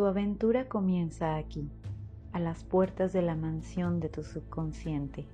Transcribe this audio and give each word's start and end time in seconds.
Tu 0.00 0.06
aventura 0.06 0.66
comienza 0.66 1.36
aquí, 1.36 1.68
a 2.32 2.40
las 2.40 2.64
puertas 2.64 3.12
de 3.12 3.20
la 3.20 3.34
mansión 3.34 4.00
de 4.00 4.08
tu 4.08 4.22
subconsciente. 4.22 5.26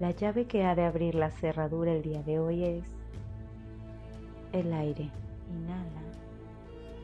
La 0.00 0.10
llave 0.10 0.46
que 0.46 0.64
ha 0.64 0.74
de 0.74 0.84
abrir 0.84 1.14
la 1.14 1.30
cerradura 1.30 1.92
el 1.92 2.02
día 2.02 2.24
de 2.24 2.40
hoy 2.40 2.64
es 2.64 2.84
el 4.50 4.72
aire. 4.72 5.12
Inhala. 5.48 6.02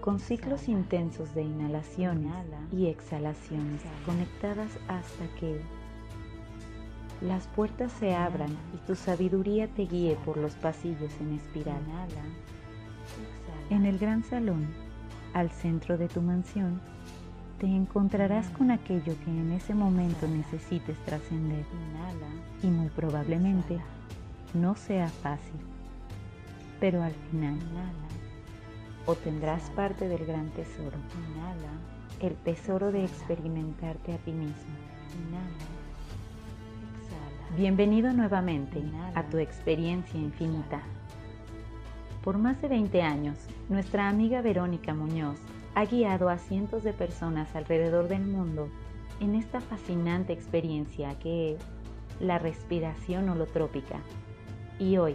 Con 0.00 0.18
ciclos 0.18 0.66
intensos 0.66 1.32
de 1.32 1.42
inhalaciones 1.42 2.32
y 2.72 2.88
exhalaciones 2.88 3.82
conectadas 4.04 4.80
hasta 4.88 5.28
que 5.38 5.60
las 7.20 7.46
puertas 7.46 7.92
se 7.92 8.16
abran 8.16 8.50
y 8.74 8.84
tu 8.84 8.96
sabiduría 8.96 9.68
te 9.68 9.82
guíe 9.82 10.16
por 10.24 10.38
los 10.38 10.56
pasillos 10.56 11.12
en 11.20 11.34
espiral. 11.34 11.82
En 13.70 13.86
el 13.86 13.96
gran 14.00 14.24
salón, 14.24 14.66
al 15.36 15.50
centro 15.50 15.98
de 15.98 16.08
tu 16.08 16.22
mansión, 16.22 16.80
te 17.60 17.66
encontrarás 17.66 18.48
con 18.56 18.70
aquello 18.70 19.14
que 19.22 19.30
en 19.30 19.52
ese 19.52 19.74
momento 19.74 20.26
necesites 20.26 20.96
trascender 21.04 21.62
y 22.62 22.68
muy 22.68 22.88
probablemente 22.88 23.78
no 24.54 24.74
sea 24.76 25.08
fácil, 25.08 25.60
pero 26.80 27.02
al 27.02 27.12
final 27.30 27.58
obtendrás 29.04 29.60
parte 29.70 30.08
del 30.08 30.24
gran 30.24 30.48
tesoro, 30.52 30.96
el 32.20 32.34
tesoro 32.36 32.90
de 32.90 33.04
experimentarte 33.04 34.14
a 34.14 34.16
ti 34.16 34.32
mismo. 34.32 34.74
Bienvenido 37.58 38.10
nuevamente 38.14 38.82
a 39.14 39.22
tu 39.24 39.36
experiencia 39.36 40.18
infinita. 40.18 40.80
Por 42.26 42.38
más 42.38 42.60
de 42.60 42.66
20 42.66 43.02
años, 43.02 43.38
nuestra 43.68 44.08
amiga 44.08 44.42
Verónica 44.42 44.92
Muñoz 44.94 45.38
ha 45.76 45.84
guiado 45.84 46.28
a 46.28 46.38
cientos 46.38 46.82
de 46.82 46.92
personas 46.92 47.54
alrededor 47.54 48.08
del 48.08 48.26
mundo 48.26 48.68
en 49.20 49.36
esta 49.36 49.60
fascinante 49.60 50.32
experiencia 50.32 51.16
que 51.20 51.52
es 51.52 51.60
la 52.18 52.40
respiración 52.40 53.28
holotrópica. 53.28 54.00
Y 54.80 54.96
hoy, 54.96 55.14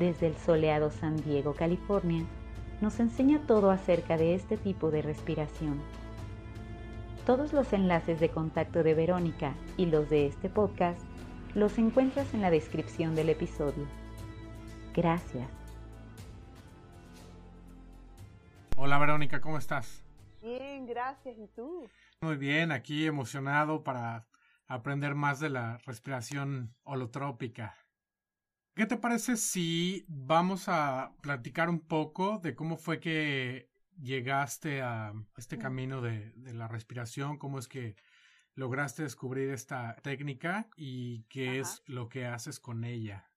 desde 0.00 0.26
el 0.26 0.36
soleado 0.36 0.90
San 0.90 1.18
Diego, 1.18 1.54
California, 1.54 2.24
nos 2.80 2.98
enseña 2.98 3.38
todo 3.46 3.70
acerca 3.70 4.16
de 4.16 4.34
este 4.34 4.56
tipo 4.56 4.90
de 4.90 5.02
respiración. 5.02 5.80
Todos 7.26 7.52
los 7.52 7.72
enlaces 7.72 8.18
de 8.18 8.30
contacto 8.30 8.82
de 8.82 8.94
Verónica 8.94 9.54
y 9.76 9.86
los 9.86 10.10
de 10.10 10.26
este 10.26 10.48
podcast 10.48 11.00
los 11.54 11.78
encuentras 11.78 12.34
en 12.34 12.40
la 12.40 12.50
descripción 12.50 13.14
del 13.14 13.28
episodio. 13.28 13.86
Gracias. 14.92 15.63
Hola 18.76 18.98
Verónica, 18.98 19.40
¿cómo 19.40 19.56
estás? 19.56 20.04
Bien, 20.42 20.84
gracias. 20.84 21.38
¿Y 21.38 21.46
tú? 21.46 21.88
Muy 22.20 22.36
bien, 22.36 22.72
aquí 22.72 23.06
emocionado 23.06 23.84
para 23.84 24.26
aprender 24.66 25.14
más 25.14 25.38
de 25.38 25.48
la 25.48 25.78
respiración 25.86 26.74
holotrópica. 26.82 27.78
¿Qué 28.74 28.86
te 28.86 28.96
parece 28.96 29.36
si 29.36 30.04
vamos 30.08 30.64
a 30.66 31.12
platicar 31.20 31.70
un 31.70 31.86
poco 31.86 32.38
de 32.38 32.56
cómo 32.56 32.76
fue 32.76 32.98
que 32.98 33.70
llegaste 34.02 34.82
a 34.82 35.12
este 35.36 35.56
camino 35.56 36.02
de, 36.02 36.32
la 36.52 36.66
respiración? 36.66 37.38
¿Cómo 37.38 37.60
es 37.60 37.68
que 37.68 37.94
lograste 38.56 39.04
descubrir 39.04 39.50
esta 39.50 39.94
técnica 40.02 40.68
y 40.76 41.22
qué 41.28 41.60
es 41.60 41.84
lo 41.86 42.08
que 42.08 42.26
haces 42.26 42.58
con 42.58 42.82
ella? 42.82 43.30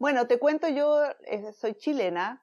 Bueno, 0.00 0.26
te 0.26 0.40
cuento, 0.40 0.68
yo 0.68 1.04
eh, 1.26 1.52
soy 1.52 1.74
chilena, 1.74 2.42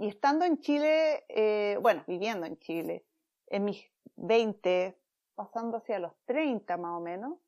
y 0.00 0.08
estando 0.08 0.46
en 0.46 0.58
Chile, 0.60 1.24
eh, 1.28 1.76
bueno, 1.82 2.02
viviendo 2.06 2.46
en 2.46 2.58
Chile, 2.58 3.04
en 3.48 3.66
mis 3.66 3.84
20, 4.16 4.98
pasando 5.34 5.76
hacia 5.76 5.98
los 5.98 6.12
30 6.24 6.78
más 6.78 6.96
o 6.96 7.00
menos, 7.00 7.38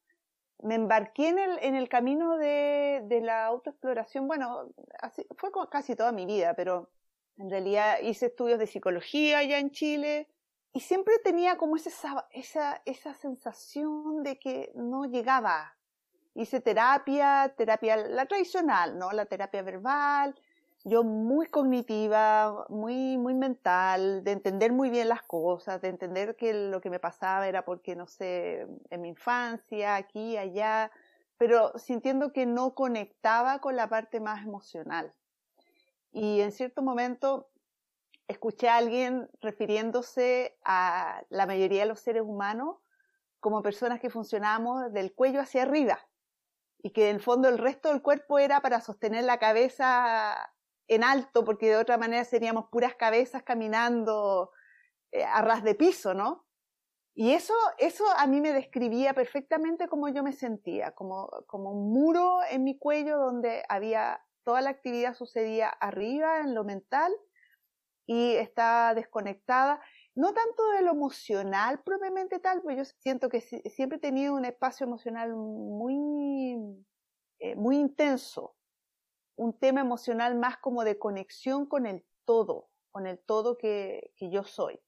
me 0.62 0.74
embarqué 0.74 1.28
en 1.28 1.74
el, 1.74 1.88
camino 1.88 2.36
de, 2.36 3.02
de 3.06 3.22
la 3.22 3.46
autoexploración. 3.46 4.28
Bueno, 4.28 4.68
así, 5.00 5.26
fue 5.38 5.50
casi 5.70 5.96
toda 5.96 6.12
mi 6.12 6.26
vida, 6.26 6.52
pero 6.54 6.90
en 7.38 7.48
realidad 7.48 8.00
hice 8.02 8.26
estudios 8.26 8.58
de 8.58 8.66
psicología 8.66 9.38
allá 9.38 9.58
en 9.58 9.70
Chile 9.70 10.28
y 10.74 10.80
siempre 10.80 11.14
tenía 11.24 11.56
como 11.56 11.76
esa, 11.76 12.28
esa, 12.32 12.82
esa 12.84 13.14
sensación 13.14 14.22
de 14.22 14.38
que 14.38 14.72
no 14.74 15.06
llegaba. 15.06 15.74
Hice 16.34 16.60
terapia, 16.60 17.54
terapia, 17.56 17.96
la 17.96 18.26
tradicional, 18.26 18.98
¿no? 18.98 19.10
La 19.12 19.24
terapia 19.24 19.62
verbal, 19.62 20.34
yo 20.84 21.04
muy 21.04 21.46
cognitiva, 21.46 22.66
muy, 22.68 23.16
muy 23.16 23.34
mental, 23.34 24.24
de 24.24 24.32
entender 24.32 24.72
muy 24.72 24.90
bien 24.90 25.08
las 25.08 25.22
cosas, 25.22 25.80
de 25.80 25.88
entender 25.88 26.36
que 26.36 26.52
lo 26.52 26.80
que 26.80 26.90
me 26.90 26.98
pasaba 26.98 27.46
era 27.46 27.64
porque, 27.64 27.94
no 27.94 28.06
sé, 28.06 28.66
en 28.90 29.00
mi 29.00 29.10
infancia, 29.10 29.96
aquí, 29.96 30.36
allá, 30.36 30.90
pero 31.38 31.76
sintiendo 31.78 32.32
que 32.32 32.46
no 32.46 32.74
conectaba 32.74 33.60
con 33.60 33.76
la 33.76 33.88
parte 33.88 34.20
más 34.20 34.44
emocional. 34.44 35.14
Y 36.12 36.40
en 36.40 36.52
cierto 36.52 36.82
momento 36.82 37.48
escuché 38.28 38.68
a 38.68 38.76
alguien 38.76 39.28
refiriéndose 39.40 40.56
a 40.64 41.22
la 41.28 41.46
mayoría 41.46 41.82
de 41.82 41.88
los 41.88 42.00
seres 42.00 42.22
humanos 42.22 42.76
como 43.40 43.62
personas 43.62 44.00
que 44.00 44.10
funcionamos 44.10 44.92
del 44.92 45.12
cuello 45.14 45.40
hacia 45.40 45.62
arriba 45.62 45.98
y 46.82 46.90
que 46.90 47.08
en 47.08 47.16
el 47.16 47.22
fondo 47.22 47.48
el 47.48 47.58
resto 47.58 47.88
del 47.88 48.02
cuerpo 48.02 48.38
era 48.38 48.60
para 48.60 48.80
sostener 48.80 49.24
la 49.24 49.38
cabeza 49.38 50.51
en 50.88 51.04
alto, 51.04 51.44
porque 51.44 51.70
de 51.70 51.76
otra 51.76 51.98
manera 51.98 52.24
seríamos 52.24 52.66
puras 52.70 52.94
cabezas 52.94 53.42
caminando 53.42 54.50
eh, 55.12 55.24
a 55.24 55.42
ras 55.42 55.62
de 55.62 55.74
piso, 55.74 56.14
¿no? 56.14 56.46
Y 57.14 57.32
eso, 57.32 57.54
eso 57.78 58.04
a 58.16 58.26
mí 58.26 58.40
me 58.40 58.52
describía 58.52 59.12
perfectamente 59.12 59.86
cómo 59.86 60.08
yo 60.08 60.22
me 60.22 60.32
sentía, 60.32 60.92
como, 60.92 61.28
como 61.46 61.72
un 61.72 61.92
muro 61.92 62.40
en 62.50 62.64
mi 62.64 62.78
cuello 62.78 63.18
donde 63.18 63.62
había 63.68 64.24
toda 64.44 64.62
la 64.62 64.70
actividad 64.70 65.14
sucedía 65.14 65.68
arriba 65.68 66.40
en 66.40 66.54
lo 66.54 66.64
mental 66.64 67.12
y 68.06 68.34
estaba 68.36 68.94
desconectada, 68.94 69.80
no 70.14 70.32
tanto 70.32 70.70
de 70.72 70.82
lo 70.82 70.92
emocional 70.92 71.82
propiamente 71.82 72.38
tal, 72.38 72.62
pues 72.62 72.76
yo 72.76 72.84
siento 72.84 73.28
que 73.28 73.40
siempre 73.40 73.98
he 73.98 74.00
tenido 74.00 74.34
un 74.34 74.44
espacio 74.44 74.86
emocional 74.86 75.34
muy, 75.34 76.56
eh, 77.38 77.54
muy 77.56 77.76
intenso, 77.76 78.56
un 79.36 79.58
tema 79.58 79.80
emocional 79.80 80.36
más 80.36 80.58
como 80.58 80.84
de 80.84 80.98
conexión 80.98 81.66
con 81.66 81.86
el 81.86 82.04
todo, 82.24 82.70
con 82.90 83.06
el 83.06 83.18
todo 83.18 83.58
que, 83.58 84.12
que 84.16 84.30
yo 84.30 84.44
soy. 84.44 84.80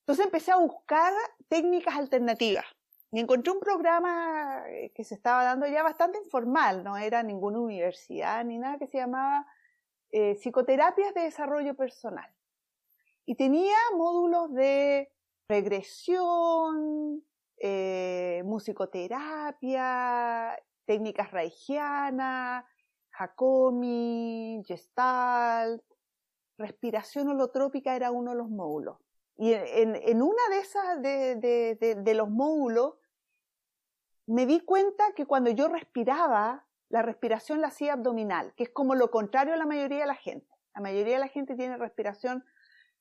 Entonces 0.00 0.24
empecé 0.24 0.52
a 0.52 0.56
buscar 0.56 1.12
técnicas 1.48 1.96
alternativas 1.96 2.64
y 3.12 3.20
encontré 3.20 3.52
un 3.52 3.60
programa 3.60 4.64
eh, 4.68 4.92
que 4.94 5.04
se 5.04 5.14
estaba 5.14 5.44
dando 5.44 5.66
ya 5.66 5.82
bastante 5.82 6.18
informal, 6.18 6.84
no 6.84 6.96
era 6.96 7.22
ninguna 7.22 7.60
universidad 7.60 8.44
ni 8.44 8.58
nada, 8.58 8.78
que 8.78 8.86
se 8.86 8.98
llamaba 8.98 9.46
eh, 10.10 10.34
Psicoterapias 10.36 11.14
de 11.14 11.22
Desarrollo 11.22 11.74
Personal. 11.74 12.28
Y 13.24 13.36
tenía 13.36 13.76
módulos 13.96 14.52
de 14.52 15.10
regresión, 15.48 17.24
eh, 17.58 18.42
musicoterapia, 18.44 20.58
técnicas 20.84 21.30
reichianas, 21.30 22.64
Hakomi, 23.18 24.62
Gestalt, 24.66 25.82
respiración 26.58 27.28
holotrópica 27.28 27.96
era 27.96 28.10
uno 28.10 28.32
de 28.32 28.36
los 28.36 28.48
módulos. 28.48 28.98
Y 29.36 29.52
en, 29.52 29.96
en 29.96 30.22
una 30.22 30.48
de 30.50 30.58
esas, 30.58 31.02
de, 31.02 31.36
de, 31.36 31.94
de, 31.96 32.14
los 32.14 32.30
módulos, 32.30 32.94
me 34.26 34.46
di 34.46 34.60
cuenta 34.60 35.12
que 35.14 35.26
cuando 35.26 35.50
yo 35.50 35.68
respiraba, 35.68 36.66
la 36.88 37.02
respiración 37.02 37.60
la 37.60 37.68
hacía 37.68 37.94
abdominal, 37.94 38.54
que 38.54 38.64
es 38.64 38.70
como 38.70 38.94
lo 38.94 39.10
contrario 39.10 39.54
a 39.54 39.58
la 39.58 39.66
mayoría 39.66 40.00
de 40.00 40.06
la 40.06 40.14
gente. 40.14 40.48
La 40.74 40.80
mayoría 40.80 41.14
de 41.14 41.20
la 41.20 41.28
gente 41.28 41.54
tiene 41.54 41.76
respiración 41.76 42.44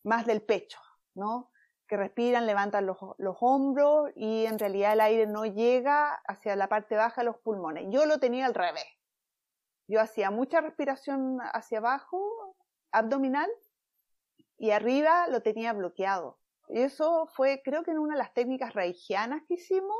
más 0.03 0.25
del 0.25 0.41
pecho, 0.41 0.79
¿no? 1.13 1.51
Que 1.87 1.97
respiran, 1.97 2.47
levantan 2.47 2.85
los, 2.85 2.97
los 3.17 3.37
hombros 3.41 4.09
y 4.15 4.45
en 4.45 4.59
realidad 4.59 4.93
el 4.93 5.01
aire 5.01 5.27
no 5.27 5.45
llega 5.45 6.13
hacia 6.27 6.55
la 6.55 6.67
parte 6.67 6.95
baja 6.95 7.21
de 7.21 7.25
los 7.25 7.37
pulmones. 7.37 7.85
Yo 7.89 8.05
lo 8.05 8.19
tenía 8.19 8.45
al 8.45 8.55
revés. 8.55 8.85
Yo 9.87 10.01
hacía 10.01 10.31
mucha 10.31 10.61
respiración 10.61 11.37
hacia 11.53 11.77
abajo, 11.77 12.55
abdominal, 12.91 13.49
y 14.57 14.71
arriba 14.71 15.27
lo 15.27 15.41
tenía 15.41 15.73
bloqueado. 15.73 16.39
Y 16.69 16.79
eso 16.79 17.27
fue, 17.27 17.61
creo 17.63 17.83
que 17.83 17.91
en 17.91 17.99
una 17.99 18.13
de 18.13 18.19
las 18.19 18.33
técnicas 18.33 18.73
reichianas 18.73 19.43
que 19.47 19.55
hicimos, 19.55 19.97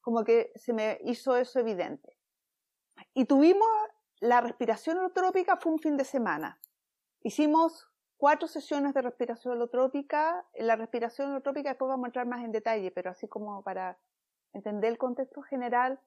como 0.00 0.24
que 0.24 0.52
se 0.56 0.72
me 0.72 0.98
hizo 1.04 1.36
eso 1.36 1.60
evidente. 1.60 2.18
Y 3.14 3.24
tuvimos 3.24 3.68
la 4.20 4.40
respiración 4.40 4.98
holotrópica, 4.98 5.56
fue 5.56 5.72
un 5.72 5.78
fin 5.78 5.96
de 5.96 6.04
semana. 6.04 6.60
Hicimos 7.22 7.88
cuatro 8.16 8.48
sesiones 8.48 8.94
de 8.94 9.02
respiración 9.02 9.54
holotrópica. 9.54 10.46
La 10.54 10.76
respiración 10.76 11.30
holotrópica 11.30 11.70
después 11.70 11.88
vamos 11.88 12.04
a 12.04 12.08
entrar 12.08 12.26
más 12.26 12.44
en 12.44 12.52
detalle, 12.52 12.90
pero 12.90 13.10
así 13.10 13.28
como 13.28 13.62
para 13.62 13.98
entender 14.52 14.90
el 14.90 14.98
contexto 14.98 15.42
general, 15.42 16.00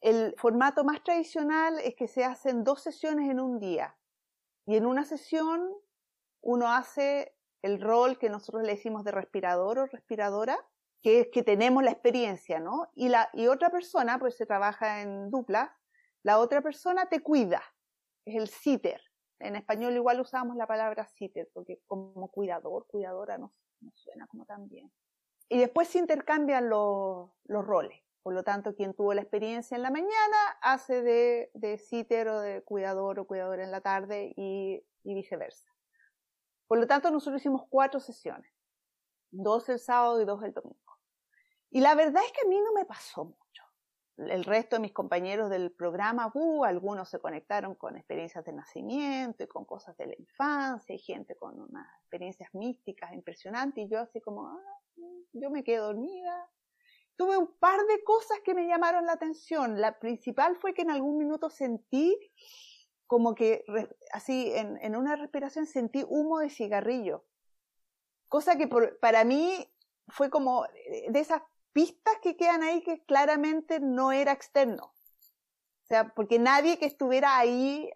el 0.00 0.34
formato 0.38 0.84
más 0.84 1.02
tradicional 1.02 1.78
es 1.80 1.94
que 1.94 2.08
se 2.08 2.24
hacen 2.24 2.64
dos 2.64 2.82
sesiones 2.82 3.30
en 3.30 3.40
un 3.40 3.58
día. 3.58 3.96
Y 4.66 4.76
en 4.76 4.86
una 4.86 5.04
sesión 5.04 5.68
uno 6.40 6.70
hace 6.70 7.34
el 7.62 7.80
rol 7.80 8.18
que 8.18 8.30
nosotros 8.30 8.62
le 8.62 8.72
decimos 8.72 9.04
de 9.04 9.12
respirador 9.12 9.78
o 9.78 9.86
respiradora, 9.86 10.58
que 11.02 11.20
es 11.20 11.28
que 11.28 11.42
tenemos 11.42 11.82
la 11.82 11.90
experiencia, 11.90 12.60
¿no? 12.60 12.90
Y, 12.94 13.08
la, 13.08 13.28
y 13.32 13.46
otra 13.46 13.70
persona, 13.70 14.18
pues 14.18 14.36
se 14.36 14.46
trabaja 14.46 15.02
en 15.02 15.30
dupla, 15.30 15.76
la 16.22 16.38
otra 16.38 16.60
persona 16.60 17.06
te 17.06 17.20
cuida, 17.20 17.62
es 18.24 18.36
el 18.36 18.48
sitter. 18.48 19.00
En 19.40 19.54
español 19.56 19.94
igual 19.94 20.20
usamos 20.20 20.56
la 20.56 20.66
palabra 20.66 21.06
sitter, 21.06 21.48
porque 21.52 21.80
como 21.86 22.28
cuidador, 22.30 22.86
cuidadora 22.88 23.38
no, 23.38 23.52
suena 23.94 24.26
como 24.26 24.44
tan 24.44 24.68
bien. 24.68 24.92
Y 25.48 25.58
después 25.58 25.88
se 25.88 25.98
intercambian 25.98 26.68
los, 26.68 27.30
los 27.44 27.64
roles. 27.64 28.00
Por 28.28 28.34
lo 28.34 28.42
tanto, 28.42 28.74
quien 28.74 28.92
tuvo 28.92 29.14
la 29.14 29.22
experiencia 29.22 29.74
en 29.74 29.82
la 29.82 29.90
mañana 29.90 30.36
hace 30.60 31.00
de, 31.00 31.50
de 31.54 31.78
sitter 31.78 32.28
o 32.28 32.38
de 32.38 32.60
cuidador 32.60 33.18
o 33.18 33.26
cuidadora 33.26 33.64
en 33.64 33.70
la 33.70 33.80
tarde 33.80 34.34
y, 34.36 34.84
viceversa. 35.02 35.66
Por 36.66 36.78
lo 36.78 36.86
tanto, 36.86 37.10
nosotros 37.10 37.40
hicimos 37.40 37.62
cuatro 37.70 38.00
sesiones. 38.00 38.52
Dos 39.30 39.70
el 39.70 39.78
sábado 39.78 40.20
y 40.20 40.26
dos 40.26 40.42
el 40.42 40.52
domingo. 40.52 40.98
Y 41.70 41.80
la 41.80 41.94
verdad 41.94 42.22
es 42.22 42.30
que 42.32 42.42
a 42.44 42.50
mí 42.50 42.60
no 42.60 42.74
me 42.74 42.84
pasó 42.84 43.24
mucho. 43.24 43.62
El 44.18 44.44
resto 44.44 44.76
de 44.76 44.80
mis 44.80 44.92
compañeros 44.92 45.48
del 45.48 45.72
programa, 45.72 46.30
uh, 46.34 46.64
algunos 46.64 47.08
se 47.08 47.20
conectaron 47.20 47.76
con 47.76 47.96
experiencias 47.96 48.44
de 48.44 48.52
nacimiento 48.52 49.42
y 49.42 49.46
con 49.46 49.64
cosas 49.64 49.96
de 49.96 50.06
la 50.06 50.14
infancia 50.18 50.94
y 50.94 50.98
gente 50.98 51.34
con 51.34 51.58
unas 51.58 51.86
experiencias 52.02 52.54
místicas 52.54 53.10
impresionantes 53.14 53.86
y 53.86 53.88
yo 53.88 54.00
así 54.00 54.20
como, 54.20 54.48
ah, 54.48 54.80
yo 55.32 55.48
me 55.48 55.64
quedé 55.64 55.78
dormida. 55.78 56.46
Tuve 57.18 57.36
un 57.36 57.52
par 57.58 57.84
de 57.86 58.04
cosas 58.04 58.38
que 58.44 58.54
me 58.54 58.68
llamaron 58.68 59.04
la 59.04 59.14
atención. 59.14 59.80
La 59.80 59.98
principal 59.98 60.56
fue 60.56 60.72
que 60.72 60.82
en 60.82 60.90
algún 60.92 61.18
minuto 61.18 61.50
sentí 61.50 62.16
como 63.08 63.34
que 63.34 63.64
así 64.12 64.52
en, 64.54 64.94
una 64.94 65.16
respiración 65.16 65.66
sentí 65.66 66.04
humo 66.06 66.38
de 66.38 66.48
cigarrillo. 66.48 67.24
Cosa 68.28 68.56
que 68.56 68.68
para 69.00 69.24
mí 69.24 69.68
fue 70.06 70.30
como 70.30 70.64
de 71.08 71.18
esas 71.18 71.42
pistas 71.72 72.14
que 72.22 72.36
quedan 72.36 72.62
ahí 72.62 72.82
que 72.82 73.02
claramente 73.04 73.80
no 73.80 74.12
era 74.12 74.30
externo. 74.30 74.84
O 74.84 75.86
sea, 75.88 76.14
porque 76.14 76.38
nadie 76.38 76.78
que 76.78 76.86
estuviera 76.86 77.36
ahí, 77.36 77.90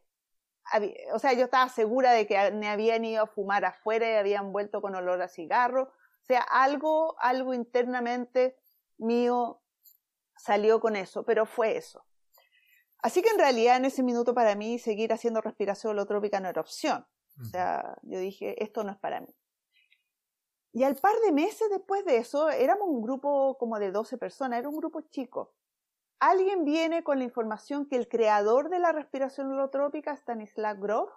o 1.12 1.20
sea, 1.20 1.34
yo 1.34 1.44
estaba 1.44 1.68
segura 1.68 2.10
de 2.10 2.26
que 2.26 2.50
me 2.50 2.68
habían 2.68 3.04
ido 3.04 3.22
a 3.22 3.26
fumar 3.28 3.64
afuera 3.66 4.10
y 4.10 4.16
habían 4.16 4.50
vuelto 4.50 4.80
con 4.82 4.96
olor 4.96 5.22
a 5.22 5.28
cigarro. 5.28 5.84
O 5.84 6.24
sea, 6.24 6.40
algo, 6.40 7.14
algo 7.20 7.54
internamente 7.54 8.56
mío 9.02 9.62
salió 10.36 10.80
con 10.80 10.96
eso, 10.96 11.24
pero 11.24 11.46
fue 11.46 11.76
eso. 11.76 12.04
Así 12.98 13.20
que 13.22 13.30
en 13.30 13.38
realidad 13.38 13.76
en 13.76 13.84
ese 13.84 14.02
minuto 14.02 14.34
para 14.34 14.54
mí 14.54 14.78
seguir 14.78 15.12
haciendo 15.12 15.40
respiración 15.40 15.92
holotrópica 15.92 16.40
no 16.40 16.48
era 16.48 16.60
opción. 16.60 17.06
O 17.40 17.44
sea, 17.44 17.96
yo 18.02 18.18
dije, 18.18 18.62
esto 18.62 18.84
no 18.84 18.92
es 18.92 18.98
para 18.98 19.20
mí. 19.20 19.34
Y 20.72 20.84
al 20.84 20.96
par 20.96 21.14
de 21.24 21.32
meses 21.32 21.68
después 21.70 22.04
de 22.04 22.18
eso, 22.18 22.48
éramos 22.48 22.88
un 22.88 23.02
grupo 23.02 23.58
como 23.58 23.78
de 23.78 23.90
12 23.90 24.16
personas, 24.18 24.58
era 24.58 24.68
un 24.68 24.76
grupo 24.76 25.00
chico. 25.02 25.54
Alguien 26.18 26.64
viene 26.64 27.02
con 27.02 27.18
la 27.18 27.24
información 27.24 27.86
que 27.86 27.96
el 27.96 28.08
creador 28.08 28.70
de 28.70 28.78
la 28.78 28.92
respiración 28.92 29.52
holotrópica, 29.52 30.16
Stanislav 30.16 30.78
Grof, 30.78 31.10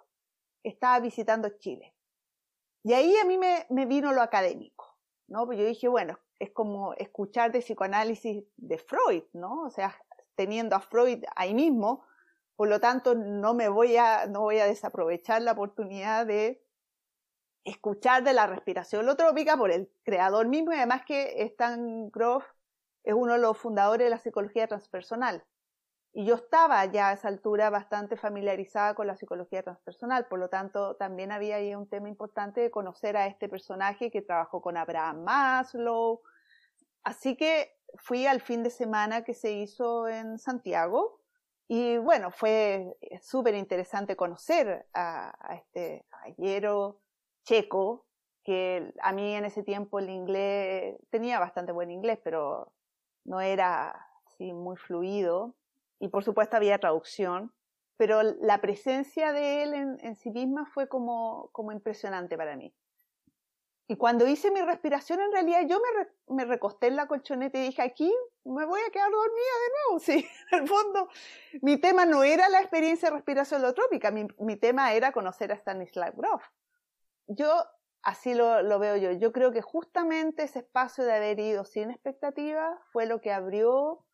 estaba 0.62 0.98
visitando 1.00 1.48
Chile. 1.58 1.94
Y 2.82 2.92
ahí 2.92 3.16
a 3.16 3.24
mí 3.24 3.38
me, 3.38 3.66
me 3.70 3.86
vino 3.86 4.12
lo 4.12 4.20
académico, 4.20 4.98
¿no? 5.28 5.46
Pues 5.46 5.58
yo 5.58 5.64
dije, 5.64 5.88
bueno, 5.88 6.18
es 6.38 6.50
como 6.50 6.94
escuchar 6.94 7.52
de 7.52 7.60
psicoanálisis 7.60 8.44
de 8.56 8.78
Freud, 8.78 9.24
¿no? 9.32 9.62
O 9.62 9.70
sea, 9.70 9.96
teniendo 10.34 10.76
a 10.76 10.80
Freud 10.80 11.24
ahí 11.34 11.54
mismo, 11.54 12.04
por 12.56 12.68
lo 12.68 12.80
tanto 12.80 13.14
no 13.14 13.54
me 13.54 13.68
voy 13.68 13.96
a, 13.96 14.26
no 14.26 14.40
voy 14.40 14.58
a 14.58 14.66
desaprovechar 14.66 15.42
la 15.42 15.52
oportunidad 15.52 16.26
de 16.26 16.62
escuchar 17.64 18.22
de 18.22 18.32
la 18.32 18.46
respiración 18.46 19.02
holotrópica 19.02 19.56
por 19.56 19.70
el 19.70 19.90
creador 20.04 20.46
mismo 20.46 20.72
y 20.72 20.76
además 20.76 21.04
que 21.04 21.42
Stan 21.44 22.10
Grof 22.10 22.44
es 23.02 23.14
uno 23.14 23.34
de 23.34 23.38
los 23.40 23.58
fundadores 23.58 24.06
de 24.06 24.10
la 24.10 24.18
psicología 24.18 24.68
transpersonal. 24.68 25.44
Y 26.18 26.24
yo 26.24 26.36
estaba 26.36 26.82
ya 26.86 27.10
a 27.10 27.12
esa 27.12 27.28
altura 27.28 27.68
bastante 27.68 28.16
familiarizada 28.16 28.94
con 28.94 29.06
la 29.06 29.16
psicología 29.16 29.62
transpersonal, 29.62 30.26
por 30.28 30.38
lo 30.38 30.48
tanto 30.48 30.96
también 30.96 31.30
había 31.30 31.56
ahí 31.56 31.74
un 31.74 31.86
tema 31.90 32.08
importante 32.08 32.62
de 32.62 32.70
conocer 32.70 33.18
a 33.18 33.26
este 33.26 33.50
personaje 33.50 34.10
que 34.10 34.22
trabajó 34.22 34.62
con 34.62 34.78
Abraham 34.78 35.24
Maslow. 35.24 36.22
Así 37.02 37.36
que 37.36 37.76
fui 37.96 38.26
al 38.26 38.40
fin 38.40 38.62
de 38.62 38.70
semana 38.70 39.24
que 39.24 39.34
se 39.34 39.52
hizo 39.52 40.08
en 40.08 40.38
Santiago 40.38 41.20
y 41.68 41.98
bueno, 41.98 42.30
fue 42.30 42.96
súper 43.20 43.54
interesante 43.54 44.16
conocer 44.16 44.86
a, 44.94 45.36
este 45.54 46.06
caballero 46.08 46.98
checo, 47.44 48.06
que 48.42 48.90
a 49.02 49.12
mí 49.12 49.34
en 49.34 49.44
ese 49.44 49.62
tiempo 49.62 49.98
el 49.98 50.08
inglés 50.08 50.96
tenía 51.10 51.38
bastante 51.40 51.72
buen 51.72 51.90
inglés, 51.90 52.18
pero 52.24 52.72
no 53.24 53.42
era 53.42 53.90
así 54.24 54.54
muy 54.54 54.78
fluido. 54.78 55.54
Y 55.98 56.08
por 56.08 56.24
supuesto 56.24 56.56
había 56.56 56.78
traducción, 56.78 57.52
pero 57.96 58.22
la 58.22 58.60
presencia 58.60 59.32
de 59.32 59.62
él 59.62 59.74
en, 59.74 60.16
sí 60.16 60.30
misma 60.30 60.66
fue 60.66 60.88
como, 60.88 61.48
como 61.52 61.72
impresionante 61.72 62.36
para 62.36 62.56
mí. 62.56 62.74
Y 63.88 63.96
cuando 63.96 64.26
hice 64.26 64.50
mi 64.50 64.60
respiración, 64.60 65.20
en 65.20 65.32
realidad 65.32 65.60
yo 65.68 65.78
me, 65.80 66.34
me, 66.34 66.44
recosté 66.44 66.88
en 66.88 66.96
la 66.96 67.06
colchoneta 67.06 67.56
y 67.58 67.66
dije, 67.66 67.82
aquí 67.82 68.12
me 68.44 68.64
voy 68.64 68.80
a 68.80 68.90
quedar 68.90 69.10
dormida 69.10 69.54
de 69.62 69.72
nuevo. 69.72 70.00
Sí, 70.00 70.28
en 70.52 70.62
el 70.62 70.68
fondo, 70.68 71.08
mi 71.62 71.78
tema 71.78 72.04
no 72.04 72.24
era 72.24 72.48
la 72.48 72.60
experiencia 72.60 73.08
de 73.08 73.16
respiración 73.16 73.62
holotrópica, 73.62 74.10
mi, 74.10 74.26
mi 74.40 74.56
tema 74.56 74.92
era 74.92 75.12
conocer 75.12 75.52
a 75.52 75.54
Stanislav 75.54 76.14
Grof 76.16 76.42
yo 77.28 77.64
así 78.02 78.34
lo, 78.34 78.78
veo 78.78 78.96
yo. 78.96 79.12
Yo 79.12 79.32
creo 79.32 79.52
que 79.52 79.62
justamente 79.62 80.44
ese 80.44 80.60
espacio 80.60 81.04
de 81.04 81.14
haber 81.14 81.38
ido 81.40 81.64
sin 81.64 81.90
expectativa 81.90 82.78
fue 82.92 83.06
lo 83.06 83.20
que 83.20 83.32
abrió, 83.32 84.05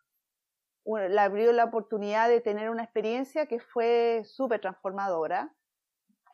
le 0.84 1.20
abrió 1.20 1.52
la 1.52 1.64
oportunidad 1.64 2.28
de 2.28 2.40
tener 2.40 2.70
una 2.70 2.84
experiencia 2.84 3.46
que 3.46 3.60
fue 3.60 4.22
súper 4.24 4.60
transformadora. 4.60 5.54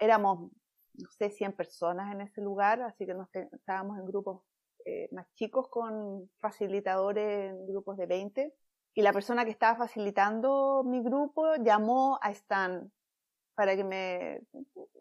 Éramos, 0.00 0.50
no 0.94 1.10
sé, 1.10 1.30
100 1.30 1.52
personas 1.52 2.12
en 2.12 2.22
ese 2.22 2.40
lugar, 2.40 2.80
así 2.82 3.06
que 3.06 3.14
nos 3.14 3.28
estábamos 3.34 3.98
en 3.98 4.06
grupos 4.06 4.42
eh, 4.84 5.08
más 5.12 5.26
chicos 5.34 5.68
con 5.68 6.30
facilitadores 6.38 7.50
en 7.50 7.66
grupos 7.66 7.96
de 7.98 8.06
20. 8.06 8.54
Y 8.94 9.02
la 9.02 9.12
persona 9.12 9.44
que 9.44 9.50
estaba 9.50 9.76
facilitando 9.76 10.82
mi 10.84 11.02
grupo 11.02 11.56
llamó 11.56 12.18
a 12.22 12.30
Stan 12.30 12.90
para 13.54 13.76
que 13.76 13.84
me, 13.84 14.40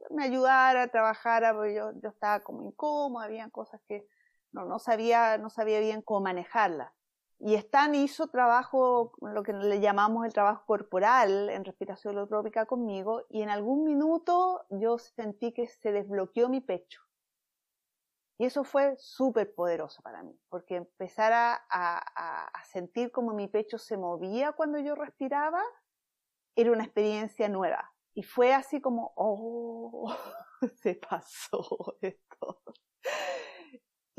me 0.10 0.24
ayudara 0.24 0.84
a 0.84 0.88
trabajar, 0.88 1.56
porque 1.56 1.76
yo, 1.76 1.92
yo 2.02 2.10
estaba 2.10 2.42
como 2.42 2.64
incómoda, 2.64 3.26
había 3.26 3.50
cosas 3.50 3.82
que 3.88 4.08
no, 4.52 4.66
no, 4.66 4.80
sabía, 4.80 5.38
no 5.38 5.50
sabía 5.50 5.80
bien 5.80 6.02
cómo 6.02 6.22
manejarlas. 6.22 6.92
Y 7.40 7.54
Stan 7.56 7.94
hizo 7.94 8.28
trabajo, 8.28 9.14
lo 9.22 9.44
que 9.44 9.54
le 9.54 9.80
llamamos 9.80 10.26
el 10.26 10.34
trabajo 10.34 10.66
corporal 10.66 11.50
en 11.50 11.66
respiración 11.66 12.16
holotrópica 12.16 12.66
conmigo, 12.66 13.26
y 13.30 13.44
en 13.44 13.50
algún 13.50 13.84
minuto 13.84 14.66
yo 14.72 14.98
sentí 14.98 15.54
que 15.54 15.68
se 15.68 15.92
desbloqueó 15.92 16.50
mi 16.50 16.62
pecho. 16.62 17.02
Y 18.40 18.46
eso 18.46 18.64
fue 18.64 18.96
súper 18.98 19.54
poderoso 19.54 20.02
para 20.02 20.24
mí, 20.24 20.40
porque 20.50 20.76
empezar 20.76 21.34
a, 21.34 21.54
a, 21.70 22.46
a, 22.46 22.64
sentir 22.66 23.12
como 23.12 23.34
mi 23.34 23.48
pecho 23.48 23.80
se 23.80 23.98
movía 23.98 24.52
cuando 24.52 24.78
yo 24.80 24.94
respiraba 24.94 25.62
era 26.56 26.72
una 26.72 26.84
experiencia 26.84 27.50
nueva. 27.50 27.94
Y 28.14 28.24
fue 28.24 28.54
así 28.54 28.82
como, 28.82 29.14
oh, 29.16 30.16
se 30.82 30.96
pasó 30.96 31.98
esto. 32.02 32.62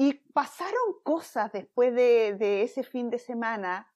Y 0.00 0.14
pasaron 0.32 0.94
cosas 1.02 1.50
después 1.50 1.92
de, 1.92 2.62
ese 2.62 2.84
fin 2.84 3.10
de 3.10 3.18
semana, 3.18 3.92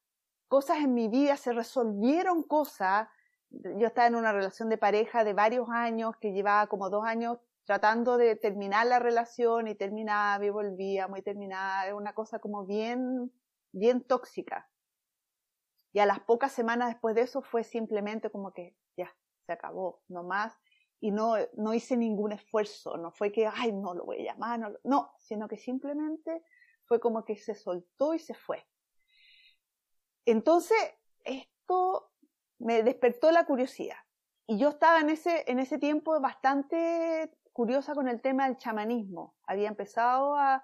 cosas 0.48 0.78
en 0.78 0.94
mi 0.94 1.06
vida, 1.06 1.36
se 1.36 1.52
resolvieron 1.52 2.42
cosas. 2.42 3.06
Yo 3.50 3.86
estaba 3.86 4.08
en 4.08 4.16
una 4.16 4.32
relación 4.32 4.68
de 4.68 4.78
pareja 4.78 5.22
de 5.22 5.32
varios 5.32 5.68
años, 5.70 6.16
que 6.20 6.32
llevaba 6.32 6.66
como 6.66 6.90
dos 6.90 7.04
años 7.04 7.38
tratando 7.64 8.16
de 8.16 8.34
terminar 8.34 8.88
la 8.88 8.98
relación 8.98 9.68
y 9.68 9.76
terminaba 9.76 10.44
y 10.44 10.50
volvíamos 10.50 11.20
y 11.20 11.22
terminaba, 11.22 11.94
una 11.94 12.14
cosa 12.14 12.40
como 12.40 12.66
bien, 12.66 13.32
bien 13.70 14.02
tóxica. 14.02 14.68
Y 15.92 16.00
a 16.00 16.06
las 16.06 16.18
pocas 16.18 16.50
semanas 16.50 16.88
después 16.88 17.14
de 17.14 17.20
eso 17.20 17.42
fue 17.42 17.62
simplemente 17.62 18.28
como 18.28 18.52
que 18.52 18.74
ya, 18.96 19.14
se 19.46 19.52
acabó, 19.52 20.02
no 20.08 20.24
más. 20.24 20.52
Y 21.04 21.10
no, 21.10 21.34
no 21.54 21.74
hice 21.74 21.96
ningún 21.96 22.30
esfuerzo, 22.30 22.96
no 22.96 23.10
fue 23.10 23.32
que, 23.32 23.44
ay, 23.44 23.72
no 23.72 23.92
lo 23.92 24.04
voy 24.04 24.20
a 24.20 24.32
llamar, 24.32 24.60
no, 24.60 24.70
no, 24.84 25.12
sino 25.18 25.48
que 25.48 25.56
simplemente 25.56 26.44
fue 26.84 27.00
como 27.00 27.24
que 27.24 27.34
se 27.36 27.56
soltó 27.56 28.14
y 28.14 28.20
se 28.20 28.34
fue. 28.34 28.64
Entonces, 30.24 30.78
esto 31.24 32.12
me 32.60 32.84
despertó 32.84 33.32
la 33.32 33.44
curiosidad. 33.46 33.96
Y 34.46 34.58
yo 34.58 34.68
estaba 34.68 35.00
en 35.00 35.10
ese, 35.10 35.42
en 35.50 35.58
ese 35.58 35.76
tiempo 35.78 36.20
bastante 36.20 37.36
curiosa 37.52 37.94
con 37.94 38.06
el 38.06 38.20
tema 38.20 38.46
del 38.46 38.56
chamanismo. 38.56 39.34
Había 39.44 39.66
empezado 39.66 40.36
a, 40.36 40.62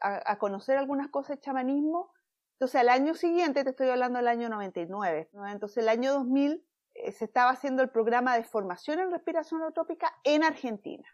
a, 0.00 0.38
conocer 0.38 0.78
algunas 0.78 1.08
cosas 1.08 1.30
del 1.30 1.40
chamanismo. 1.40 2.12
Entonces, 2.52 2.80
al 2.80 2.88
año 2.88 3.14
siguiente, 3.14 3.64
te 3.64 3.70
estoy 3.70 3.88
hablando 3.88 4.18
del 4.18 4.28
año 4.28 4.48
99, 4.48 5.30
¿no? 5.32 5.48
entonces 5.48 5.78
el 5.78 5.88
año 5.88 6.12
2000 6.12 6.52
eh, 6.52 6.71
se 7.10 7.24
estaba 7.24 7.50
haciendo 7.50 7.82
el 7.82 7.90
programa 7.90 8.36
de 8.36 8.44
formación 8.44 9.00
en 9.00 9.10
respiración 9.10 9.62
holotrópica 9.62 10.14
en 10.22 10.44
Argentina. 10.44 11.08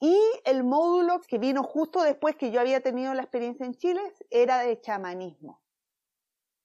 Y 0.00 0.16
el 0.44 0.64
módulo 0.64 1.20
que 1.20 1.38
vino 1.38 1.62
justo 1.62 2.02
después 2.02 2.36
que 2.36 2.50
yo 2.50 2.60
había 2.60 2.80
tenido 2.80 3.14
la 3.14 3.22
experiencia 3.22 3.64
en 3.64 3.74
Chile 3.74 4.00
era 4.30 4.58
de 4.58 4.80
chamanismo. 4.80 5.62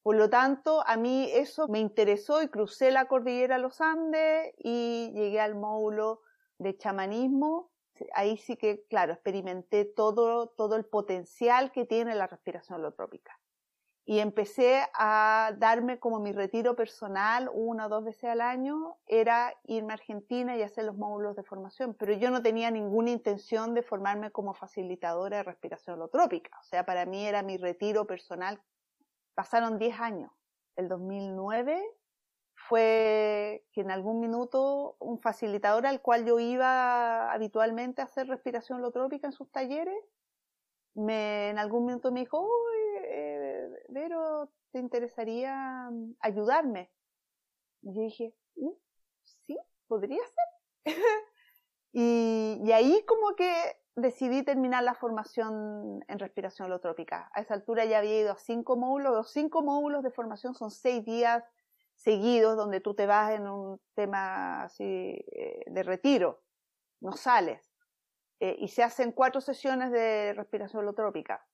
Por 0.04 0.16
lo 0.16 0.30
tanto, 0.30 0.84
a 0.86 0.98
mí 0.98 1.30
eso 1.32 1.68
me 1.68 1.80
interesó 1.80 2.42
y 2.42 2.50
crucé 2.50 2.92
la 2.92 3.08
cordillera 3.08 3.56
de 3.56 3.62
los 3.62 3.80
Andes 3.82 4.54
y 4.58 5.12
llegué 5.14 5.40
al 5.40 5.56
módulo 5.56 6.22
de 6.58 6.78
chamanismo. 6.78 7.72
Ahí 8.14 8.38
sí 8.38 8.58
que, 8.58 8.86
claro, 8.90 9.14
experimenté 9.14 9.86
todo, 9.86 10.50
todo 10.50 10.76
el 10.76 10.86
potencial 10.86 11.72
que 11.72 11.86
tiene 11.86 12.16
la 12.16 12.28
respiración 12.28 12.80
holotrópica 12.80 13.39
y 14.10 14.22
empecé 14.22 14.88
a 14.96 15.54
darme 15.60 16.00
como 16.00 16.20
mi 16.20 16.32
retiro 16.32 16.76
personal 16.76 17.48
una 17.54 17.86
o 17.86 17.90
dos 17.90 18.04
veces 18.04 18.24
al 18.24 18.42
año, 18.42 18.98
era 19.06 19.54
irme 19.66 19.94
a 19.94 19.98
Argentina 19.98 20.58
y 20.58 20.64
hacer 20.64 20.86
los 20.86 20.98
módulos 20.98 21.36
de 21.36 21.44
formación, 21.44 21.94
pero 21.94 22.14
yo 22.14 22.32
no 22.32 22.42
tenía 22.42 22.72
ninguna 22.72 23.12
intención 23.12 23.76
de 23.76 23.84
formarme 23.84 24.32
como 24.32 24.56
facilitadora 24.56 25.38
de 25.38 25.44
respiración 25.44 25.98
holotrópica, 25.98 26.58
o 26.60 26.64
sea, 26.64 26.88
para 26.88 27.06
mí 27.06 27.24
era 27.24 27.44
mi 27.44 27.58
retiro 27.58 28.08
personal. 28.08 28.60
Pasaron 29.36 29.78
10 29.78 30.00
años. 30.00 30.32
El 30.76 30.88
2009 30.88 31.80
fue 32.56 33.64
que 33.74 33.82
en 33.82 33.92
algún 33.92 34.22
minuto 34.22 34.96
un 34.98 35.20
facilitador 35.20 35.86
al 35.86 36.02
cual 36.02 36.26
yo 36.26 36.40
iba 36.40 37.32
habitualmente 37.32 38.02
a 38.02 38.06
hacer 38.06 38.28
respiración 38.28 38.80
holotrópica 38.80 39.28
en 39.28 39.34
sus 39.34 39.52
talleres, 39.52 40.04
me, 40.96 41.52
en 41.52 41.60
algún 41.60 41.86
minuto 41.86 42.12
me 42.12 42.22
dijo, 42.22 42.50
Vero, 43.92 44.52
¿te 44.72 44.80
interesaría 44.80 45.90
mm, 45.92 46.16
ayudarme? 46.20 46.92
Y 47.82 47.96
yo 47.96 48.02
dije, 48.02 48.34
uh, 48.56 48.78
sí, 49.24 49.58
podría 49.88 50.22
ser. 50.24 50.94
y, 51.94 52.72
ahí 52.72 53.04
como 53.06 53.36
que 53.36 53.78
decidí 53.96 54.44
terminar 54.44 54.84
la 54.84 54.94
formación 54.94 56.04
en 56.08 56.20
respiración 56.20 56.68
holotrópica. 56.68 57.30
A 57.34 57.42
esa 57.42 57.56
altura 57.56 57.86
ya 57.86 57.98
había 57.98 58.22
ido 58.22 58.32
a 58.32 58.38
cinco 58.38 58.78
módulos. 58.78 59.14
Los 59.14 59.32
cinco 59.32 59.64
módulos 59.64 60.04
de 60.04 60.12
formación 60.12 60.54
son 60.54 60.72
seis 60.72 61.04
días 61.04 61.44
seguidos 61.96 62.56
donde 62.56 62.80
tú 62.80 62.94
te 62.94 63.08
vas 63.08 63.32
en 63.32 63.48
un 63.48 63.82
tema 63.96 64.64
así 64.64 64.84
eh, 64.84 65.64
de 65.66 65.84
retiro, 65.84 66.44
no 67.02 67.14
sales. 67.14 67.74
Eh, 68.40 68.56
y 68.60 68.70
se 68.70 68.84
hacen 68.84 69.12
cuatro 69.12 69.42
sesiones 69.42 69.92
de 69.92 70.34
respiración 70.34 70.84
holotrópica. 70.84 71.46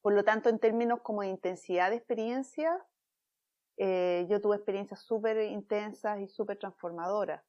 Por 0.00 0.14
lo 0.14 0.24
tanto, 0.24 0.48
en 0.48 0.58
términos 0.58 1.00
como 1.02 1.22
de 1.22 1.28
intensidad 1.28 1.90
de 1.90 1.96
experiencia, 1.96 2.84
eh, 3.76 4.26
yo 4.28 4.40
tuve 4.40 4.56
experiencias 4.56 5.00
súper 5.00 5.38
intensas 5.50 6.20
y 6.20 6.28
súper 6.28 6.58
transformadoras. 6.58 7.42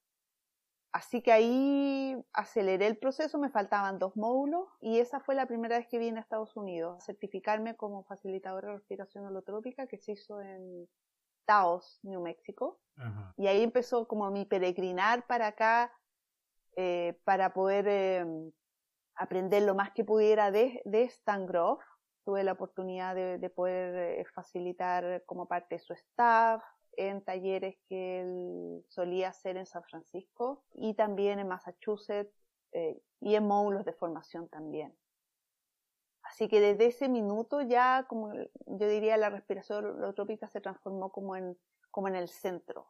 Así 0.92 1.22
que 1.22 1.30
ahí 1.30 2.16
aceleré 2.32 2.88
el 2.88 2.96
proceso, 2.98 3.38
me 3.38 3.50
faltaban 3.50 4.00
dos 4.00 4.16
módulos 4.16 4.68
y 4.80 4.98
esa 4.98 5.20
fue 5.20 5.36
la 5.36 5.46
primera 5.46 5.78
vez 5.78 5.86
que 5.86 5.98
vine 5.98 6.18
a 6.18 6.22
Estados 6.22 6.56
Unidos 6.56 6.98
a 6.98 7.00
certificarme 7.00 7.76
como 7.76 8.02
facilitadora 8.04 8.68
de 8.68 8.74
respiración 8.78 9.24
holotrópica 9.26 9.86
que 9.86 9.98
se 9.98 10.12
hizo 10.12 10.40
en 10.40 10.88
Taos, 11.44 12.00
New 12.02 12.20
Mexico. 12.20 12.80
Y 13.36 13.46
ahí 13.46 13.62
empezó 13.62 14.06
como 14.06 14.30
mi 14.30 14.44
peregrinar 14.44 15.26
para 15.26 15.46
acá 15.48 15.92
eh, 16.76 17.18
para 17.24 17.54
poder 17.54 17.88
em, 17.88 18.52
aprender 19.14 19.62
lo 19.62 19.74
más 19.74 19.92
que 19.92 20.04
pudiera 20.04 20.50
de, 20.50 20.82
de 20.84 21.04
Stan 21.04 21.46
Groff 21.46 21.82
tuve 22.24 22.44
la 22.44 22.52
oportunidad 22.52 23.14
de, 23.14 23.50
poder 23.50 24.20
eh, 24.20 24.24
facilitar 24.34 25.22
como 25.26 25.46
parte 25.46 25.76
de 25.76 25.78
su 25.80 25.92
staff 25.92 26.62
en 26.96 27.22
talleres 27.22 27.76
que 27.88 28.20
él 28.20 28.84
solía 28.88 29.28
hacer 29.28 29.56
en 29.56 29.66
San 29.66 29.82
Francisco 29.84 30.64
y 30.72 30.94
también 30.94 31.38
en 31.38 31.48
Massachusetts 31.48 32.34
eh, 32.72 33.00
y 33.20 33.34
en 33.34 33.46
módulos 33.46 33.84
de 33.84 33.92
formación 33.92 34.48
también. 34.48 34.96
Así 36.22 36.48
que 36.48 36.60
desde 36.60 36.86
ese 36.86 37.08
minuto 37.08 37.62
ya, 37.62 38.06
como 38.08 38.32
yo 38.34 38.88
diría, 38.88 39.16
la 39.16 39.30
respiración 39.30 39.84
holotrópica 39.84 40.48
se 40.48 40.60
transformó 40.60 41.10
como 41.10 41.36
en, 41.36 41.58
como 41.90 42.08
en 42.08 42.16
el 42.16 42.28
centro 42.28 42.88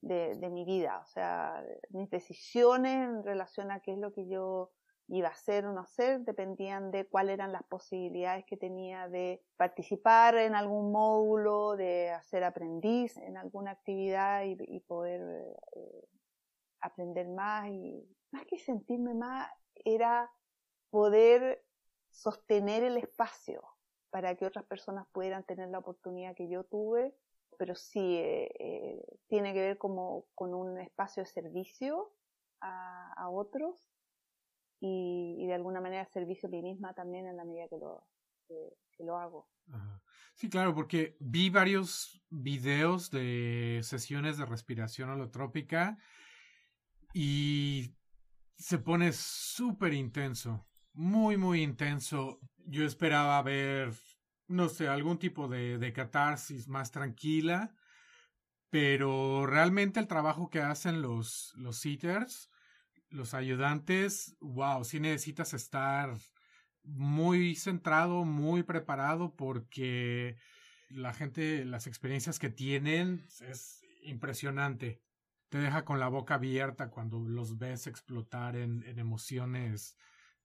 de, 0.00 0.34
de 0.36 0.48
mi 0.48 0.64
vida. 0.64 1.00
O 1.04 1.06
sea, 1.06 1.64
mis 1.90 2.10
decisiones 2.10 3.08
en 3.08 3.22
relación 3.24 3.70
a 3.70 3.80
qué 3.80 3.92
es 3.92 3.98
lo 3.98 4.12
que 4.12 4.26
yo 4.26 4.72
iba 5.08 5.28
a 5.28 5.32
hacer 5.32 5.64
o 5.64 5.72
no 5.72 5.80
hacer, 5.80 6.20
dependían 6.20 6.90
de 6.90 7.06
cuáles 7.06 7.34
eran 7.34 7.52
las 7.52 7.64
posibilidades 7.64 8.44
que 8.44 8.58
tenía 8.58 9.08
de 9.08 9.42
participar 9.56 10.36
en 10.36 10.54
algún 10.54 10.92
módulo, 10.92 11.76
de 11.76 12.10
hacer 12.10 12.44
aprendiz 12.44 13.16
en 13.16 13.38
alguna 13.38 13.70
actividad 13.72 14.44
y, 14.44 14.80
poder 14.80 15.56
eh, 15.76 16.08
aprender 16.80 17.28
más. 17.28 17.68
Y 17.68 18.06
más 18.30 18.44
que 18.46 18.58
sentirme 18.58 19.14
más 19.14 19.50
era 19.76 20.30
poder 20.90 21.64
sostener 22.10 22.82
el 22.82 22.98
espacio 22.98 23.62
para 24.10 24.34
que 24.34 24.46
otras 24.46 24.66
personas 24.66 25.06
pudieran 25.12 25.44
tener 25.44 25.68
la 25.68 25.78
oportunidad 25.78 26.34
que 26.34 26.48
yo 26.48 26.64
tuve, 26.64 27.14
pero 27.58 27.74
sí 27.74 28.16
eh, 28.16 28.50
eh, 28.58 29.02
tiene 29.28 29.54
que 29.54 29.60
ver 29.60 29.78
como 29.78 30.26
con 30.34 30.54
un 30.54 30.78
espacio 30.78 31.22
de 31.22 31.28
servicio 31.28 32.12
a 32.60 33.28
otros 33.30 33.76
y, 34.80 35.46
de 35.46 35.54
alguna 35.54 35.80
manera 35.80 36.06
servicio 36.06 36.48
a 36.48 36.52
mí 36.52 36.62
misma 36.62 36.94
también 36.94 37.26
en 37.26 37.36
la 37.36 37.44
medida 37.44 37.68
que 37.68 37.78
lo, 37.78 38.06
que, 38.46 39.04
lo 39.04 39.16
hago. 39.16 39.48
Sí, 40.34 40.48
claro, 40.48 40.74
porque 40.74 41.16
vi 41.20 41.50
varios 41.50 42.22
videos 42.30 43.10
de 43.10 43.80
sesiones 43.82 44.38
de 44.38 44.46
respiración 44.46 45.10
holotrópica 45.10 45.98
y 47.12 47.94
se 48.56 48.78
pone 48.78 49.12
súper 49.12 49.94
intenso, 49.94 50.66
muy, 50.92 51.36
muy 51.36 51.62
intenso. 51.62 52.40
Yo 52.58 52.84
esperaba 52.84 53.42
ver, 53.42 53.92
no 54.46 54.68
sé, 54.68 54.88
algún 54.88 55.18
tipo 55.18 55.48
de, 55.48 55.78
de 55.78 55.92
catarsis 55.92 56.68
más 56.68 56.90
tranquila, 56.90 57.74
pero 58.70 59.46
realmente 59.46 60.00
el 60.00 60.06
trabajo 60.06 60.50
que 60.50 60.60
hacen 60.60 61.02
los, 61.02 61.52
los 61.56 61.78
sitters 61.78 62.50
los 63.10 63.34
ayudantes, 63.34 64.36
wow, 64.40 64.84
sí 64.84 65.00
necesitas 65.00 65.54
estar 65.54 66.14
muy 66.82 67.54
centrado, 67.54 68.24
muy 68.24 68.62
preparado 68.62 69.34
porque 69.34 70.36
la 70.88 71.12
gente, 71.12 71.64
las 71.64 71.86
experiencias 71.86 72.38
que 72.38 72.50
tienen 72.50 73.26
es 73.40 73.84
impresionante. 74.02 75.02
Te 75.48 75.58
deja 75.58 75.84
con 75.84 75.98
la 75.98 76.08
boca 76.08 76.34
abierta 76.34 76.90
cuando 76.90 77.20
los 77.20 77.58
ves 77.58 77.86
explotar 77.86 78.56
en, 78.56 78.82
en 78.84 78.98
emociones, 78.98 79.96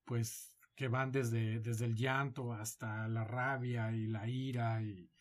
pues 0.06 0.54
que 0.76 0.88
van 0.88 1.12
desde, 1.12 1.60
desde 1.60 1.86
el 1.86 1.96
llanto 1.96 2.54
hasta 2.54 3.08
la 3.08 3.24
rabia 3.24 3.92
y 3.92 4.08
la 4.08 4.28
ira 4.28 4.82
y 4.82 5.13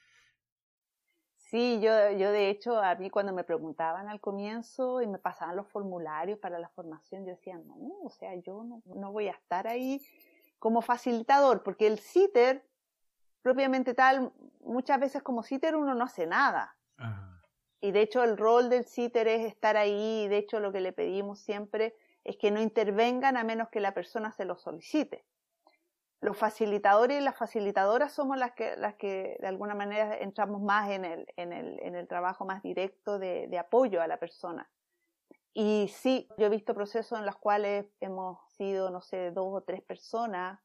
Sí, 1.53 1.81
yo, 1.83 2.11
yo 2.13 2.33
de 2.33 2.49
hecho, 2.49 2.79
a 2.81 2.95
mí 2.95 3.11
cuando 3.11 3.35
me 3.35 3.45
preguntaban 3.45 4.09
al 4.09 4.23
comienzo 4.23 5.03
y 5.03 5.07
me 5.07 5.19
pasaban 5.19 5.55
los 5.55 5.69
formularios 5.69 6.39
para 6.39 6.59
la 6.59 6.71
formación, 6.71 7.27
yo 7.27 7.33
decía, 7.33 7.59
no, 7.59 7.77
o 8.03 8.09
sea, 8.09 8.35
yo 8.37 8.65
no, 8.65 8.81
no 8.87 9.13
voy 9.13 9.29
a 9.29 9.33
estar 9.33 9.67
ahí 9.67 10.01
como 10.59 10.81
facilitador, 10.81 11.63
porque 11.63 11.87
el 11.87 11.99
sitter, 11.99 12.67
propiamente 13.43 13.93
tal, 13.93 14.33
muchas 14.61 14.99
veces 14.99 15.23
como 15.23 15.43
sitter 15.43 15.77
uno 15.77 15.95
no 15.95 16.05
hace 16.05 16.27
nada. 16.27 16.75
Y 17.83 17.93
de 17.93 18.01
hecho 18.01 18.25
el 18.25 18.39
rol 18.39 18.71
del 18.71 18.87
sitter 18.87 19.29
es 19.29 19.45
estar 19.45 19.77
ahí, 19.77 20.23
y 20.25 20.29
de 20.29 20.39
hecho 20.39 20.59
lo 20.59 20.73
que 20.73 20.81
le 20.81 20.95
pedimos 20.95 21.39
siempre 21.39 21.95
es 22.25 22.39
que 22.39 22.51
no 22.51 22.63
intervengan 22.63 23.37
a 23.37 23.45
menos 23.45 23.69
que 23.69 23.81
la 23.81 23.93
persona 23.93 24.33
se 24.33 24.47
lo 24.47 24.57
solicite 24.57 25.27
los 26.23 26.39
facilitadores 26.39 27.21
y 27.21 27.25
las 27.25 27.37
facilitadoras 27.37 28.13
somos 28.13 28.39
las 28.39 28.53
que, 28.53 28.77
las 28.77 28.95
que 28.95 29.37
de 29.41 29.47
alguna 29.49 29.75
manera 29.75 30.17
entramos 30.19 30.63
más 30.63 30.89
en 30.89 31.05
el, 31.05 31.27
en 31.37 31.53
el, 31.53 31.81
en 31.83 31.97
el 31.97 32.07
trabajo 32.07 32.45
más 32.45 32.63
directo 32.63 33.19
de, 33.19 33.59
apoyo 33.59 34.01
a 34.01 34.07
la 34.07 34.19
persona. 34.19 34.71
Y 35.53 35.89
sí, 35.89 36.29
yo 36.39 36.47
he 36.47 36.49
visto 36.49 36.75
procesos 36.75 37.19
en 37.19 37.27
los 37.27 37.37
cuales 37.37 37.87
hemos 38.01 38.39
sido, 38.53 38.91
no 38.91 39.03
sé, 39.03 39.33
dos 39.33 39.49
o 39.53 39.61
tres 39.63 39.83
personas 39.83 40.61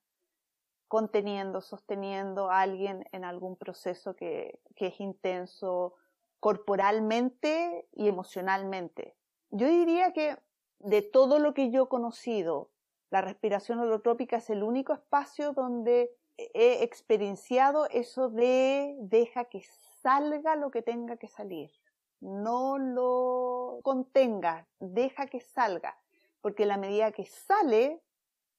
conteniendo, 0.88 1.60
sosteniendo 1.62 2.52
a 2.52 2.62
alguien 2.62 3.04
en 3.12 3.26
algún 3.26 3.58
proceso 3.58 4.16
que, 4.16 4.60
que 4.76 4.88
es 4.88 5.00
intenso 5.00 5.96
corporalmente 6.40 7.90
y 7.94 8.08
emocionalmente. 8.08 9.16
Yo 9.50 9.68
diría 9.68 10.14
que 10.14 10.38
de 10.78 11.02
todo 11.02 11.40
lo 11.40 11.56
que 11.56 11.72
yo 11.72 11.86
he 11.86 11.90
conocido 11.90 12.70
la 13.10 13.22
respiración 13.22 13.80
holotrópica 13.80 14.38
es 14.38 14.50
el 14.50 14.64
único 14.64 14.94
espacio 14.94 15.54
donde 15.54 16.12
he 16.38 16.84
experienciado 16.84 17.88
eso 17.90 18.30
de 18.30 18.96
deja 19.00 19.46
que 19.46 19.64
salga 20.02 20.56
lo 20.56 20.72
que 20.72 20.82
tenga 20.82 21.18
que 21.18 21.28
salir. 21.28 21.72
No 22.20 22.78
lo 22.78 23.80
contenga, 23.84 24.68
deja 24.80 25.28
que 25.28 25.40
salga, 25.40 25.98
porque 26.42 26.66
la 26.66 26.78
medida 26.78 27.12
que 27.12 27.26
sale 27.26 28.02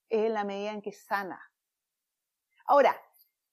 es 0.08 0.30
la 0.30 0.44
medida 0.44 0.72
en 0.72 0.82
que 0.82 0.92
sana. 0.92 1.40
Ahora, 2.66 2.96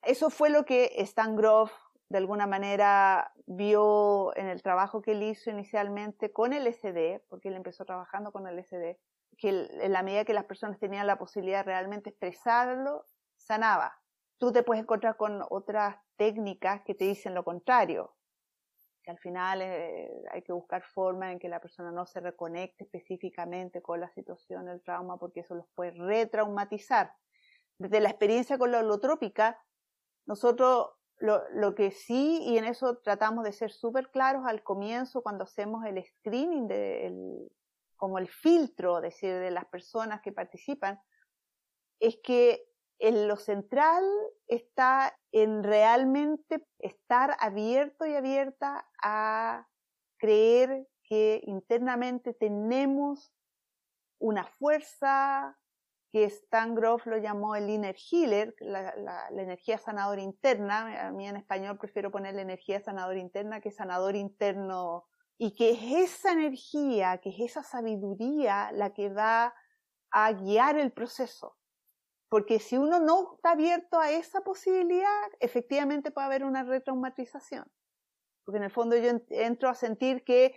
eso 0.02 0.30
fue 0.30 0.50
lo 0.50 0.66
que 0.66 0.92
Stan 0.98 1.36
Groff 1.36 1.72
de 2.10 2.20
alguna 2.20 2.46
manera 2.46 3.34
vio 3.48 4.36
en 4.38 4.48
el 4.48 4.62
trabajo 4.62 5.02
que 5.02 5.14
él 5.14 5.24
hizo 5.24 5.50
inicialmente 5.50 6.32
con 6.32 6.54
el 6.54 6.72
SD, 6.72 7.24
porque 7.30 7.50
él 7.50 7.56
empezó 7.56 7.86
trabajando 7.86 8.32
con 8.32 8.48
el 8.48 8.64
SD, 8.64 9.00
que 9.38 9.50
en 9.50 9.92
la 9.92 10.04
medida 10.04 10.26
que 10.26 10.34
las 10.34 10.46
personas 10.46 10.80
tenían 10.80 11.08
la 11.08 11.18
posibilidad 11.18 11.60
de 11.60 11.72
realmente 11.72 12.10
expresarlo, 12.10 13.06
sanaba. 13.36 14.00
Tú 14.38 14.52
te 14.52 14.64
puedes 14.64 14.84
encontrar 14.84 15.18
con 15.18 15.44
otras 15.50 15.98
técnicas 16.18 16.82
que 16.86 16.96
te 16.96 17.06
dicen 17.06 17.34
lo 17.34 17.44
contrario, 17.44 18.16
que 19.04 19.12
al 19.12 19.20
final 19.20 19.62
eh, 19.62 20.10
hay 20.32 20.42
que 20.42 20.52
buscar 20.52 20.84
formas 20.84 21.32
en 21.32 21.40
que 21.40 21.48
la 21.48 21.62
persona 21.62 21.92
no 21.92 22.06
se 22.06 22.20
reconecte 22.20 22.84
específicamente 22.84 23.82
con 23.82 24.02
la 24.02 24.10
situación, 24.10 24.68
el 24.68 24.82
trauma, 24.82 25.18
porque 25.18 25.42
eso 25.42 25.56
los 25.56 25.68
puede 25.76 25.92
retraumatizar. 25.92 27.14
Desde 27.78 28.00
la 28.00 28.10
experiencia 28.10 28.58
con 28.58 28.72
la 28.72 28.80
holotrópica, 28.80 29.62
nosotros 30.26 30.90
lo, 31.18 31.76
que 31.76 31.92
sí, 31.92 32.42
y 32.44 32.58
en 32.58 32.66
eso 32.66 32.98
tratamos 32.98 33.44
de 33.46 33.54
ser 33.54 33.72
súper 33.72 34.10
claros 34.10 34.46
al 34.46 34.64
comienzo 34.64 35.22
cuando 35.22 35.44
hacemos 35.44 35.86
el 35.86 36.04
screening, 36.04 36.68
de 36.68 37.08
el, 37.08 37.52
como 38.06 38.20
el 38.20 38.28
filtro 38.28 39.02
decir, 39.02 39.34
de 39.34 39.50
las 39.50 39.66
personas 39.66 40.22
que 40.22 40.32
participan, 40.32 41.02
es 42.00 42.20
que 42.24 42.64
en 43.00 43.28
lo 43.28 43.36
central 43.36 44.04
está 44.46 45.18
en 45.32 45.64
realmente 45.64 46.64
estar 46.78 47.36
abierto 47.40 48.06
y 48.06 48.14
abierta 48.14 48.88
a 49.02 49.68
creer 50.20 50.88
que 51.02 51.42
internamente 51.48 52.36
tenemos 52.36 53.34
una 54.20 54.46
fuerza 54.46 55.58
que 56.12 56.26
Stan 56.26 56.76
Groff 56.76 57.08
lo 57.08 57.18
llamó 57.18 57.56
el 57.56 57.68
inner 57.68 57.96
healer, 57.96 58.54
la, 58.60 58.94
la, 58.98 59.32
la, 59.32 59.42
energía 59.42 59.80
sanadora 59.80 60.22
interna. 60.22 61.08
A 61.08 61.12
mí 61.12 61.28
en 61.28 61.38
español 61.38 61.80
prefiero 61.80 62.12
poner 62.12 62.36
la 62.36 62.44
energía 62.44 62.80
sanadora 62.82 63.18
interna 63.18 63.62
que 63.62 63.72
sanador 63.72 64.16
interno. 64.16 65.08
Y 65.38 65.54
que 65.54 65.72
es 65.72 66.12
esa 66.12 66.32
energía, 66.32 67.20
que 67.20 67.30
es 67.30 67.40
esa 67.40 67.64
sabiduría 67.64 68.72
la 68.72 68.94
que 68.94 69.10
va 69.10 69.54
a 70.12 70.32
guiar 70.32 70.78
el 70.78 70.92
proceso. 70.92 71.58
Porque 72.30 72.60
si 72.60 72.78
uno 72.78 73.00
no 73.00 73.36
está 73.36 73.52
abierto 73.52 74.00
a 74.00 74.12
esa 74.12 74.42
posibilidad, 74.42 75.28
efectivamente 75.40 76.12
puede 76.12 76.28
haber 76.28 76.44
una 76.46 76.64
retraumatización. 76.64 77.66
Porque 78.46 78.58
en 78.58 78.64
el 78.64 78.72
fondo 78.72 78.96
yo 78.96 79.12
entro 79.30 79.70
a 79.70 79.76
sentir 79.76 80.24
que 80.24 80.56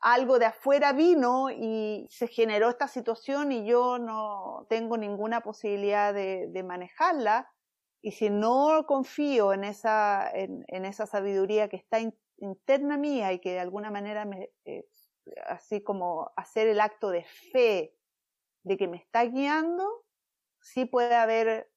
algo 0.00 0.38
de 0.38 0.46
afuera 0.46 0.92
vino 0.92 1.50
y 1.50 2.06
se 2.10 2.26
generó 2.26 2.70
esta 2.70 2.88
situación 2.88 3.52
y 3.52 3.66
yo 3.66 3.98
no 3.98 4.66
tengo 4.68 4.96
ninguna 4.96 5.42
posibilidad 5.42 6.14
de, 6.14 6.62
manejarla. 6.64 7.50
Y 8.02 8.12
si 8.12 8.30
no 8.30 8.86
confío 8.86 9.52
en 9.52 9.64
esa, 9.64 10.30
en, 10.32 10.84
esa 10.84 11.06
sabiduría 11.06 11.68
que 11.68 11.76
está 11.76 11.98
interna 12.40 12.96
mía 12.96 13.32
y 13.32 13.38
que 13.38 13.52
de 13.52 13.60
alguna 13.60 13.90
manera 13.90 14.24
me, 14.24 14.50
eh, 14.64 14.86
así 15.46 15.82
como 15.82 16.32
hacer 16.36 16.66
el 16.68 16.80
acto 16.80 17.10
de 17.10 17.24
fe 17.24 17.94
de 18.62 18.76
que 18.76 18.88
me 18.88 18.96
está 18.96 19.24
guiando, 19.24 20.04
sí 20.60 20.84
puede 20.84 21.14
haber 21.14 21.70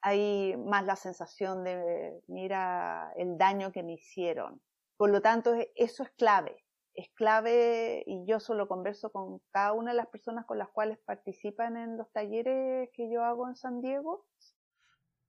ahí 0.00 0.54
más 0.56 0.84
la 0.84 0.96
sensación 0.96 1.64
de, 1.64 2.20
mira, 2.26 3.12
el 3.16 3.38
daño 3.38 3.72
que 3.72 3.82
me 3.82 3.94
hicieron. 3.94 4.60
Por 4.96 5.10
lo 5.10 5.20
tanto, 5.20 5.54
eso 5.74 6.02
es 6.02 6.10
clave. 6.10 6.64
Es 6.94 7.08
clave 7.14 8.04
y 8.06 8.26
yo 8.26 8.38
solo 8.38 8.68
converso 8.68 9.10
con 9.10 9.40
cada 9.50 9.72
una 9.72 9.92
de 9.92 9.96
las 9.96 10.08
personas 10.08 10.44
con 10.44 10.58
las 10.58 10.68
cuales 10.68 10.98
participan 11.06 11.76
en 11.76 11.96
los 11.96 12.10
talleres 12.12 12.90
que 12.92 13.10
yo 13.10 13.24
hago 13.24 13.48
en 13.48 13.56
San 13.56 13.80
Diego. 13.80 14.26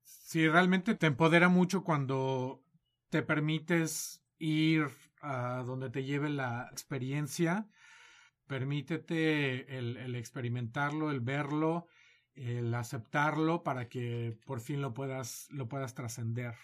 Sí, 0.01 0.49
realmente 0.49 0.95
te 0.95 1.07
empodera 1.07 1.47
mucho 1.47 1.83
cuando 1.83 2.63
te 3.09 3.21
permites 3.21 4.22
ir 4.43 4.87
a 5.21 5.63
donde 5.65 5.89
te 5.89 6.03
lleve 6.03 6.29
la 6.29 6.67
experiencia. 6.71 7.67
Permítete 8.47 9.77
el, 9.77 10.15
experimentarlo, 10.15 11.11
el 11.11 11.21
verlo 11.21 11.87
el 12.35 12.73
aceptarlo 12.73 13.63
para 13.63 13.87
que 13.87 14.37
por 14.45 14.59
fin 14.59 14.81
lo 14.81 14.93
puedas, 14.93 15.47
lo 15.51 15.67
puedas 15.67 15.93
trascender. 15.93 16.55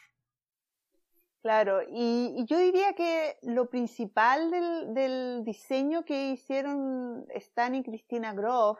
Claro, 1.41 1.81
y, 1.83 2.33
y, 2.37 2.45
yo 2.45 2.57
diría 2.57 2.93
que 2.95 3.37
lo 3.43 3.69
principal 3.69 4.51
del, 4.51 4.93
del, 4.93 5.43
diseño 5.45 6.03
que 6.03 6.31
hicieron 6.31 7.25
Stan 7.29 7.75
y 7.75 7.83
Cristina 7.83 8.33
Groff 8.33 8.79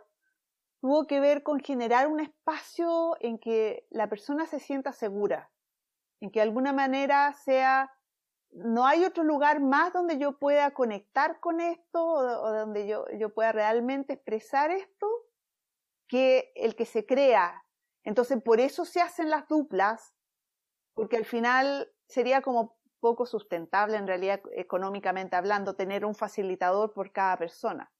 tuvo 0.82 1.08
que 1.08 1.22
ver 1.22 1.44
con 1.44 1.60
generar 1.60 2.08
un 2.08 2.20
espacio 2.20 3.16
en 3.22 3.38
que 3.38 3.88
la 3.92 4.10
persona 4.10 4.46
se 4.46 4.60
sienta 4.60 4.92
segura, 4.92 5.52
en 6.20 6.32
que 6.32 6.40
de 6.40 6.44
alguna 6.44 6.74
manera 6.74 7.32
sea, 7.34 7.94
no 8.52 8.86
hay 8.86 9.06
otro 9.06 9.24
lugar 9.24 9.60
más 9.60 9.94
donde 9.94 10.18
yo 10.18 10.38
pueda 10.38 10.72
conectar 10.72 11.40
con 11.40 11.62
esto 11.62 12.04
o, 12.04 12.52
donde 12.52 12.88
yo, 12.88 13.06
yo 13.18 13.34
pueda 13.34 13.52
realmente 13.52 14.14
expresar 14.14 14.72
esto 14.72 15.08
que 16.08 16.52
el 16.56 16.76
que 16.76 16.86
se 16.86 17.06
crea. 17.06 17.64
Entonces, 18.04 18.42
por 18.44 18.60
eso 18.60 18.86
se 18.86 19.02
hacen 19.02 19.30
las 19.30 19.48
duplas, 19.48 20.16
porque 20.96 21.18
al 21.18 21.26
final 21.26 21.92
sería 22.08 22.42
como 22.42 22.80
poco 23.00 23.26
sustentable 23.26 23.98
en 23.98 24.08
realidad 24.08 24.42
económicamente 24.54 25.36
hablando 25.36 25.76
tener 25.76 26.04
un 26.06 26.16
facilitador 26.16 26.94
por 26.94 27.12
cada 27.12 27.38
persona. 27.38 27.92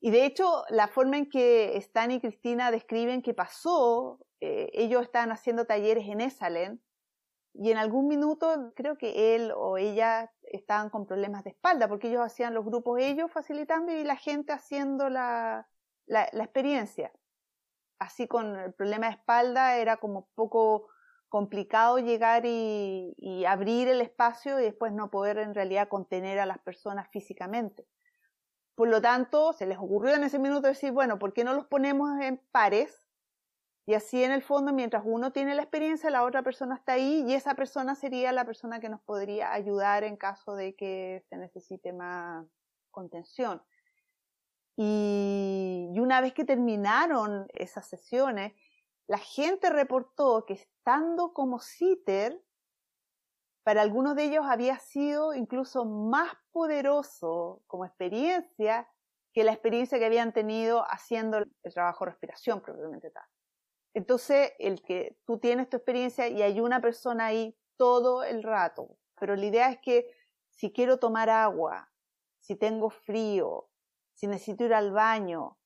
Y 0.00 0.10
de 0.10 0.24
hecho, 0.24 0.64
la 0.70 0.88
forma 0.88 1.18
en 1.18 1.28
que 1.28 1.76
Stan 1.78 2.10
y 2.10 2.20
Cristina 2.20 2.70
describen 2.70 3.22
que 3.22 3.34
pasó, 3.34 4.20
eh, 4.40 4.70
ellos 4.72 5.02
estaban 5.02 5.32
haciendo 5.32 5.66
talleres 5.66 6.06
en 6.08 6.20
Esalen 6.20 6.82
y 7.58 7.70
en 7.70 7.78
algún 7.78 8.06
minuto 8.08 8.72
creo 8.74 8.98
que 8.98 9.34
él 9.34 9.52
o 9.54 9.78
ella 9.78 10.32
estaban 10.42 10.90
con 10.90 11.06
problemas 11.06 11.44
de 11.44 11.50
espalda 11.50 11.88
porque 11.88 12.08
ellos 12.08 12.22
hacían 12.22 12.54
los 12.54 12.64
grupos 12.64 13.00
ellos 13.00 13.30
facilitando 13.30 13.92
y 13.92 14.04
la 14.04 14.16
gente 14.16 14.52
haciendo 14.52 15.08
la, 15.08 15.68
la, 16.06 16.24
experiencia 16.32 17.12
así 17.98 18.28
con 18.28 18.56
el 18.56 18.72
problema 18.74 19.06
de 19.06 19.12
espalda 19.12 19.76
era 19.76 19.96
como 19.96 20.28
poco 20.34 20.88
complicado 21.28 21.98
llegar 21.98 22.44
y, 22.46 23.14
y, 23.16 23.44
abrir 23.46 23.88
el 23.88 24.00
espacio 24.00 24.60
y 24.60 24.62
después 24.62 24.92
no 24.92 25.10
poder 25.10 25.38
en 25.38 25.54
realidad 25.54 25.88
contener 25.88 26.38
a 26.38 26.46
las 26.46 26.58
personas 26.58 27.08
físicamente. 27.10 27.86
Por 28.76 28.88
lo 28.88 29.02
tanto, 29.02 29.52
se 29.52 29.66
les 29.66 29.76
ocurrió 29.76 30.14
en 30.14 30.22
ese 30.22 30.38
minuto 30.38 30.68
decir, 30.68 30.92
bueno, 30.92 31.18
¿por 31.18 31.32
qué 31.32 31.42
no 31.42 31.52
los 31.52 31.66
ponemos 31.66 32.20
en 32.20 32.40
pares? 32.52 33.05
Y 33.88 33.94
así 33.94 34.24
en 34.24 34.32
el 34.32 34.42
fondo, 34.42 34.72
mientras 34.72 35.04
uno 35.06 35.30
tiene 35.30 35.54
la 35.54 35.62
experiencia, 35.62 36.10
la 36.10 36.24
otra 36.24 36.42
persona 36.42 36.74
está 36.74 36.94
ahí 36.94 37.24
y 37.24 37.34
esa 37.34 37.54
persona 37.54 37.94
sería 37.94 38.32
la 38.32 38.44
persona 38.44 38.80
que 38.80 38.88
nos 38.88 39.00
podría 39.02 39.52
ayudar 39.52 40.02
en 40.02 40.16
caso 40.16 40.56
de 40.56 40.74
que 40.74 41.24
se 41.28 41.36
necesite 41.36 41.92
más 41.92 42.44
contención. 42.90 43.62
Y, 44.76 45.88
una 45.98 46.20
vez 46.20 46.34
que 46.34 46.44
terminaron 46.44 47.46
esas 47.54 47.86
sesiones, 47.86 48.52
la 49.06 49.18
gente 49.18 49.70
reportó 49.70 50.44
que 50.46 50.54
estando 50.54 51.32
como 51.32 51.60
sitter, 51.60 52.42
para 53.62 53.82
algunos 53.82 54.16
de 54.16 54.24
ellos 54.24 54.46
había 54.48 54.78
sido 54.80 55.32
incluso 55.32 55.84
más 55.84 56.32
poderoso 56.50 57.62
como 57.68 57.84
experiencia 57.84 58.88
que 59.32 59.44
la 59.44 59.52
experiencia 59.52 59.98
que 59.98 60.06
habían 60.06 60.32
tenido 60.32 60.84
haciendo 60.88 61.38
el 61.38 61.74
trabajo 61.74 62.04
de 62.04 62.10
respiración 62.10 62.60
propiamente 62.60 63.10
tal. 63.10 63.24
Entonces, 63.96 64.52
el 64.58 64.82
que 64.82 65.16
tú 65.24 65.38
tienes 65.38 65.70
tu 65.70 65.78
experiencia 65.78 66.28
y 66.28 66.42
hay 66.42 66.60
una 66.60 66.82
persona 66.82 67.24
ahí 67.24 67.56
todo 67.78 68.24
el 68.24 68.42
rato, 68.42 68.98
pero 69.18 69.36
la 69.36 69.46
idea 69.46 69.70
es 69.70 69.78
que 69.78 70.06
si 70.50 70.70
quiero 70.70 70.98
tomar 70.98 71.30
agua, 71.30 71.90
si 72.38 72.56
tengo 72.56 72.90
frío, 72.90 73.70
si 74.12 74.26
necesito 74.26 74.64
ir 74.64 74.74
al 74.74 74.92
baño. 74.92 75.56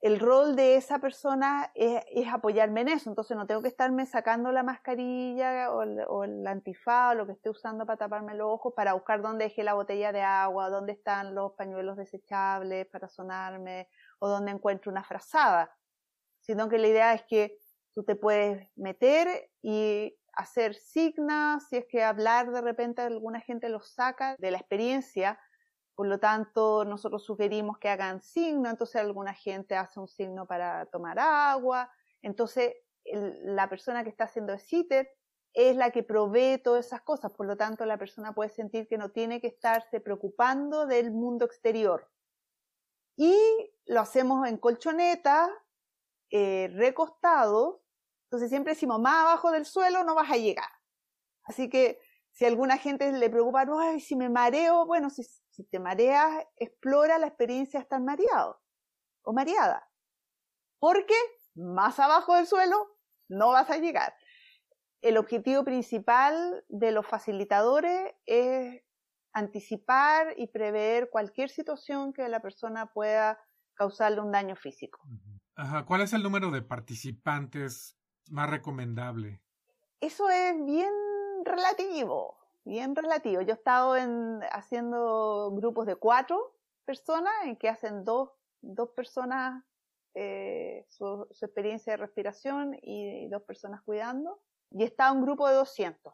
El 0.00 0.18
rol 0.18 0.56
de 0.56 0.74
esa 0.74 0.98
persona 0.98 1.70
es, 1.76 2.02
apoyarme 2.26 2.80
en 2.80 2.88
eso, 2.88 3.08
entonces 3.08 3.36
no 3.36 3.46
tengo 3.46 3.62
que 3.62 3.68
estarme 3.68 4.04
sacando 4.04 4.50
la 4.50 4.64
mascarilla 4.64 5.70
o 5.70 5.82
el, 5.82 6.00
o 6.08 6.24
antifaz 6.24 7.12
o 7.12 7.14
lo 7.14 7.26
que 7.26 7.34
esté 7.34 7.50
usando 7.50 7.86
para 7.86 7.98
taparme 7.98 8.34
los 8.34 8.48
ojos 8.48 8.72
para 8.74 8.94
buscar 8.94 9.22
dónde 9.22 9.44
dejé 9.44 9.62
la 9.62 9.74
botella 9.74 10.10
de 10.10 10.22
agua, 10.22 10.70
dónde 10.70 10.90
están 10.90 11.36
los 11.36 11.52
pañuelos 11.52 11.96
desechables 11.96 12.88
para 12.88 13.08
sonarme 13.08 13.88
o 14.18 14.26
dónde 14.26 14.50
encuentro 14.50 14.90
una 14.90 15.04
frazada, 15.04 15.70
sino 16.42 16.68
que 16.68 16.78
la 16.78 16.88
idea 16.88 17.14
es 17.14 17.22
que 17.22 17.58
tú 17.94 18.04
te 18.04 18.14
puedes 18.14 18.68
meter 18.76 19.50
y 19.62 20.14
hacer 20.34 20.74
signas, 20.74 21.68
si 21.68 21.76
es 21.76 21.86
que 21.86 22.02
hablar 22.02 22.52
de 22.52 22.60
repente 22.60 23.02
alguna 23.02 23.40
gente 23.40 23.68
lo 23.68 23.80
saca 23.80 24.36
de 24.38 24.50
la 24.50 24.58
experiencia, 24.58 25.38
por 25.94 26.06
lo 26.06 26.18
tanto, 26.18 26.84
nosotros 26.84 27.24
sugerimos 27.24 27.78
que 27.78 27.88
hagan 27.88 28.22
signo, 28.22 28.70
entonces 28.70 28.96
alguna 28.96 29.34
gente 29.34 29.76
hace 29.76 30.00
un 30.00 30.08
signo 30.08 30.46
para 30.46 30.86
tomar 30.86 31.18
agua, 31.18 31.90
entonces 32.22 32.74
la 33.04 33.68
persona 33.68 34.02
que 34.02 34.10
está 34.10 34.24
haciendo 34.24 34.52
el 34.52 34.60
sitter 34.60 35.10
es 35.52 35.76
la 35.76 35.90
que 35.90 36.02
provee 36.02 36.62
todas 36.62 36.86
esas 36.86 37.02
cosas, 37.02 37.32
por 37.32 37.46
lo 37.46 37.56
tanto 37.56 37.84
la 37.84 37.98
persona 37.98 38.34
puede 38.34 38.48
sentir 38.48 38.88
que 38.88 38.96
no 38.96 39.10
tiene 39.10 39.40
que 39.40 39.48
estarse 39.48 40.00
preocupando 40.00 40.86
del 40.86 41.10
mundo 41.10 41.44
exterior. 41.44 42.08
Y 43.16 43.36
lo 43.84 44.00
hacemos 44.00 44.48
en 44.48 44.56
colchoneta, 44.56 45.50
eh, 46.32 46.68
recostado, 46.72 47.84
entonces 48.24 48.48
siempre 48.48 48.72
decimos, 48.72 48.98
más 48.98 49.22
abajo 49.22 49.50
del 49.50 49.66
suelo 49.66 50.02
no 50.02 50.14
vas 50.14 50.30
a 50.30 50.38
llegar. 50.38 50.70
Así 51.44 51.68
que 51.68 52.00
si 52.30 52.46
alguna 52.46 52.78
gente 52.78 53.12
le 53.12 53.28
preocupa, 53.28 53.66
ay, 53.78 54.00
si 54.00 54.16
me 54.16 54.30
mareo, 54.30 54.86
bueno, 54.86 55.10
si, 55.10 55.22
si 55.22 55.64
te 55.64 55.78
mareas, 55.78 56.46
explora 56.56 57.18
la 57.18 57.26
experiencia 57.26 57.80
de 57.80 57.82
estar 57.82 58.00
mareado. 58.00 58.62
o 59.24 59.34
mareada. 59.34 59.86
Porque 60.78 61.14
más 61.54 62.00
abajo 62.00 62.34
del 62.34 62.46
suelo 62.46 62.96
no 63.28 63.50
vas 63.50 63.68
a 63.68 63.76
llegar. 63.76 64.14
El 65.02 65.18
objetivo 65.18 65.64
principal 65.64 66.64
de 66.68 66.92
los 66.92 67.06
facilitadores 67.06 68.14
es 68.24 68.82
anticipar 69.34 70.32
y 70.38 70.46
prever 70.46 71.10
cualquier 71.10 71.50
situación 71.50 72.14
que 72.14 72.26
la 72.28 72.40
persona 72.40 72.86
pueda 72.86 73.38
causarle 73.74 74.20
un 74.20 74.32
daño 74.32 74.56
físico. 74.56 75.00
¿Cuál 75.86 76.00
es 76.00 76.12
el 76.12 76.22
número 76.22 76.50
de 76.50 76.62
participantes 76.62 77.98
más 78.30 78.48
recomendable? 78.48 79.42
Eso 80.00 80.30
es 80.30 80.64
bien 80.64 80.92
relativo, 81.44 82.38
bien 82.64 82.96
relativo. 82.96 83.42
Yo 83.42 83.50
he 83.50 83.56
estado 83.56 83.96
en, 83.96 84.40
haciendo 84.50 85.50
grupos 85.52 85.86
de 85.86 85.96
cuatro 85.96 86.56
personas 86.84 87.32
en 87.44 87.56
que 87.56 87.68
hacen 87.68 88.04
dos, 88.04 88.30
dos 88.60 88.90
personas 88.90 89.62
eh, 90.14 90.84
su, 90.88 91.26
experiencia 91.30 91.94
de 91.94 91.96
respiración 91.96 92.76
y, 92.82 93.28
dos 93.28 93.42
personas 93.42 93.82
cuidando. 93.82 94.40
Y 94.70 94.84
está 94.84 95.12
un 95.12 95.22
grupo 95.22 95.48
de 95.48 95.54
200. 95.54 96.12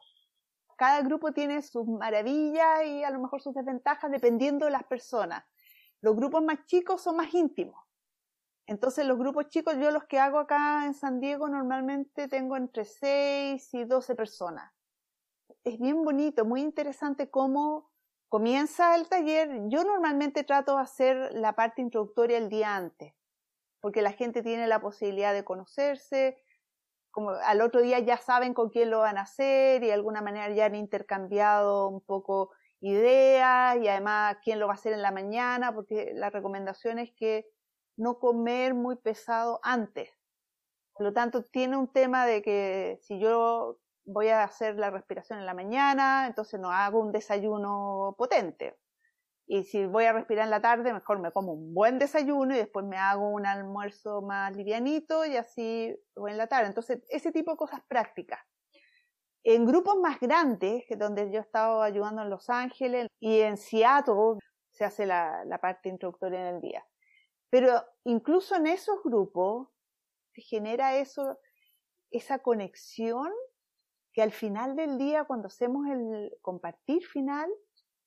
Cada 0.77 1.03
grupo 1.03 1.33
tiene 1.33 1.63
sus 1.63 1.87
maravillas 1.87 2.85
y 2.85 3.03
a 3.03 3.11
lo 3.11 3.21
mejor 3.21 3.41
sus 3.41 3.55
desventajas 3.55 4.11
dependiendo 4.11 4.67
de 4.67 4.73
las 4.73 4.85
personas. 4.85 5.45
Los 6.01 6.15
grupos 6.15 6.43
más 6.43 6.65
chicos 6.67 7.03
son 7.03 7.17
más 7.17 7.35
íntimos. 7.35 7.88
Entonces 8.69 9.07
los 9.07 9.19
grupos 9.19 9.49
chicos, 9.49 9.75
yo 9.81 9.91
los 9.91 10.05
que 10.05 10.21
hago 10.21 10.39
acá 10.39 10.85
en 10.87 10.95
San 10.95 11.21
Diego 11.21 11.49
normalmente 11.49 12.29
tengo 12.29 12.57
entre 12.57 12.85
6 12.85 13.75
y 13.75 13.85
12 13.85 14.15
personas. 14.15 14.73
Es 15.65 15.81
bien 15.81 16.05
bonito, 16.05 16.45
muy 16.45 16.61
interesante 16.61 17.31
cómo 17.31 17.91
comienza 18.29 18.95
el 18.95 19.09
taller. 19.09 19.51
Yo 19.69 19.83
normalmente 19.85 20.45
trato 20.45 20.77
de 20.77 20.83
hacer 20.83 21.31
la 21.33 21.55
parte 21.55 21.83
introductoria 21.83 22.39
el 22.39 22.49
día 22.49 22.77
antes 22.77 23.15
porque 23.81 24.03
la 24.03 24.13
gente 24.13 24.43
tiene 24.43 24.67
la 24.67 24.81
posibilidad 24.81 25.33
de 25.33 25.45
conocerse, 25.45 26.43
como 27.11 27.31
al 27.31 27.61
otro 27.61 27.81
día 27.81 27.99
ya 28.01 28.17
saben 28.17 28.55
con 28.55 28.69
quién 28.69 28.91
lo 28.91 29.01
van 29.01 29.19
a 29.19 29.23
hacer 29.23 29.83
y 29.83 29.87
de 29.87 29.93
alguna 29.93 30.21
manera 30.21 30.53
ya 30.55 30.67
han 30.67 30.75
intercambiado 30.75 31.89
un 31.89 32.01
poco 32.01 32.51
ideas 32.81 33.77
y 33.79 33.89
además 33.89 34.37
quién 34.43 34.61
lo 34.61 34.67
va 34.67 34.75
a 34.75 34.77
hacer 34.77 34.93
en 34.93 35.03
la 35.03 35.11
mañana, 35.11 35.75
porque 35.75 36.13
la 36.15 36.31
recomendación 36.31 36.99
es 36.99 37.13
que 37.13 37.47
no 37.99 38.19
comer 38.19 38.75
muy 38.75 38.97
pesado 38.97 39.61
antes. 39.63 40.11
Por 40.95 41.07
lo 41.07 41.13
tanto, 41.13 41.45
tiene 41.45 41.77
un 41.77 41.93
tema 41.93 42.27
de 42.27 42.43
que 42.43 42.99
si 43.03 43.21
yo 43.21 43.79
voy 44.05 44.29
a 44.29 44.43
hacer 44.43 44.77
la 44.77 44.91
respiración 44.91 45.39
en 45.39 45.47
la 45.47 45.55
mañana, 45.55 46.27
entonces 46.27 46.59
no 46.59 46.73
hago 46.73 47.01
un 47.01 47.13
desayuno 47.13 48.15
potente. 48.17 48.79
Y 49.47 49.65
si 49.65 49.87
voy 49.87 50.05
a 50.05 50.13
respirar 50.13 50.45
en 50.45 50.51
la 50.51 50.61
tarde, 50.61 50.93
mejor 50.93 51.21
me 51.21 51.33
como 51.33 51.53
un 51.53 51.75
buen 51.75 51.99
desayuno 51.99 52.55
y 52.55 52.59
después 52.59 52.85
me 52.87 52.99
hago 52.99 53.31
un 53.31 53.47
almuerzo 53.47 54.23
más 54.23 54.55
livianito 54.57 55.25
y 55.25 55.37
así 55.37 55.97
voy 56.15 56.33
en 56.33 56.39
la 56.39 56.49
tarde. 56.49 56.69
Entonces, 56.69 57.03
ese 57.09 57.33
tipo 57.33 57.53
de 57.53 57.57
cosas 57.57 57.81
prácticas. 57.89 58.41
En 59.45 59.65
grupos 59.65 59.97
más 59.97 60.21
grandes, 60.21 60.85
donde 60.99 61.31
yo 61.31 61.39
he 61.39 61.43
estado 61.43 61.83
ayudando 61.83 62.23
en 62.23 62.31
Los 62.31 62.51
Ángeles 62.51 63.09
y 63.21 63.41
en 63.41 63.57
Seattle, 63.57 64.39
se 64.71 64.85
hace 64.85 65.07
la, 65.07 65.45
la 65.47 65.59
parte 65.59 65.89
introductoria 65.89 66.41
en 66.41 66.57
el 66.57 66.61
día. 66.61 66.85
Pero 67.51 67.85
incluso 68.05 68.57
en 68.57 68.67
esos 68.67 69.03
grupos 69.03 69.69
se 70.35 70.43
genera 70.43 70.97
eso, 70.97 71.39
esa 72.11 72.41
conexión 72.41 73.33
que 74.13 74.23
al 74.23 74.33
final 74.33 74.77
del 74.77 74.99
día, 74.99 75.25
cuando 75.25 75.49
hacemos 75.49 75.87
el 75.87 76.37
compartir 76.43 77.07
final, 77.07 77.51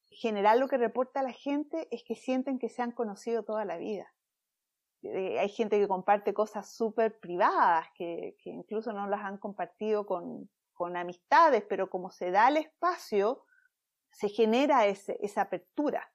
general 0.09 0.59
lo 0.59 0.67
que 0.67 0.77
reporta 0.77 1.23
la 1.23 1.31
gente 1.31 1.87
es 1.91 2.03
que 2.03 2.15
sienten 2.15 2.59
que 2.59 2.69
se 2.69 2.81
han 2.81 2.91
conocido 2.91 3.43
toda 3.43 3.65
la 3.65 3.77
vida. 3.77 4.13
Eh, 5.03 5.39
hay 5.39 5.49
gente 5.49 5.79
que 5.79 5.87
comparte 5.87 6.33
cosas 6.33 6.75
súper 6.75 7.19
privadas, 7.19 7.87
que, 7.95 8.35
incluso 8.45 8.93
no 8.93 9.07
las 9.07 9.21
han 9.21 9.37
compartido 9.37 10.05
con, 10.05 10.49
amistades, 10.95 11.63
pero 11.69 11.91
como 11.91 12.09
se 12.09 12.31
da 12.31 12.47
el 12.47 12.57
espacio, 12.57 13.45
se 14.09 14.29
genera 14.29 14.87
esa 14.87 15.41
apertura. 15.41 16.10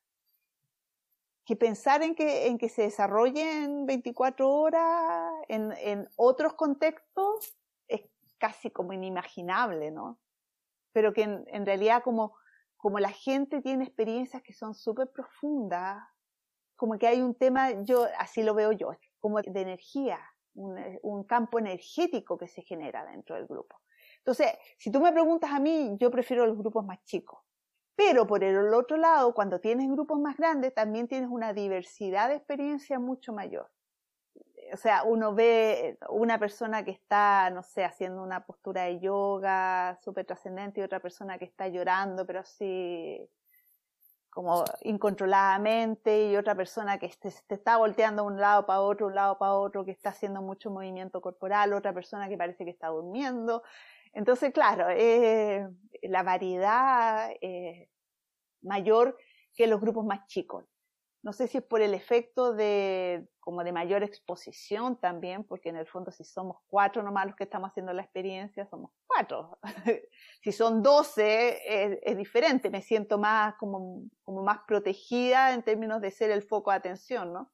Que 1.46 1.56
pensar 1.56 2.02
en 2.02 2.14
que, 2.14 2.48
en 2.48 2.58
que 2.58 2.68
se 2.68 2.82
desarrolle 2.82 3.62
en 3.62 3.86
24 3.86 4.50
horas 4.50 5.32
en, 5.48 5.72
en 5.78 6.08
otros 6.16 6.54
contextos 6.54 7.56
es 7.88 8.02
casi 8.36 8.70
como 8.70 8.92
inimaginable, 8.92 9.90
¿no? 9.90 10.18
Pero 10.92 11.14
que 11.14 11.22
en 11.22 11.66
realidad 11.66 12.02
como 12.02 12.34
como 12.86 13.00
la 13.00 13.10
gente 13.10 13.62
tiene 13.62 13.82
experiencias 13.82 14.44
que 14.44 14.52
son 14.52 14.74
súper 14.74 15.10
profundas, 15.10 16.04
como 16.76 16.96
que 16.98 17.06
hay 17.06 17.20
un 17.20 17.34
tema, 17.34 17.82
yo 17.82 18.06
así 18.18 18.42
lo 18.44 18.54
veo 18.54 18.70
yo, 18.70 18.90
como 19.18 19.40
de 19.40 19.60
energía, 19.60 20.20
un, 20.54 21.24
campo 21.24 21.58
energético 21.58 22.38
que 22.38 22.46
se 22.46 22.62
genera 22.62 23.04
dentro 23.04 23.34
del 23.34 23.46
grupo. 23.46 23.80
Entonces, 24.18 24.52
si 24.78 24.90
tú 24.90 25.00
me 25.00 25.12
preguntas 25.12 25.50
a 25.50 25.58
mí, 25.58 25.96
yo 25.98 26.10
prefiero 26.10 26.46
los 26.46 26.56
grupos 26.56 26.84
más 26.84 27.02
chicos. 27.04 27.40
Pero 27.96 28.26
por 28.26 28.44
el 28.44 28.74
otro 28.74 28.96
lado, 28.98 29.34
cuando 29.34 29.58
tienes 29.60 29.90
grupos 29.90 30.20
más 30.20 30.36
grandes, 30.36 30.74
también 30.74 31.08
tienes 31.08 31.30
una 31.30 31.52
diversidad 31.52 32.28
de 32.28 32.36
experiencia 32.36 32.98
mucho 32.98 33.32
mayor 33.32 33.70
o 34.72 34.76
sea, 34.76 35.04
uno 35.04 35.34
ve 35.34 35.98
una 36.08 36.38
persona 36.38 36.84
que 36.84 36.90
está, 36.90 37.50
no 37.50 37.62
sé, 37.62 37.84
haciendo 37.84 38.22
una 38.22 38.44
postura 38.44 38.84
de 38.84 39.00
yoga 39.00 39.98
súper 40.02 40.26
trascendente 40.26 40.80
y 40.80 40.84
otra 40.84 41.00
persona 41.00 41.38
que 41.38 41.44
está 41.44 41.68
llorando, 41.68 42.26
pero 42.26 42.40
así 42.40 43.28
como 44.30 44.64
incontroladamente, 44.82 46.26
y 46.28 46.36
otra 46.36 46.54
persona 46.54 46.98
que 46.98 47.08
te, 47.08 47.28
está 47.54 47.78
volteando 47.78 48.22
de 48.22 48.28
un 48.28 48.40
lado 48.40 48.66
para 48.66 48.80
otro, 48.80 49.06
un 49.06 49.14
lado 49.14 49.38
para 49.38 49.54
otro, 49.54 49.84
que 49.84 49.92
está 49.92 50.10
haciendo 50.10 50.42
mucho 50.42 50.70
movimiento 50.70 51.22
corporal, 51.22 51.72
otra 51.72 51.94
persona 51.94 52.28
que 52.28 52.36
parece 52.36 52.64
que 52.64 52.70
está 52.70 52.88
durmiendo. 52.88 53.62
Entonces, 54.16 54.50
claro, 54.50 54.86
eh, 54.88 55.68
la 56.00 56.22
variedad 56.22 57.30
es 57.38 57.86
mayor 58.62 59.18
que 59.54 59.66
los 59.66 59.78
grupos 59.78 60.06
más 60.06 60.26
chicos. 60.26 60.64
No 61.22 61.34
sé 61.34 61.48
si 61.48 61.58
es 61.58 61.64
por 61.64 61.82
el 61.82 61.92
efecto 61.92 62.54
de 62.54 63.28
como 63.40 63.62
de 63.62 63.72
mayor 63.72 64.02
exposición 64.02 64.98
también, 64.98 65.44
porque 65.44 65.68
en 65.68 65.76
el 65.76 65.86
fondo 65.86 66.10
si 66.10 66.24
somos 66.24 66.56
cuatro 66.66 67.02
nomás 67.02 67.26
los 67.26 67.36
que 67.36 67.44
estamos 67.44 67.68
haciendo 67.68 67.92
la 67.92 68.00
experiencia, 68.00 68.64
somos 68.64 68.90
cuatro. 69.06 69.58
si 70.42 70.50
son 70.50 70.82
doce 70.82 72.00
es, 72.02 72.16
diferente, 72.16 72.70
me 72.70 72.80
siento 72.80 73.18
más 73.18 73.56
como, 73.56 74.02
como 74.22 74.42
más 74.42 74.60
protegida 74.66 75.52
en 75.52 75.62
términos 75.62 76.00
de 76.00 76.10
ser 76.10 76.30
el 76.30 76.42
foco 76.42 76.70
de 76.70 76.78
atención, 76.78 77.34
¿no? 77.34 77.52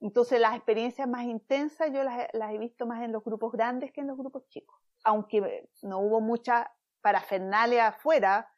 Entonces 0.00 0.38
las 0.40 0.54
experiencias 0.54 1.08
más 1.08 1.24
intensas 1.24 1.90
yo 1.92 2.04
las, 2.04 2.28
las 2.32 2.52
he 2.52 2.58
visto 2.58 2.86
más 2.86 3.02
en 3.02 3.10
los 3.10 3.24
grupos 3.24 3.50
grandes 3.50 3.90
que 3.90 4.02
en 4.02 4.06
los 4.06 4.16
grupos 4.16 4.46
chicos. 4.48 4.83
Aunque 5.04 5.68
no 5.82 6.00
hubo 6.00 6.20
mucha 6.20 6.70
parafernalia 7.00 7.88
afuera, 7.88 8.48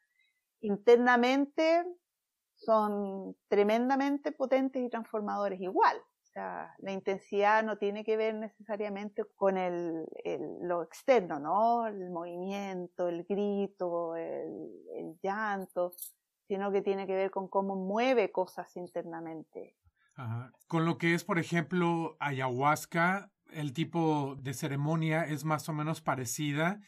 internamente 0.60 1.84
son 2.54 3.36
tremendamente 3.48 4.32
potentes 4.32 4.82
y 4.82 4.88
transformadores 4.88 5.60
igual. 5.60 5.96
O 5.98 6.38
sea, 6.38 6.74
la 6.78 6.92
intensidad 6.92 7.64
no 7.64 7.78
tiene 7.78 8.04
que 8.04 8.16
ver 8.16 8.34
necesariamente 8.34 9.24
con 9.36 9.56
el, 9.56 10.06
lo 10.62 10.82
externo, 10.82 11.38
¿no? 11.38 11.86
El 11.86 12.10
movimiento, 12.10 13.08
el 13.08 13.24
grito, 13.24 14.16
el, 14.16 15.18
llanto, 15.22 15.92
sino 16.46 16.70
que 16.70 16.82
tiene 16.82 17.06
que 17.06 17.14
ver 17.14 17.30
con 17.30 17.48
cómo 17.48 17.74
mueve 17.74 18.30
cosas 18.32 18.76
internamente. 18.76 19.76
Con 20.68 20.84
lo 20.84 20.98
que 20.98 21.14
es, 21.14 21.24
por 21.24 21.38
ejemplo, 21.38 22.16
ayahuasca, 22.20 23.30
el 23.52 23.72
tipo 23.72 24.36
de 24.40 24.54
ceremonia 24.54 25.24
es 25.24 25.44
más 25.44 25.68
o 25.68 25.72
menos 25.72 26.00
parecida 26.00 26.80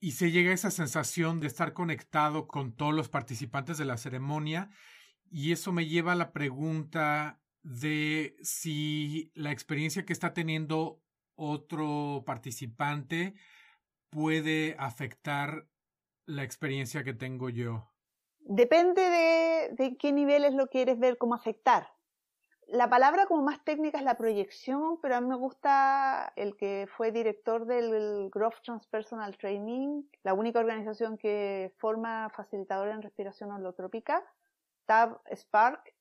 y 0.00 0.12
se 0.12 0.30
llega 0.30 0.50
a 0.50 0.54
esa 0.54 0.70
sensación 0.70 1.40
de 1.40 1.46
estar 1.46 1.72
conectado 1.72 2.48
con 2.48 2.72
todos 2.72 2.94
los 2.94 3.08
participantes 3.08 3.78
de 3.78 3.84
la 3.84 3.98
ceremonia 3.98 4.70
y 5.30 5.52
eso 5.52 5.72
me 5.72 5.86
lleva 5.86 6.12
a 6.12 6.16
la 6.16 6.32
pregunta 6.32 7.40
de 7.62 8.36
si 8.42 9.30
la 9.34 9.52
experiencia 9.52 10.04
que 10.04 10.12
está 10.12 10.32
teniendo 10.32 11.02
otro 11.34 12.24
participante 12.26 13.34
puede 14.08 14.74
afectar 14.78 15.66
la 16.26 16.42
experiencia 16.42 17.04
que 17.04 17.14
tengo 17.14 17.48
yo. 17.48 17.90
Depende 18.40 19.02
de, 19.76 19.96
qué 19.98 20.12
niveles 20.12 20.54
lo 20.54 20.68
quieres 20.68 20.98
ver 20.98 21.18
como 21.18 21.34
afectar 21.34 21.88
la 22.72 22.88
palabra 22.88 23.26
como 23.26 23.42
más 23.42 23.64
técnica 23.64 23.98
es 23.98 24.04
la 24.04 24.16
proyección, 24.16 25.00
pero 25.00 25.16
a 25.16 25.20
mí 25.20 25.26
me 25.26 25.34
gusta 25.34 26.32
el 26.36 26.56
que 26.56 26.86
fue 26.96 27.10
director 27.10 27.66
del 27.66 28.30
Growth 28.30 28.62
Transpersonal 28.62 29.36
Training, 29.36 30.04
la 30.22 30.34
única 30.34 30.60
organización 30.60 31.18
que 31.18 31.74
forma 31.78 32.30
facilitadores 32.30 32.94
en 32.94 33.02
respiración 33.02 33.50
holotrópica, 33.50 34.24
Tab 34.86 35.20
Spark. 35.34 35.94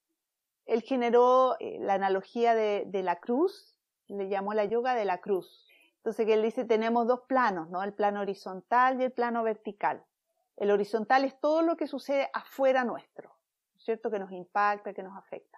Él 0.68 0.84
generó 0.84 1.56
eh, 1.60 1.78
la 1.80 1.96
analogía 1.96 2.54
de, 2.54 2.84
de, 2.86 3.02
la 3.02 3.16
cruz, 3.16 3.76
le 4.08 4.30
llamó 4.30 4.54
la 4.54 4.66
yoga 4.66 4.94
de 4.94 5.06
la 5.06 5.18
cruz. 5.18 5.68
Entonces, 5.98 6.28
que 6.28 6.36
él 6.36 6.44
dice, 6.44 6.66
tenemos 6.66 7.08
dos 7.08 7.22
planos, 7.22 7.70
¿no? 7.72 7.82
El 7.84 7.94
plano 7.94 8.22
horizontal 8.22 9.02
y 9.02 9.06
el 9.06 9.12
plano 9.12 9.42
vertical. 9.42 10.04
El 10.56 10.70
horizontal 10.70 11.26
es 11.26 11.40
todo 11.40 11.64
lo 11.64 11.78
que 11.78 11.88
sucede 11.88 12.30
afuera 12.32 12.84
nuestro, 12.84 13.36
¿cierto? 13.80 14.12
Que 14.12 14.20
nos 14.20 14.32
impacta, 14.32 14.94
que 14.94 15.02
nos 15.02 15.18
afecta. 15.18 15.49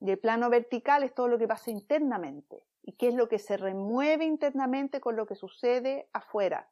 Y 0.00 0.10
el 0.10 0.18
plano 0.18 0.50
vertical 0.50 1.02
es 1.02 1.14
todo 1.14 1.28
lo 1.28 1.38
que 1.38 1.48
pasa 1.48 1.70
internamente 1.70 2.64
y 2.82 2.92
qué 2.92 3.08
es 3.08 3.14
lo 3.14 3.28
que 3.28 3.38
se 3.38 3.56
remueve 3.56 4.24
internamente 4.24 5.00
con 5.00 5.16
lo 5.16 5.26
que 5.26 5.34
sucede 5.34 6.08
afuera. 6.12 6.68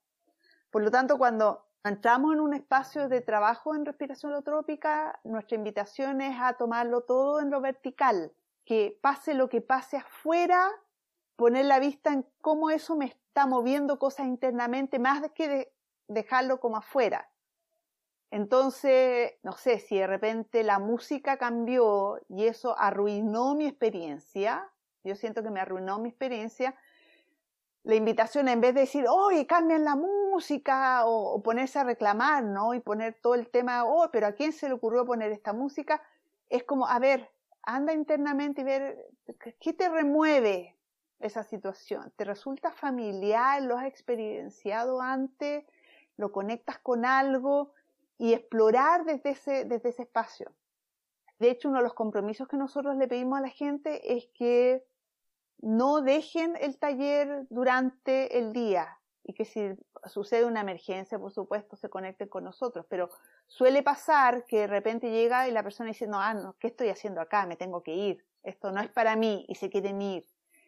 Por 0.70 0.82
lo 0.82 0.90
tanto, 0.90 1.18
cuando 1.18 1.66
entramos 1.84 2.34
en 2.34 2.40
un 2.40 2.54
espacio 2.54 3.08
de 3.08 3.20
trabajo 3.20 3.74
en 3.74 3.84
respiración 3.84 4.32
holotrópica, 4.32 5.20
nuestra 5.24 5.56
invitación 5.56 6.20
es 6.20 6.37
a 6.40 6.54
tomarlo 6.54 7.02
todo 7.02 7.40
en 7.40 7.50
lo 7.50 7.60
vertical, 7.60 8.32
que 8.64 8.98
pase 9.02 9.34
lo 9.34 9.48
que 9.48 9.60
pase 9.60 9.98
afuera, 9.98 10.70
poner 11.37 11.66
la 11.66 11.78
vista 11.78 12.12
en 12.12 12.26
cómo 12.40 12.70
eso 12.70 12.96
me 12.96 13.06
está 13.06 13.46
moviendo 13.46 13.98
cosas 13.98 14.26
internamente, 14.26 14.98
más 14.98 15.22
que 15.34 15.72
dejarlo 16.08 16.60
como 16.60 16.76
afuera. 16.76 17.28
Entonces, 18.30 19.32
no 19.42 19.52
sé, 19.52 19.78
si 19.78 19.98
de 19.98 20.06
repente 20.06 20.62
la 20.62 20.78
música 20.78 21.37
cambió 21.37 22.20
y 22.28 22.46
eso 22.46 22.76
arruinó 22.78 23.54
mi 23.54 23.66
experiencia, 23.66 24.70
yo 25.04 25.14
siento 25.14 25.42
que 25.42 25.50
me 25.50 25.60
arruinó 25.60 25.98
mi 25.98 26.08
experiencia, 26.08 26.74
la 27.84 27.94
invitación 27.94 28.48
en 28.48 28.62
vez 28.62 28.74
de 28.74 28.80
decir, 28.80 29.04
oye, 29.08 29.46
cambian 29.46 29.84
la 29.84 29.94
música 29.94 31.02
o, 31.04 31.42
ponerse 31.42 31.78
a 31.78 31.84
reclamar, 31.84 32.42
¿no? 32.42 32.72
Y 32.72 32.80
poner 32.80 33.18
todo 33.20 33.34
el 33.34 33.50
tema, 33.50 33.84
oh, 33.84 34.08
pero 34.10 34.26
¿a 34.26 34.32
quién 34.32 34.52
se 34.52 34.68
le 34.68 34.74
ocurrió 34.74 35.04
poner 35.04 35.30
esta 35.30 35.52
música? 35.52 36.02
Es 36.48 36.64
como, 36.64 36.87
a 36.88 36.98
ver, 36.98 37.30
anda 37.62 37.92
internamente 37.92 38.62
y 38.62 38.64
ver 38.64 38.98
qué 39.60 39.74
te 39.74 39.90
remueve 39.90 40.78
esa 41.20 41.42
situación. 41.42 42.10
¿Te 42.16 42.24
resulta 42.24 42.72
familiar? 42.72 43.62
¿Lo 43.62 43.76
has 43.76 43.87
experienciado 43.87 45.02
antes? 45.02 45.64
¿Lo 46.16 46.32
conectas 46.32 46.78
con 46.78 47.04
algo? 47.04 47.73
Y 48.18 48.33
explorar 48.33 49.05
desde 49.05 49.31
ese, 49.31 49.64
desde 49.64 49.88
ese 49.90 50.03
espacio. 50.03 50.53
De 51.38 51.50
hecho, 51.50 51.68
uno 51.68 51.79
de 51.79 51.85
los 51.85 51.94
compromisos 51.94 52.48
que 52.48 52.57
nosotros 52.57 52.96
le 52.96 53.09
pedimos 53.09 53.38
a 53.38 53.42
la 53.42 53.48
gente 53.48 54.16
es 54.16 54.29
que 54.35 54.85
no 55.59 56.00
dejen 56.00 56.57
el 56.61 56.79
taller 56.79 57.46
durante 57.50 58.38
el 58.38 58.53
día 58.53 58.98
y 59.24 59.33
que 59.33 59.44
si 59.44 59.74
sucede 60.05 60.44
una 60.44 60.61
emergencia, 60.61 61.18
por 61.18 61.33
supuesto, 61.33 61.77
se 61.77 61.88
conecten 61.88 62.29
con 62.29 62.44
nosotros. 62.44 62.87
Pero 62.88 63.09
suele 63.46 63.83
pasar 63.83 64.44
que 64.44 64.61
de 64.61 64.66
repente 64.66 65.11
llega 65.11 65.48
y 65.48 65.53
la 65.53 65.62
persona 65.62 65.88
dice, 65.88 66.07
no, 66.07 66.20
ah, 66.20 66.35
no, 66.35 66.57
¿qué 66.59 66.68
estoy 66.68 66.90
haciendo 66.90 67.20
acá? 67.20 67.46
Me 67.46 67.57
tengo 67.57 67.83
que 67.83 67.94
ir. 67.94 68.24
Esto 68.42 68.70
no 68.70 68.81
es 68.83 68.90
para 68.90 69.16
mí 69.16 69.46
y 69.48 69.55
se 69.55 69.70
quieren 69.70 70.03
ir. 70.03 70.27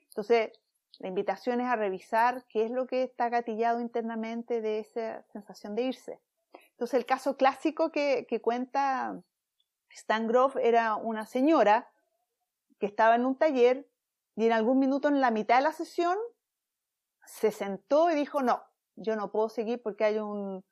Entonces, 0.09 0.53
la 0.99 1.09
invitación 1.09 1.61
es 1.61 1.67
a 1.67 1.77
revisar 1.77 2.45
qué 2.49 2.65
es 2.65 2.71
lo 2.71 2.87
que 2.87 3.03
está 3.03 3.29
gatillado 3.29 3.81
internamente 3.81 4.63
de 4.63 4.79
esa 4.79 5.23
sensación 5.25 5.75
de 5.75 5.83
irse. 5.83 6.21
Entonces, 6.77 6.99
el 6.99 7.07
caso 7.07 7.39
clásico 7.39 7.91
que, 7.91 8.27
cuenta 8.43 9.19
Stan 9.89 10.27
Groff 10.27 10.57
era 10.57 10.97
una 10.97 11.25
señora 11.25 11.89
que 12.79 12.85
estaba 12.85 13.15
en 13.15 13.25
un 13.25 13.39
taller 13.39 13.89
y 14.35 14.45
en 14.45 14.53
algún 14.53 14.79
minuto 14.79 15.09
en 15.09 15.23
la 15.23 15.31
mitad 15.31 15.57
de 15.57 15.63
la 15.63 15.73
sesión 15.73 16.19
se 17.25 17.51
sentó 17.51 18.11
y 18.11 18.15
dijo, 18.15 18.43
no, 18.43 18.63
yo 18.95 19.17
no 19.17 19.33
puedo 19.33 19.49
seguir 19.49 19.81
porque 19.83 20.05
hay 20.05 20.19
un, 20.19 20.67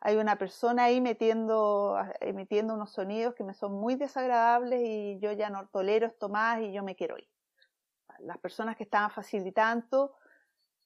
hay 0.00 0.16
una 0.16 0.36
persona 0.36 0.84
ahí 0.84 1.02
metiendo, 1.02 1.98
emitiendo 2.20 2.72
unos 2.72 2.92
sonidos 2.92 3.34
que 3.34 3.44
me 3.44 3.52
son 3.52 3.74
muy 3.74 3.96
desagradables 3.96 4.80
y 4.82 5.18
yo 5.20 5.32
ya 5.32 5.50
no 5.50 5.68
tolero 5.68 6.06
esto 6.06 6.30
más 6.30 6.62
y 6.62 6.72
yo 6.72 6.82
me 6.82 6.96
quiero 6.96 7.18
ir. 7.18 7.28
Las 8.20 8.38
personas 8.38 8.78
que 8.78 8.84
estaban 8.84 9.10
facilitando 9.10 10.16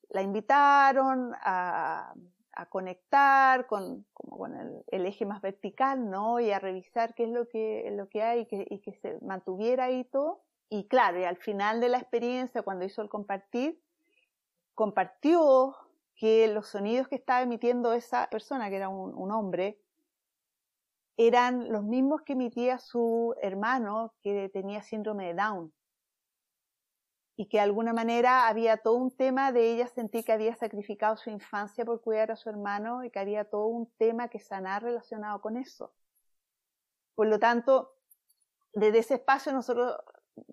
la 0.09 0.21
invitaron 0.21 1.33
a, 1.43 2.13
a 2.57 2.67
conectar 2.67 3.67
con, 3.67 4.07
como 4.13 4.39
con 4.39 4.85
el, 4.89 5.07
eje 5.07 5.27
más 5.27 5.41
vertical, 5.41 6.11
¿no? 6.11 6.41
Y 6.41 6.51
a 6.51 6.59
revisar 6.59 7.15
qué 7.15 7.25
es 7.25 7.31
lo 7.31 7.49
que, 7.49 7.89
lo 7.93 8.09
que 8.09 8.23
hay 8.23 8.41
y 8.41 8.47
que, 8.47 8.67
y 8.69 8.81
que 8.81 8.93
se 8.95 9.19
mantuviera 9.21 9.85
ahí 9.85 10.05
todo. 10.05 10.45
Y 10.69 10.89
claro, 10.89 11.21
y 11.21 11.25
al 11.25 11.37
final 11.37 11.81
de 11.81 11.89
la 11.89 11.99
experiencia, 11.99 12.63
cuando 12.63 12.85
hizo 12.85 13.03
el 13.03 13.09
compartir, 13.09 13.81
compartió 14.75 15.77
que 16.17 16.49
los 16.49 16.69
sonidos 16.69 17.09
que 17.09 17.17
estaba 17.17 17.43
emitiendo 17.43 17.93
esa 17.93 18.29
persona, 18.31 18.71
que 18.71 18.77
era 18.77 18.89
un, 18.89 19.31
hombre, 19.31 19.79
eran 21.17 21.71
los 21.71 21.85
mismos 21.85 22.23
que 22.23 22.33
emitía 22.33 22.79
su 22.79 23.35
hermano 23.41 24.15
que 24.23 24.49
tenía 24.49 24.83
síndrome 24.83 25.27
de 25.27 25.35
Down. 25.35 25.73
Y 27.37 27.47
que 27.47 27.57
de 27.57 27.63
alguna 27.63 27.93
manera 27.93 28.47
había 28.47 28.77
todo 28.77 28.95
un 28.95 29.11
tema 29.11 29.51
de 29.51 29.73
ella 29.73 29.89
sentir 29.89 30.25
que 30.25 30.33
había 30.33 30.55
sacrificado 30.55 31.17
su 31.17 31.31
infancia 31.31 31.85
por 31.85 32.01
cuidar 32.01 32.31
a 32.31 32.37
su 32.37 32.49
hermano 32.49 33.05
y 33.05 33.11
que 33.11 33.19
había 33.19 33.45
todo 33.45 33.67
un 33.67 33.91
tema 33.99 34.29
que 34.29 34.39
sanar 34.39 34.83
relacionado 34.83 35.41
con 35.41 35.57
eso. 35.57 35.93
Por 37.15 37.27
lo 37.27 37.39
tanto, 37.39 37.97
desde 38.73 38.99
ese 38.99 39.15
espacio 39.15 39.53
nosotros 39.53 39.97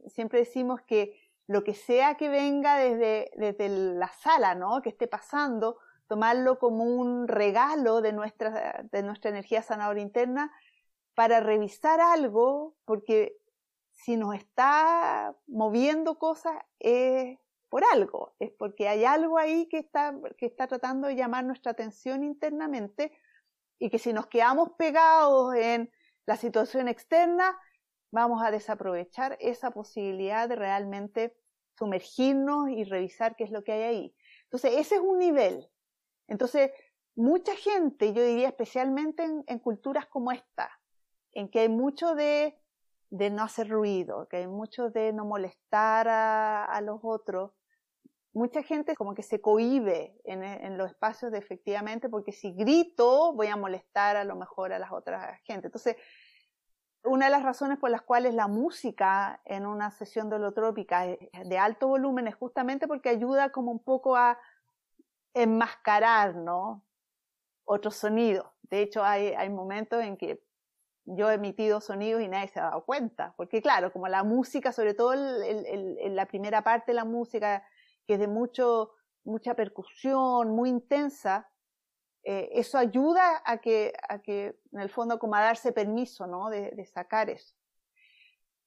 siempre 0.07 0.39
decimos 0.39 0.81
que 0.81 1.19
lo 1.47 1.63
que 1.63 1.73
sea 1.73 2.15
que 2.15 2.29
venga 2.29 2.77
desde, 2.77 3.31
desde 3.35 3.69
la 3.69 4.09
sala, 4.13 4.55
¿no? 4.55 4.81
Que 4.81 4.89
esté 4.89 5.07
pasando, 5.07 5.77
tomarlo 6.07 6.59
como 6.59 6.83
un 6.83 7.27
regalo 7.27 8.01
de 8.01 8.13
nuestra, 8.13 8.85
de 8.91 9.03
nuestra 9.03 9.31
energía 9.31 9.61
sanadora 9.61 9.99
interna 9.99 10.51
para 11.13 11.39
revisar 11.39 11.99
algo, 11.99 12.75
porque 12.85 13.37
si 14.03 14.17
nos 14.17 14.35
está 14.35 15.35
moviendo 15.47 16.17
cosas 16.17 16.53
es 16.79 17.37
por 17.69 17.83
algo, 17.93 18.35
es 18.39 18.51
porque 18.51 18.87
hay 18.87 19.05
algo 19.05 19.37
ahí 19.37 19.67
que 19.67 19.77
está, 19.77 20.13
que 20.37 20.45
está 20.45 20.67
tratando 20.67 21.07
de 21.07 21.15
llamar 21.15 21.45
nuestra 21.45 21.71
atención 21.71 22.23
internamente 22.23 23.11
y 23.79 23.89
que 23.89 23.99
si 23.99 24.11
nos 24.11 24.27
quedamos 24.27 24.71
pegados 24.77 25.55
en 25.55 25.91
la 26.25 26.35
situación 26.35 26.87
externa, 26.87 27.57
vamos 28.11 28.43
a 28.43 28.51
desaprovechar 28.51 29.37
esa 29.39 29.71
posibilidad 29.71 30.49
de 30.49 30.55
realmente 30.55 31.35
sumergirnos 31.77 32.69
y 32.69 32.83
revisar 32.83 33.35
qué 33.35 33.45
es 33.45 33.51
lo 33.51 33.63
que 33.63 33.71
hay 33.71 33.81
ahí. 33.83 34.15
Entonces, 34.43 34.73
ese 34.77 34.95
es 34.95 35.01
un 35.01 35.17
nivel. 35.17 35.69
Entonces, 36.27 36.71
mucha 37.15 37.55
gente, 37.55 38.13
yo 38.13 38.23
diría 38.23 38.49
especialmente 38.49 39.23
en, 39.23 39.59
culturas 39.59 40.05
como 40.07 40.31
esta, 40.31 40.79
en 41.31 41.49
que 41.49 41.61
hay 41.61 41.69
mucho 41.69 42.15
de, 42.15 42.60
de, 43.11 43.29
no 43.29 43.43
hacer 43.43 43.69
ruido, 43.69 44.27
que 44.27 44.37
hay 44.37 44.47
mucho 44.47 44.89
de 44.89 45.13
no 45.13 45.25
molestar 45.25 46.07
a, 46.07 46.81
los 46.81 46.99
otros, 47.03 47.51
mucha 48.33 48.63
gente 48.63 48.95
como 48.95 49.13
que 49.13 49.23
se 49.23 49.39
cohíbe 49.39 50.17
en, 50.23 50.43
en, 50.43 50.77
los 50.77 50.89
espacios 50.89 51.31
de 51.31 51.37
efectivamente, 51.37 52.09
porque 52.09 52.31
si 52.31 52.53
grito 52.53 53.33
voy 53.33 53.47
a 53.47 53.55
molestar 53.55 54.15
a 54.15 54.23
lo 54.23 54.35
mejor 54.35 54.73
a 54.73 54.79
las 54.79 54.91
otras 54.91 55.39
gente. 55.43 55.67
Entonces, 55.67 55.97
una 57.03 57.25
de 57.25 57.31
las 57.31 57.43
razones 57.43 57.79
por 57.79 57.89
las 57.89 58.01
cuales 58.01 58.33
la 58.33 58.47
música 58.47 59.41
en 59.45 59.65
una 59.65 59.91
sesión 59.91 60.29
de 60.29 60.35
holotrópica 60.35 61.05
de 61.05 61.57
alto 61.57 61.87
volumen 61.87 62.27
es 62.27 62.35
justamente 62.35 62.87
porque 62.87 63.09
ayuda 63.09 63.51
como 63.51 63.71
un 63.71 63.83
poco 63.83 64.15
a 64.15 64.37
enmascarar, 65.33 66.35
¿no? 66.35 66.83
Otros 67.63 67.95
sonidos. 67.95 68.47
De 68.63 68.81
hecho, 68.81 69.03
hay, 69.03 69.29
hay 69.29 69.49
momentos 69.49 70.03
en 70.03 70.17
que 70.17 70.43
yo 71.05 71.29
he 71.29 71.35
emitido 71.35 71.81
sonidos 71.81 72.21
y 72.21 72.27
nadie 72.27 72.47
se 72.49 72.59
ha 72.59 72.63
dado 72.63 72.85
cuenta. 72.85 73.33
Porque 73.37 73.61
claro, 73.61 73.91
como 73.91 74.07
la 74.07 74.23
música, 74.23 74.71
sobre 74.71 74.93
todo 74.93 75.13
la 75.15 76.25
primera 76.27 76.63
parte 76.63 76.91
de 76.91 76.95
la 76.95 77.05
música, 77.05 77.65
que 78.07 78.13
es 78.13 78.19
de 78.19 78.27
mucho, 78.27 78.91
mucha 79.23 79.55
percusión, 79.55 80.49
muy 80.51 80.69
intensa, 80.69 81.51
eh, 82.23 82.49
eso 82.53 82.77
ayuda 82.77 83.41
a 83.45 83.57
que, 83.57 83.93
a 84.07 84.19
que, 84.19 84.59
en 84.71 84.79
el 84.79 84.89
fondo, 84.89 85.17
como 85.17 85.35
a 85.35 85.41
darse 85.41 85.71
permiso, 85.71 86.27
¿no? 86.27 86.49
De, 86.49 86.85
sacar 86.85 87.29
eso. 87.29 87.55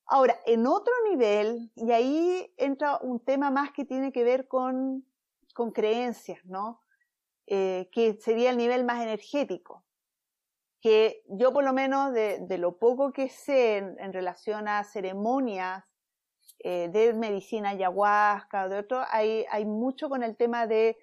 Ahora, 0.07 0.39
en 0.45 0.67
otro 0.67 0.93
nivel, 1.09 1.71
y 1.77 1.93
ahí 1.93 2.53
entra 2.57 2.99
un 2.99 3.21
tema 3.21 3.51
más 3.51 3.71
que 3.73 3.85
tiene 3.85 4.13
que 4.13 4.25
ver 4.25 4.49
con, 4.49 5.07
con 5.55 5.71
creencias, 5.71 6.45
¿no? 6.45 6.83
Eh, 7.47 7.89
que 7.93 8.15
sería 8.21 8.51
el 8.51 8.57
nivel 8.57 8.85
más 8.85 9.03
energético. 9.03 9.85
Que 10.85 11.23
yo, 11.29 11.53
por 11.55 11.65
lo 11.65 11.73
menos, 11.73 12.13
de, 12.13 12.41
de 12.41 12.59
lo 12.59 12.77
poco 12.79 13.11
que 13.11 13.31
sé 13.31 13.79
en, 13.79 14.13
relación 14.13 14.69
a 14.69 14.85
ceremonias 14.85 15.83
eh, 16.59 16.91
de 16.93 17.15
medicina 17.15 17.71
ayahuasca, 17.71 18.69
de 18.69 18.81
otro, 18.81 19.03
hay, 19.09 19.47
hay 19.51 19.65
mucho 19.65 20.11
con 20.11 20.23
el 20.23 20.37
tema 20.37 20.67
de 20.67 20.99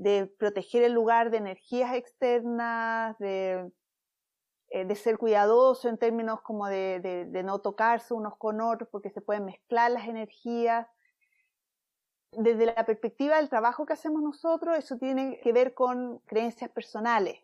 de 0.00 0.26
proteger 0.38 0.82
el 0.82 0.94
lugar 0.94 1.30
de 1.30 1.36
energías 1.36 1.94
externas, 1.94 3.18
de, 3.18 3.70
eh, 4.70 4.86
de 4.86 4.94
ser 4.94 5.18
cuidadoso 5.18 5.90
en 5.90 5.98
términos 5.98 6.40
como 6.40 6.68
de, 6.68 7.26
de, 7.28 7.42
no 7.42 7.60
tocarse 7.60 8.14
unos 8.14 8.36
con 8.38 8.62
otros 8.62 8.88
porque 8.90 9.10
se 9.10 9.20
pueden 9.20 9.44
mezclar 9.44 9.90
las 9.90 10.08
energías. 10.08 10.86
Desde 12.32 12.64
la 12.64 12.86
perspectiva 12.86 13.36
del 13.36 13.50
trabajo 13.50 13.84
que 13.84 13.92
hacemos 13.92 14.22
nosotros, 14.22 14.78
eso 14.78 14.96
tiene 14.96 15.38
que 15.40 15.52
ver 15.52 15.74
con 15.74 16.20
creencias 16.20 16.70
personales. 16.70 17.38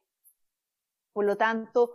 Por 1.17 1.25
lo 1.25 1.39
tanto, 1.39 1.95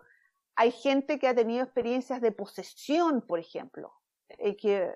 hay 0.55 0.71
gente 0.71 1.19
que 1.19 1.27
ha 1.27 1.35
tenido 1.35 1.63
experiencias 1.63 2.21
de 2.21 2.31
posesión, 2.31 3.21
por 3.21 3.37
ejemplo, 3.37 3.93
eh, 4.29 4.57
que 4.57 4.95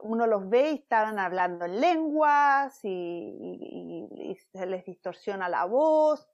uno 0.00 0.26
los 0.26 0.48
ve 0.48 0.70
y 0.70 0.74
estaban 0.76 1.18
hablando 1.18 1.66
en 1.66 1.78
lenguas 1.78 2.80
y, 2.84 4.34
se 4.54 4.64
les 4.64 4.86
distorsiona 4.86 5.50
la 5.50 5.66
voz. 5.66 6.26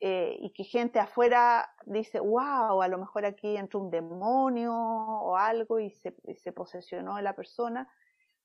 eh, 0.00 0.36
y 0.38 0.50
que 0.52 0.64
gente 0.64 1.00
afuera 1.00 1.74
dice, 1.86 2.20
wow, 2.20 2.82
a 2.82 2.88
lo 2.88 2.98
mejor 2.98 3.24
aquí 3.24 3.56
entró 3.56 3.80
un 3.80 3.90
demonio 3.90 4.74
o 4.74 5.34
algo 5.34 5.80
y 5.80 5.88
se, 5.92 6.14
se 6.36 6.52
posesionó 6.52 7.16
de 7.16 7.22
la 7.22 7.34
persona. 7.34 7.88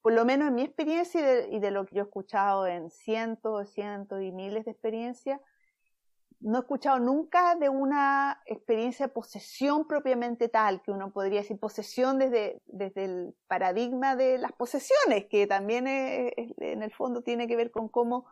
Por 0.02 0.14
lo 0.14 0.24
menos 0.24 0.48
en 0.48 0.56
mi 0.56 0.62
experiencia 0.62 1.20
y 1.20 1.24
de, 1.26 1.50
y 1.58 1.60
de, 1.60 1.72
lo 1.72 1.86
que 1.86 1.96
yo 1.98 2.04
he 2.04 2.06
escuchado 2.06 2.66
en 2.66 2.90
cientos, 2.92 3.72
cientos 3.72 4.22
y 4.22 4.32
miles 4.32 4.64
de 4.64 4.72
experiencias, 4.72 5.42
no 6.42 6.58
he 6.58 6.62
escuchado 6.62 7.00
nunca 7.00 7.56
de 7.56 7.70
una 7.70 8.42
experiencia 8.46 9.08
de 9.08 9.14
posesión 9.14 9.88
propiamente 9.88 10.50
tal, 10.50 10.82
que 10.82 10.92
uno 10.92 11.12
podría 11.12 11.42
decir 11.42 11.60
posesión 11.60 12.20
desde, 12.20 12.62
desde 12.66 13.06
el 13.06 13.36
paradigma 13.48 14.16
de 14.16 14.38
las 14.38 14.52
posesiones, 14.52 15.26
que 15.30 15.48
también 15.48 15.88
en 15.88 16.84
el 16.84 16.92
fondo 16.94 17.22
tiene 17.22 17.48
que 17.48 17.56
ver 17.56 17.72
con 17.72 17.90
cómo 17.90 18.26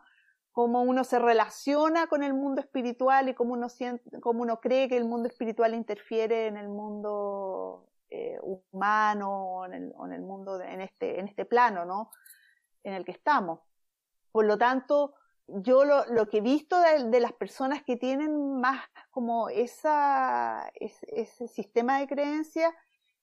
cómo 0.52 0.82
uno 0.82 1.04
se 1.04 1.18
relaciona 1.18 2.06
con 2.08 2.22
el 2.22 2.34
mundo 2.34 2.60
espiritual 2.60 3.28
y 3.28 3.34
cómo 3.34 3.52
uno, 3.52 3.68
siente, 3.68 4.20
cómo 4.20 4.42
uno 4.42 4.60
cree 4.60 4.88
que 4.88 4.96
el 4.96 5.04
mundo 5.04 5.28
espiritual 5.28 5.74
interfiere 5.74 6.48
en 6.48 6.56
el 6.56 6.68
mundo 6.68 7.86
eh, 8.10 8.38
humano 8.42 9.64
en 9.66 9.74
el, 9.74 9.94
en 10.12 10.26
mundo, 10.26 10.60
en, 10.60 10.80
este, 10.80 11.20
en 11.20 11.28
este 11.28 11.44
plano, 11.44 11.84
¿no? 11.84 12.10
En 12.82 12.94
el 12.94 13.04
que 13.04 13.12
estamos. 13.12 13.60
Por 14.32 14.46
lo 14.46 14.58
tanto, 14.58 15.14
yo 15.62 15.84
lo, 15.84 16.28
que 16.28 16.38
he 16.38 16.40
visto 16.40 16.76
de, 16.80 17.20
las 17.20 17.32
personas 17.32 17.82
que 17.82 17.96
tienen 17.96 18.60
más 18.60 18.80
como 19.10 19.48
esa, 19.48 20.70
ese, 20.74 21.06
ese 21.08 21.48
sistema 21.48 21.98
de 21.98 22.06
creencias 22.06 22.72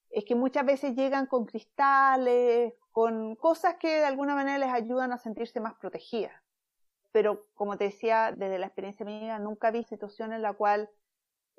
es 0.10 0.26
que 0.26 0.36
muchas 0.36 0.66
veces 0.66 0.96
llegan 0.96 1.26
con 1.26 1.46
cristales, 1.46 2.74
con 2.92 3.36
cosas 3.36 3.76
que 3.76 4.00
de 4.00 4.06
alguna 4.06 4.36
manera 4.36 4.58
les 4.58 4.74
ayudan 4.74 5.12
a 5.12 5.18
sentirse 5.18 5.60
más 5.60 5.76
protegidas 5.76 6.34
pero 7.18 7.48
como 7.56 7.78
te 7.80 7.86
decía, 7.86 8.32
desde 8.32 8.60
la 8.60 8.68
experiencia 8.68 9.04
mía, 9.04 9.40
nunca 9.40 9.72
vi 9.72 9.84
situación 9.84 10.34
en 10.34 10.44
la 10.44 10.54
cual 10.54 10.88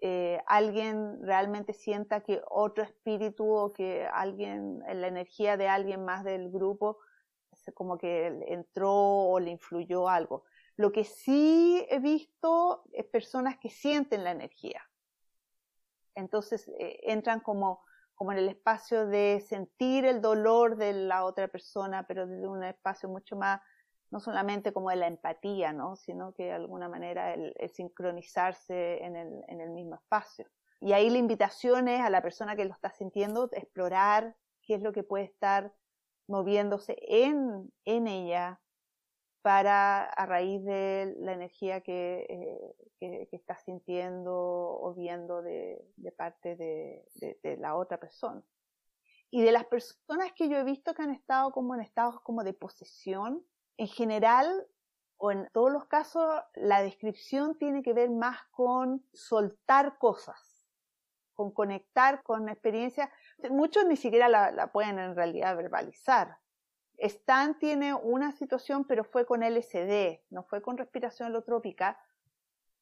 eh, 0.01 0.41
alguien 0.47 1.21
realmente 1.21 1.73
sienta 1.73 2.21
que 2.21 2.41
otro 2.49 2.85
espíritu 2.85 3.51
o 3.51 3.73
que 3.73 4.07
alguien, 4.07 4.79
la 4.87 5.09
energía 5.09 5.57
de 5.57 5.67
alguien 5.67 6.05
más 6.05 6.23
del 6.23 6.53
grupo, 6.53 6.99
como 7.75 7.99
que 7.99 8.29
entró 8.47 8.93
o 8.93 9.41
le 9.41 9.51
influyó 9.51 10.09
algo. 10.09 10.45
Lo 10.79 10.93
que 10.93 11.03
sí 11.03 11.85
he 11.91 11.99
visto 11.99 12.85
es 12.93 13.05
personas 13.05 13.59
que 13.59 13.69
sienten 13.69 14.23
la 14.23 14.31
energía. 14.31 14.81
Entonces 16.15 16.69
eh, 16.79 17.01
entran 17.03 17.41
como, 17.41 17.83
como 18.15 18.31
en 18.31 18.39
el 18.39 18.49
espacio 18.49 19.05
de 19.09 19.45
sentir 19.45 20.05
el 20.05 20.21
dolor 20.21 20.77
de 20.77 20.93
la 20.93 21.25
otra 21.25 21.49
persona, 21.49 22.07
pero 22.07 22.29
desde 22.29 22.47
un 22.47 22.63
espacio 22.63 23.09
mucho 23.09 23.35
más 23.35 23.61
no 24.11 24.21
solamente 24.21 24.73
como 24.73 24.91
de 24.91 24.97
la 24.97 25.09
empatía, 25.09 25.73
¿no? 25.73 25.97
sino 25.97 26.33
que 26.33 26.45
de 26.45 26.53
alguna 26.53 26.89
manera 26.89 27.35
el, 27.35 27.53
sincronizarse 27.75 29.05
en 29.05 29.17
el, 29.17 29.45
en 29.49 29.61
el, 29.61 29.71
mismo 29.71 29.97
espacio. 29.97 30.47
Y 30.81 30.93
ahí 30.93 31.11
la 31.11 31.19
invitación 31.19 31.89
es 31.89 32.01
a 32.01 32.09
la 32.09 32.23
persona 32.23 32.55
que 32.55 32.65
lo 32.65 32.73
está 32.73 32.93
sintiendo 32.93 33.49
explorar 33.51 34.37
qué 34.63 34.77
es 34.77 34.83
lo 34.83 34.93
que 34.93 35.03
puede 35.03 35.25
estar 35.25 35.75
moviéndose 36.29 36.97
en, 37.01 37.73
en 37.85 38.07
ella 38.07 38.61
para 39.43 40.05
a 40.05 40.27
raíz 40.27 40.65
de 40.65 41.15
la 41.19 41.33
energía 41.33 41.81
que, 41.81 42.27
eh, 42.29 42.77
que, 42.99 43.29
que 43.31 43.37
está 43.37 43.57
sintiendo 43.57 44.35
o 44.35 44.95
viendo 44.95 45.43
de, 45.43 45.85
de 45.97 46.13
parte 46.13 46.57
de, 46.57 47.05
de, 47.43 47.57
la 47.57 47.77
otra 47.77 47.99
persona. 47.99 48.43
Y 49.31 49.43
de 49.43 49.53
las 49.53 49.67
personas 49.67 50.33
que 50.35 50.49
yo 50.49 50.57
he 50.57 50.65
visto 50.65 50.95
que 50.95 51.03
han 51.03 51.13
estado 51.13 51.53
como 51.53 51.75
en 51.75 51.83
estados 51.83 52.21
como 52.23 52.45
de 52.45 52.55
posesión, 52.55 53.45
en 53.77 53.89
general, 53.89 54.67
o 55.19 55.33
en 55.33 55.49
todos 55.53 55.73
los 55.73 55.87
casos, 55.87 56.25
la 56.55 56.81
descripción 56.83 57.59
tiene 57.59 57.83
que 57.83 57.93
ver 57.93 58.11
más 58.11 58.39
con 58.53 59.05
soltar 59.13 59.99
cosas, 59.99 60.65
con 61.35 61.53
conectar 61.53 62.23
con 62.23 62.49
experiencias. 62.49 63.11
Muchos 63.51 63.85
ni 63.87 63.97
siquiera 63.97 64.29
la, 64.29 64.73
pueden 64.73 64.99
en 64.99 65.17
realidad 65.17 65.57
verbalizar. 65.57 66.39
Stan 66.99 67.59
tiene 67.59 67.95
una 67.95 68.33
situación, 68.33 68.85
pero 68.85 69.05
fue 69.05 69.25
con 69.25 69.43
LSD, 69.43 70.21
no 70.31 70.43
fue 70.43 70.61
con 70.61 70.77
respiración 70.77 71.29
holotrópica, 71.29 71.99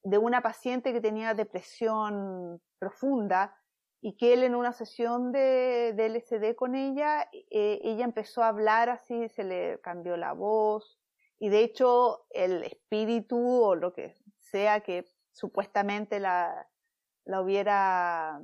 de 0.02 0.18
una 0.18 0.40
paciente 0.40 0.92
que 0.92 1.00
tenía 1.00 1.34
depresión 1.34 2.62
profunda 2.78 3.56
y 4.00 4.16
que 4.16 4.32
él 4.32 4.44
en 4.44 4.54
una 4.54 4.72
sesión 4.72 5.32
de, 5.32 5.94
LSD 5.96 6.54
con 6.54 6.74
ella, 6.74 7.28
eh, 7.32 7.80
ella 7.82 8.04
empezó 8.04 8.42
a 8.42 8.48
hablar 8.48 8.88
así, 8.88 9.28
se 9.28 9.44
le 9.44 9.80
cambió 9.80 10.16
la 10.16 10.32
voz, 10.32 10.98
y 11.38 11.48
de 11.48 11.60
hecho 11.60 12.26
el 12.30 12.62
espíritu 12.64 13.62
o 13.62 13.74
lo 13.74 13.92
que 13.92 14.14
sea 14.38 14.80
que 14.80 15.04
supuestamente 15.32 16.20
la, 16.20 16.68
la 17.24 17.40
hubiera 17.40 18.40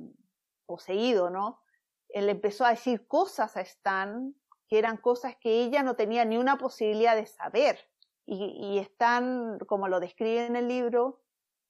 poseído, 0.65 1.29
¿no? 1.29 1.61
Él 2.09 2.29
empezó 2.29 2.65
a 2.65 2.71
decir 2.71 3.07
cosas 3.07 3.57
a 3.57 3.61
Stan 3.61 4.35
que 4.73 4.79
eran 4.79 4.97
cosas 4.97 5.35
que 5.35 5.61
ella 5.61 5.83
no 5.83 5.95
tenía 5.95 6.25
ni 6.25 6.39
una 6.39 6.57
posibilidad 6.57 7.15
de 7.15 7.27
saber. 7.27 7.77
Y, 8.25 8.43
y 8.59 8.79
Stan, 8.79 9.59
como 9.67 9.87
lo 9.87 9.99
describe 9.99 10.47
en 10.47 10.55
el 10.55 10.67
libro, 10.67 11.21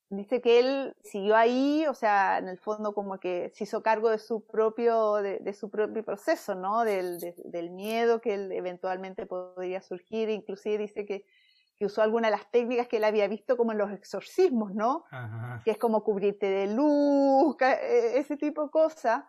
dice 0.09 0.39
que 0.39 0.59
él 0.59 0.95
siguió 1.03 1.35
ahí, 1.35 1.85
o 1.89 1.93
sea, 1.95 2.37
en 2.37 2.47
el 2.47 2.57
fondo 2.57 2.93
como 2.93 3.19
que 3.19 3.51
se 3.53 3.65
hizo 3.65 3.83
cargo 3.83 4.09
de 4.09 4.19
su 4.19 4.47
propio, 4.47 5.15
de, 5.15 5.39
de 5.39 5.51
su 5.53 5.69
propio 5.69 6.01
proceso, 6.05 6.55
¿no? 6.55 6.85
Del, 6.85 7.19
de, 7.19 7.35
del 7.43 7.71
miedo 7.71 8.21
que 8.21 8.35
él 8.35 8.53
eventualmente 8.53 9.25
podría 9.25 9.81
surgir, 9.81 10.29
inclusive 10.29 10.77
dice 10.77 11.05
que, 11.05 11.25
que 11.75 11.85
usó 11.85 12.03
algunas 12.03 12.31
de 12.31 12.37
las 12.37 12.49
técnicas 12.51 12.87
que 12.87 12.97
él 12.97 13.03
había 13.03 13.27
visto 13.27 13.57
como 13.57 13.73
en 13.73 13.79
los 13.79 13.91
exorcismos, 13.91 14.73
¿no? 14.73 15.03
Ajá. 15.11 15.61
Que 15.65 15.71
es 15.71 15.77
como 15.77 16.05
cubrirte 16.05 16.45
de 16.45 16.67
luz, 16.73 17.57
e, 17.59 18.17
ese 18.17 18.37
tipo 18.37 18.63
de 18.63 18.69
cosas, 18.69 19.25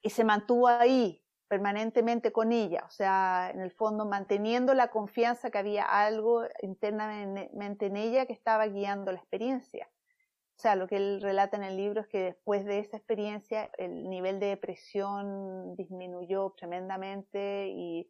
y 0.00 0.08
se 0.08 0.24
mantuvo 0.24 0.68
ahí 0.68 1.22
permanentemente 1.50 2.30
con 2.30 2.52
ella, 2.52 2.84
o 2.86 2.90
sea, 2.90 3.50
en 3.52 3.60
el 3.60 3.72
fondo 3.72 4.06
manteniendo 4.06 4.72
la 4.72 4.92
confianza 4.92 5.50
que 5.50 5.58
había 5.58 5.84
algo 5.84 6.44
internamente 6.62 7.86
en 7.86 7.96
ella 7.96 8.26
que 8.26 8.32
estaba 8.32 8.68
guiando 8.68 9.10
la 9.10 9.18
experiencia. 9.18 9.90
O 10.56 10.60
sea, 10.60 10.76
lo 10.76 10.86
que 10.86 10.96
él 10.96 11.20
relata 11.20 11.56
en 11.56 11.64
el 11.64 11.76
libro 11.76 12.02
es 12.02 12.06
que 12.06 12.22
después 12.22 12.64
de 12.64 12.78
esa 12.78 12.98
experiencia 12.98 13.68
el 13.78 14.08
nivel 14.08 14.38
de 14.38 14.46
depresión 14.46 15.74
disminuyó 15.74 16.54
tremendamente 16.56 17.66
y, 17.68 18.08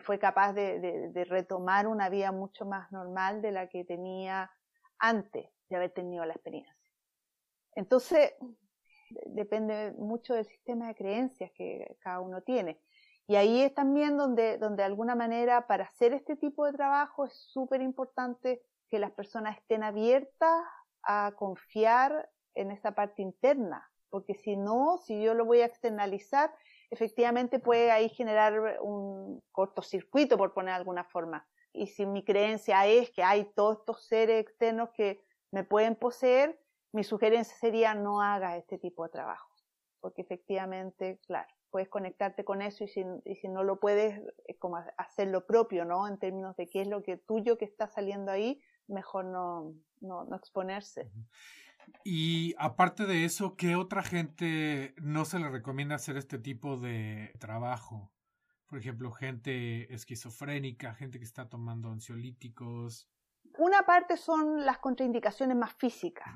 fue 0.00 0.18
capaz 0.18 0.52
de, 0.52 0.78
de, 0.78 1.24
retomar 1.24 1.86
una 1.86 2.10
vida 2.10 2.30
mucho 2.30 2.66
más 2.66 2.92
normal 2.92 3.40
de 3.40 3.50
la 3.50 3.66
que 3.66 3.82
tenía 3.82 4.50
antes 4.98 5.48
de 5.70 5.76
haber 5.76 5.90
tenido 5.90 6.22
la 6.26 6.34
experiencia. 6.34 6.76
Entonces, 7.74 8.34
depende 9.26 9.92
mucho 9.98 10.34
del 10.34 10.46
sistema 10.46 10.88
de 10.88 10.94
creencias 10.94 11.50
que 11.54 11.96
cada 12.00 12.20
uno 12.20 12.42
tiene. 12.42 12.80
Y 13.28 13.36
ahí 13.36 13.62
es 13.62 13.74
también 13.74 14.16
donde, 14.16 14.56
donde 14.58 14.82
de 14.82 14.86
alguna 14.86 15.14
manera 15.14 15.66
para 15.66 15.84
hacer 15.84 16.12
este 16.12 16.36
tipo 16.36 16.64
de 16.64 16.72
trabajo 16.72 17.24
es 17.24 17.34
súper 17.34 17.82
importante 17.82 18.62
que 18.88 18.98
las 18.98 19.10
personas 19.10 19.56
estén 19.58 19.82
abiertas 19.82 20.62
a 21.02 21.32
confiar 21.36 22.30
en 22.54 22.70
esa 22.70 22.92
parte 22.92 23.22
interna, 23.22 23.90
porque 24.10 24.34
si 24.34 24.56
no, 24.56 24.98
si 24.98 25.22
yo 25.22 25.34
lo 25.34 25.44
voy 25.44 25.60
a 25.60 25.66
externalizar, 25.66 26.54
efectivamente 26.90 27.58
puede 27.58 27.90
ahí 27.90 28.08
generar 28.08 28.78
un 28.80 29.42
cortocircuito, 29.52 30.38
por 30.38 30.54
poner 30.54 30.72
de 30.72 30.78
alguna 30.78 31.04
forma. 31.04 31.46
Y 31.72 31.88
si 31.88 32.06
mi 32.06 32.24
creencia 32.24 32.86
es 32.86 33.10
que 33.10 33.22
hay 33.22 33.44
todos 33.54 33.78
estos 33.78 34.06
seres 34.06 34.40
externos 34.40 34.90
que 34.94 35.22
me 35.50 35.64
pueden 35.64 35.96
poseer, 35.96 36.58
mi 36.96 37.04
sugerencia 37.04 37.54
sería 37.56 37.94
no 37.94 38.22
haga 38.22 38.56
este 38.56 38.78
tipo 38.78 39.04
de 39.04 39.10
trabajo, 39.10 39.52
porque 40.00 40.22
efectivamente, 40.22 41.20
claro, 41.26 41.48
puedes 41.70 41.90
conectarte 41.90 42.42
con 42.42 42.62
eso 42.62 42.84
y 42.84 42.88
si, 42.88 43.04
y 43.26 43.36
si 43.36 43.48
no 43.48 43.62
lo 43.64 43.78
puedes, 43.78 44.18
es 44.46 44.56
como 44.58 44.78
hacer 44.96 45.28
lo 45.28 45.44
propio, 45.44 45.84
¿no? 45.84 46.08
En 46.08 46.18
términos 46.18 46.56
de 46.56 46.66
qué 46.70 46.80
es 46.80 46.88
lo 46.88 47.02
que 47.02 47.18
tuyo 47.18 47.58
que 47.58 47.66
está 47.66 47.86
saliendo 47.86 48.32
ahí, 48.32 48.62
mejor 48.88 49.26
no, 49.26 49.74
no, 50.00 50.24
no 50.24 50.36
exponerse. 50.36 51.10
Y 52.02 52.54
aparte 52.56 53.04
de 53.04 53.26
eso, 53.26 53.56
¿qué 53.56 53.76
otra 53.76 54.02
gente 54.02 54.94
no 54.96 55.26
se 55.26 55.38
le 55.38 55.50
recomienda 55.50 55.96
hacer 55.96 56.16
este 56.16 56.38
tipo 56.38 56.78
de 56.78 57.34
trabajo? 57.38 58.10
Por 58.68 58.78
ejemplo, 58.78 59.12
gente 59.12 59.92
esquizofrénica, 59.94 60.94
gente 60.94 61.18
que 61.18 61.26
está 61.26 61.50
tomando 61.50 61.90
ansiolíticos. 61.90 63.06
Una 63.58 63.82
parte 63.82 64.16
son 64.16 64.64
las 64.64 64.78
contraindicaciones 64.78 65.58
más 65.58 65.74
físicas. 65.74 66.26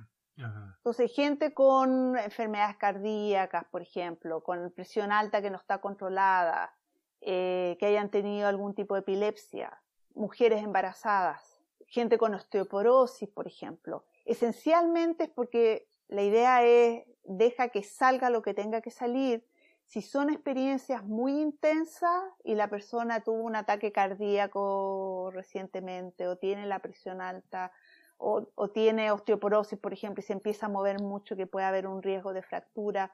Entonces, 0.76 1.12
gente 1.14 1.53
con 1.53 2.16
enfermedades 2.18 2.76
cardíacas, 2.76 3.64
por 3.70 3.82
ejemplo, 3.82 4.43
con 4.43 4.70
presión 4.72 5.12
alta 5.12 5.43
que 5.43 5.51
no 5.51 5.57
está 5.57 5.78
controlada, 5.78 6.74
eh, 7.20 7.76
que 7.78 7.86
hayan 7.86 8.11
tenido 8.11 8.49
algún 8.49 8.74
tipo 8.74 8.95
de 8.95 9.01
epilepsia, 9.01 9.82
mujeres 10.14 10.62
embarazadas, 10.62 11.61
gente 11.86 12.16
con 12.16 12.34
osteoporosis, 12.34 13.28
por 13.28 13.47
ejemplo. 13.47 14.05
Esencialmente 14.24 15.24
es 15.24 15.30
porque 15.30 15.88
la 16.09 16.22
idea 16.22 16.64
es 16.64 17.05
deja 17.24 17.68
que 17.68 17.82
salga 17.82 18.30
lo 18.30 18.43
que 18.43 18.55
tenga 18.55 18.80
que 18.80 18.91
salir. 18.91 19.47
Si 19.84 20.03
son 20.03 20.30
experiencias 20.30 21.05
muy 21.05 21.41
intensas 21.41 22.22
y 22.45 22.55
la 22.55 22.68
persona 22.68 23.20
tuvo 23.20 23.43
un 23.43 23.57
ataque 23.57 23.93
cardíaco 23.93 25.30
recientemente 25.32 26.28
o 26.28 26.36
tiene 26.36 26.66
la 26.66 26.78
presión 26.78 27.20
alta 27.20 27.72
o, 28.21 28.68
tiene 28.68 29.11
osteoporosis, 29.11 29.79
por 29.79 29.93
ejemplo, 29.93 30.21
y 30.21 30.25
se 30.25 30.35
empieza 30.35 30.66
a 30.66 30.68
mover 30.68 31.01
mucho, 31.01 31.37
que 31.37 31.47
puede 31.47 31.66
haber 31.66 31.87
un 31.87 32.03
riesgo 32.03 32.33
de 32.33 32.43
fractura, 32.43 33.12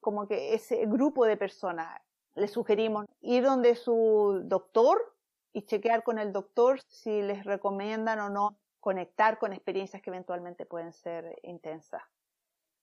como 0.00 0.26
que 0.26 0.54
ese 0.54 0.86
grupo 0.86 1.26
de 1.26 1.36
personas, 1.36 2.00
le 2.34 2.48
sugerimos 2.48 3.06
ir 3.20 3.44
donde 3.44 3.74
su 3.76 4.42
doctor 4.44 5.14
y 5.52 5.62
chequear 5.62 6.02
con 6.02 6.18
el 6.18 6.32
doctor 6.32 6.80
si 6.88 7.22
les 7.22 7.44
recomiendan 7.44 8.20
o 8.20 8.28
no 8.28 8.58
conectar 8.80 9.38
con 9.38 9.52
experiencias 9.52 10.02
que 10.02 10.10
eventualmente 10.10 10.66
pueden 10.66 10.92
ser 10.92 11.38
intensas. 11.42 12.02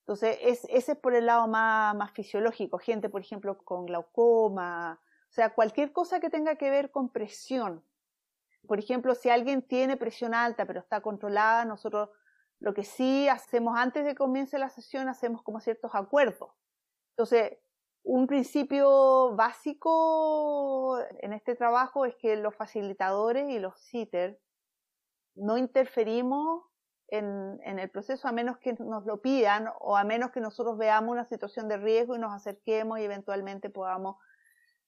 Entonces, 0.01 0.37
es, 0.41 0.65
ese 0.69 0.93
es 0.93 0.97
por 0.97 1.15
el 1.15 1.27
lado 1.27 1.47
más, 1.47 1.95
más 1.95 2.11
fisiológico. 2.11 2.77
Gente, 2.77 3.09
por 3.09 3.21
ejemplo, 3.21 3.57
con 3.59 3.85
glaucoma, 3.85 4.99
o 5.29 5.33
sea, 5.33 5.53
cualquier 5.53 5.93
cosa 5.93 6.19
que 6.19 6.29
tenga 6.29 6.55
que 6.55 6.69
ver 6.69 6.91
con 6.91 7.09
presión, 7.09 7.83
por 8.67 8.79
ejemplo, 8.79 9.13
si 9.15 9.29
alguien 9.29 9.61
tiene 9.61 9.97
presión 9.97 10.33
alta 10.33 10.65
pero 10.65 10.79
está 10.79 11.01
controlada, 11.01 11.65
nosotros 11.65 12.09
lo 12.59 12.73
que 12.73 12.83
sí 12.83 13.27
hacemos 13.27 13.77
antes 13.77 14.05
de 14.05 14.11
que 14.11 14.17
comience 14.17 14.57
la 14.57 14.69
sesión, 14.69 15.09
hacemos 15.09 15.43
como 15.43 15.59
ciertos 15.59 15.91
acuerdos. 15.93 16.51
Entonces, 17.11 17.57
un 18.03 18.25
principio 18.25 19.35
básico 19.35 20.97
en 21.19 21.33
este 21.33 21.55
trabajo 21.55 22.05
es 22.05 22.15
que 22.15 22.35
los 22.37 22.55
facilitadores 22.55 23.49
y 23.49 23.59
los 23.59 23.79
sitters 23.79 24.37
no 25.35 25.57
interferimos 25.57 26.63
en, 27.07 27.59
en, 27.63 27.79
el 27.79 27.89
proceso 27.89 28.27
a 28.27 28.31
menos 28.31 28.57
que 28.59 28.73
nos 28.73 29.05
lo 29.05 29.21
pidan 29.21 29.69
o 29.79 29.97
a 29.97 30.03
menos 30.03 30.31
que 30.31 30.39
nosotros 30.39 30.77
veamos 30.77 31.11
una 31.11 31.25
situación 31.25 31.67
de 31.67 31.77
riesgo 31.77 32.15
y 32.15 32.19
nos 32.19 32.33
acerquemos 32.33 32.99
y 32.99 33.03
eventualmente 33.03 33.69
podamos 33.69 34.17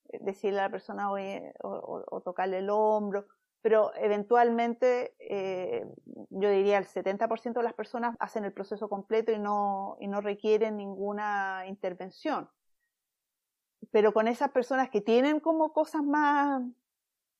eh, 0.10 0.20
decirle 0.22 0.60
a 0.60 0.64
la 0.64 0.72
persona 0.72 1.12
o 1.12 2.22
tocarle 2.24 2.60
el 2.60 2.70
hombro 2.70 3.28
pero 3.66 3.92
eventualmente 3.96 5.16
eh, 5.18 5.88
yo 6.30 6.52
diría 6.52 6.78
el 6.78 6.86
70% 6.86 7.54
de 7.54 7.64
las 7.64 7.74
personas 7.74 8.16
hacen 8.20 8.46
el 8.46 8.54
proceso 8.54 8.88
completo 8.90 9.32
y 9.32 9.40
no, 9.40 9.98
y 10.00 10.08
no 10.08 10.22
requieren 10.22 10.78
ninguna 10.78 11.64
intervención. 11.66 12.48
Pero 13.90 14.14
con 14.14 14.28
esas 14.28 14.52
personas 14.52 14.92
que 14.92 15.02
tienen 15.02 15.40
como 15.40 15.74
cosas 15.74 16.04
más 16.04 16.62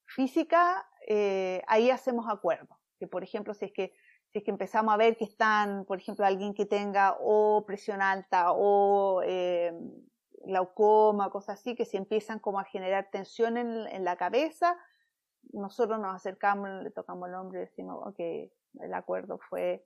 físicas, 0.08 0.84
eh, 1.08 1.62
ahí 1.68 1.92
hacemos 1.92 2.26
acuerdos. 2.28 2.76
Que 2.98 3.06
por 3.06 3.22
ejemplo, 3.24 3.54
si 3.54 3.66
es 3.66 3.72
que 3.72 3.94
si 4.30 4.40
es 4.40 4.44
que 4.44 4.50
empezamos 4.50 4.96
a 4.96 4.98
ver 4.98 5.18
que 5.18 5.26
están, 5.26 5.86
por 5.86 6.00
ejemplo, 6.00 6.26
alguien 6.26 6.56
que 6.56 6.66
tenga 6.66 7.18
o 7.20 7.66
presión 7.68 8.02
alta 8.02 8.52
o 8.52 9.22
eh, 9.24 9.74
glaucoma, 10.44 11.30
cosas 11.30 11.60
así, 11.60 11.76
que 11.76 11.86
se 11.86 11.98
empiezan 11.98 12.40
como 12.40 12.60
a 12.60 12.64
generar 12.64 13.12
tensión 13.12 13.58
en, 13.58 13.86
en 13.90 14.04
la 14.04 14.16
cabeza, 14.16 14.76
nosotros 15.54 16.00
nos 16.00 16.16
acercamos, 16.16 16.70
le 16.84 16.92
tocamos 16.92 17.30
el 17.30 17.36
hombro 17.36 17.60
y 17.60 17.66
decimos, 17.66 18.00
ok, 18.06 18.20
el 18.20 18.94
acuerdo 18.94 19.40
fue 19.50 19.86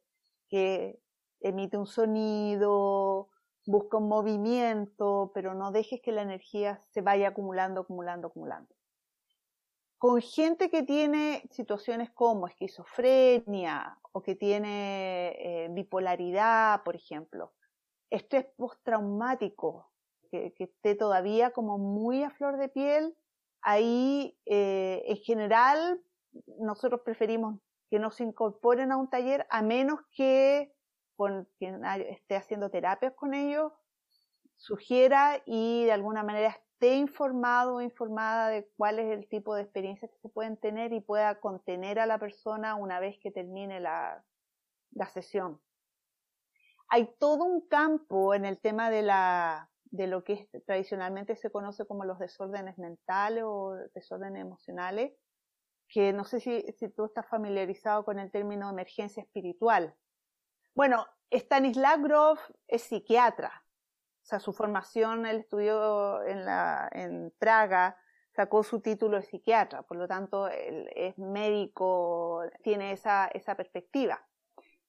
que 0.49 0.99
emite 1.41 1.77
un 1.77 1.85
sonido, 1.85 3.29
busca 3.65 3.97
un 3.97 4.07
movimiento, 4.07 5.31
pero 5.33 5.53
no 5.53 5.71
dejes 5.71 6.01
que 6.01 6.11
la 6.11 6.21
energía 6.21 6.81
se 6.91 7.01
vaya 7.01 7.29
acumulando, 7.29 7.81
acumulando, 7.81 8.27
acumulando. 8.27 8.75
Con 9.97 10.21
gente 10.21 10.69
que 10.69 10.83
tiene 10.83 11.43
situaciones 11.51 12.09
como 12.11 12.47
esquizofrenia 12.47 13.99
o 14.11 14.21
que 14.21 14.35
tiene 14.35 15.35
eh, 15.37 15.67
bipolaridad, 15.71 16.83
por 16.83 16.95
ejemplo, 16.95 17.53
estrés 18.09 18.45
postraumático, 18.55 19.91
que, 20.31 20.53
que 20.53 20.65
esté 20.65 20.95
todavía 20.95 21.51
como 21.51 21.77
muy 21.77 22.23
a 22.23 22.29
flor 22.29 22.57
de 22.57 22.69
piel, 22.69 23.15
ahí 23.61 24.37
eh, 24.45 25.03
en 25.05 25.17
general 25.17 26.01
nosotros 26.59 27.01
preferimos 27.03 27.59
que 27.89 27.99
no 27.99 28.11
se 28.11 28.23
incorporen 28.23 28.91
a 28.91 28.97
un 28.97 29.09
taller 29.09 29.47
a 29.49 29.61
menos 29.61 29.99
que 30.15 30.73
con 31.15 31.47
quien 31.57 31.83
esté 31.85 32.35
haciendo 32.35 32.69
terapias 32.69 33.13
con 33.13 33.33
ellos 33.33 33.73
sugiera 34.57 35.41
y 35.45 35.85
de 35.85 35.91
alguna 35.91 36.23
manera 36.23 36.49
esté 36.49 36.95
informado 36.95 37.75
o 37.75 37.81
informada 37.81 38.49
de 38.49 38.69
cuál 38.77 38.99
es 38.99 39.11
el 39.11 39.27
tipo 39.27 39.55
de 39.55 39.63
experiencias 39.63 40.11
que 40.11 40.19
se 40.19 40.29
pueden 40.29 40.57
tener 40.57 40.93
y 40.93 41.01
pueda 41.01 41.39
contener 41.39 41.99
a 41.99 42.05
la 42.05 42.19
persona 42.19 42.75
una 42.75 42.99
vez 42.99 43.17
que 43.21 43.31
termine 43.31 43.79
la, 43.79 44.23
la 44.91 45.07
sesión. 45.07 45.61
Hay 46.89 47.09
todo 47.19 47.43
un 47.43 47.67
campo 47.67 48.33
en 48.33 48.45
el 48.45 48.59
tema 48.59 48.89
de 48.89 49.01
la 49.01 49.69
de 49.91 50.07
lo 50.07 50.23
que 50.23 50.47
tradicionalmente 50.65 51.35
se 51.35 51.51
conoce 51.51 51.85
como 51.85 52.05
los 52.05 52.19
desórdenes 52.19 52.77
mentales 52.77 53.43
o 53.45 53.75
desórdenes 53.93 54.41
emocionales, 54.41 55.13
que 55.87 56.13
no 56.13 56.23
sé 56.23 56.39
si, 56.39 56.61
si 56.73 56.89
tú 56.89 57.05
estás 57.05 57.27
familiarizado 57.27 58.05
con 58.05 58.19
el 58.19 58.31
término 58.31 58.69
emergencia 58.69 59.23
espiritual. 59.23 59.95
Bueno, 60.75 61.07
Stanislav 61.31 62.01
Grof 62.01 62.39
es 62.67 62.83
psiquiatra, 62.83 63.63
o 64.23 64.25
sea, 64.29 64.39
su 64.39 64.53
formación, 64.53 65.25
él 65.25 65.37
estudió 65.37 66.23
en, 66.23 66.45
la, 66.45 66.89
Praga, 67.39 67.97
sacó 68.35 68.63
su 68.63 68.79
título 68.79 69.17
de 69.17 69.23
psiquiatra, 69.23 69.81
por 69.81 69.97
lo 69.97 70.07
tanto, 70.07 70.47
él 70.47 70.87
es 70.95 71.17
médico, 71.17 72.43
tiene 72.61 72.91
esa, 72.91 73.27
esa 73.33 73.55
perspectiva. 73.55 74.23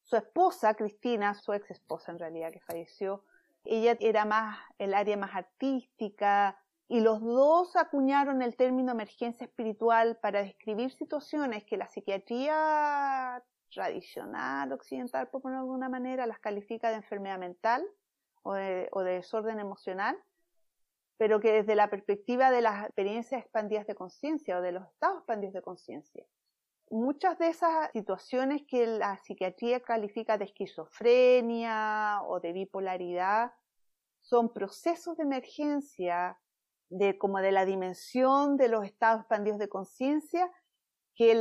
Su 0.03 0.16
esposa, 0.16 0.74
Cristina, 0.74 1.34
su 1.34 1.53
ex 1.55 1.70
esposa 1.70 2.12
en 2.12 2.18
realidad, 2.18 2.53
que 2.53 2.61
falleció, 2.61 3.24
ella 3.65 3.97
era 4.01 4.25
más 4.25 4.59
el 4.79 4.95
área 4.95 5.17
más 5.17 5.35
artística 5.35 6.59
y 6.89 7.01
los 7.01 7.21
dos 7.21 7.77
acuñaron 7.77 8.43
el 8.43 8.57
término 8.57 8.93
emergencia 8.93 9.45
espiritual 9.45 10.19
para 10.21 10.43
describir 10.43 10.91
situaciones 10.93 11.65
que 11.65 11.77
la 11.77 11.89
psiquiatría 11.89 13.43
tradicional 13.73 14.73
occidental, 14.73 15.29
por 15.29 15.43
ponerlo 15.43 15.63
de 15.63 15.69
alguna 15.69 15.89
manera, 15.89 16.27
las 16.27 16.41
califica 16.41 16.91
de 16.91 16.97
enfermedad 16.97 17.39
mental 17.39 17.87
o 18.43 18.55
de, 18.55 18.89
o 18.91 19.03
de 19.03 19.13
desorden 19.13 19.61
emocional, 19.61 20.19
pero 21.17 21.39
que 21.39 21.53
desde 21.53 21.77
la 21.77 21.91
perspectiva 21.91 22.51
de 22.51 22.63
las 22.63 22.87
experiencias 22.87 23.43
expandidas 23.43 23.87
de 23.87 23.95
conciencia 23.95 24.59
o 24.59 24.63
de 24.63 24.73
los 24.73 24.85
estados 24.89 25.19
expandidos 25.19 25.55
de 25.55 25.63
conciencia 25.63 26.27
muchas 26.91 27.38
de 27.38 27.49
esas 27.49 27.91
situaciones 27.93 28.62
que 28.66 28.86
la 28.86 29.16
psiquiatría 29.18 29.80
califica 29.80 30.36
de 30.36 30.45
esquizofrenia 30.45 32.20
o 32.26 32.41
de 32.41 32.53
bipolaridad 32.53 33.53
son 34.18 34.53
procesos 34.53 35.16
de 35.16 35.22
emergencia 35.22 36.38
de 36.91 37.16
como 37.16 37.38
de 37.38 37.53
la 37.53 37.64
dimensión 37.64 38.57
de 38.57 38.68
los 38.68 38.84
estados 38.84 39.20
expandidos 39.20 39.59
de 39.59 39.68
conciencia 39.68 40.51
que 41.14 41.34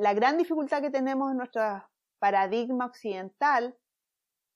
la 0.00 0.14
gran 0.14 0.38
dificultad 0.38 0.80
que 0.80 0.90
tenemos 0.90 1.30
en 1.30 1.38
nuestro 1.38 1.62
paradigma 2.18 2.86
occidental 2.86 3.76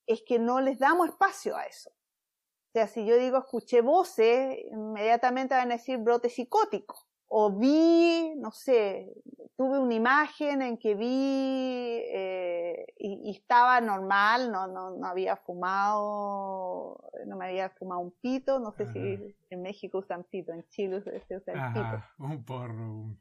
es 0.07 0.23
que 0.27 0.39
no 0.39 0.61
les 0.61 0.79
damos 0.79 1.09
espacio 1.09 1.57
a 1.57 1.65
eso. 1.65 1.91
O 1.91 2.73
sea, 2.73 2.87
si 2.87 3.05
yo 3.05 3.17
digo 3.17 3.39
escuché 3.39 3.81
voces, 3.83 4.57
inmediatamente 4.71 5.55
van 5.55 5.71
a 5.71 5.77
decir 5.77 5.99
brote 5.99 6.29
psicótico. 6.29 6.97
O 7.35 7.51
vi, 7.51 8.35
no 8.37 8.51
sé, 8.51 9.11
tuve 9.57 9.79
una 9.79 9.95
imagen 9.95 10.61
en 10.61 10.77
que 10.77 10.95
vi 10.95 12.03
eh, 12.13 12.85
y, 12.99 13.31
estaba 13.31 13.81
normal, 13.81 14.53
no, 14.53 14.67
no, 14.67 14.91
no 14.91 15.07
había 15.07 15.37
fumado, 15.37 17.11
no 17.27 17.37
me 17.39 17.47
había 17.47 17.71
fumado 17.71 18.03
un 18.03 18.11
pito, 18.21 18.59
no 18.59 18.73
sé 18.73 18.87
si 18.93 19.35
en 19.49 19.63
México 19.63 19.99
usan 20.01 20.25
pito, 20.25 20.53
en 20.53 20.69
Chile 20.69 21.01
se 21.01 21.37
usa 21.37 21.55
el 21.55 21.73
pito. 21.73 22.05
Un 22.19 22.45
porro. 22.45 23.17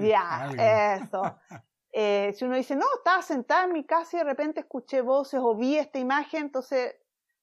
ya, 0.00 1.00
eso. 1.02 1.22
Eh, 1.92 2.32
si 2.34 2.44
uno 2.44 2.54
dice, 2.54 2.76
no, 2.76 2.86
estaba 2.98 3.20
sentada 3.20 3.64
en 3.64 3.72
mi 3.72 3.84
casa 3.84 4.16
y 4.16 4.20
de 4.20 4.24
repente 4.24 4.60
escuché 4.60 5.00
voces 5.00 5.40
o 5.42 5.56
vi 5.56 5.76
esta 5.76 5.98
imagen, 5.98 6.42
entonces 6.42 6.94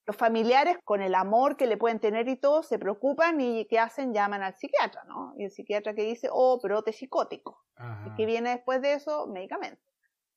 los 0.08 0.16
familiares, 0.16 0.78
con 0.84 1.02
el 1.02 1.14
amor 1.14 1.58
que 1.58 1.66
le 1.66 1.76
pueden 1.76 2.00
tener 2.00 2.28
y 2.28 2.36
todo, 2.36 2.62
se 2.62 2.78
preocupan 2.78 3.38
y 3.42 3.66
¿qué 3.66 3.78
hacen? 3.78 4.14
Llaman 4.14 4.42
al 4.42 4.56
psiquiatra, 4.56 5.04
¿no? 5.04 5.34
Y 5.36 5.44
el 5.44 5.50
psiquiatra 5.50 5.94
que 5.94 6.02
dice, 6.02 6.30
oh, 6.32 6.58
brote 6.62 6.94
psicótico. 6.94 7.62
¿Y 8.06 8.14
qué 8.16 8.24
viene 8.24 8.48
después 8.48 8.80
de 8.80 8.94
eso? 8.94 9.26
Medicamento. 9.26 9.82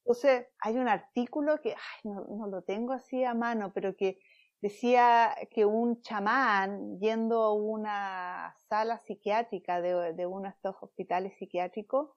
Entonces, 0.03 0.47
hay 0.59 0.78
un 0.78 0.89
artículo 0.89 1.61
que, 1.61 1.69
ay, 1.69 2.11
no, 2.11 2.47
lo 2.47 2.63
tengo 2.63 2.91
así 2.91 3.24
a 3.24 3.34
mano, 3.34 3.72
pero 3.74 3.95
que 3.95 4.19
decía 4.61 5.34
que 5.49 5.63
un 5.63 6.01
chamán 6.01 6.99
yendo 6.99 7.41
a 7.41 7.53
una 7.53 8.57
sala 8.67 8.99
psiquiátrica 9.05 9.80
de, 9.80 10.11
de 10.11 10.26
uno 10.26 10.49
de 10.49 10.49
estos 10.49 10.76
hospitales 10.82 11.38
psiquiátricos, 11.38 12.09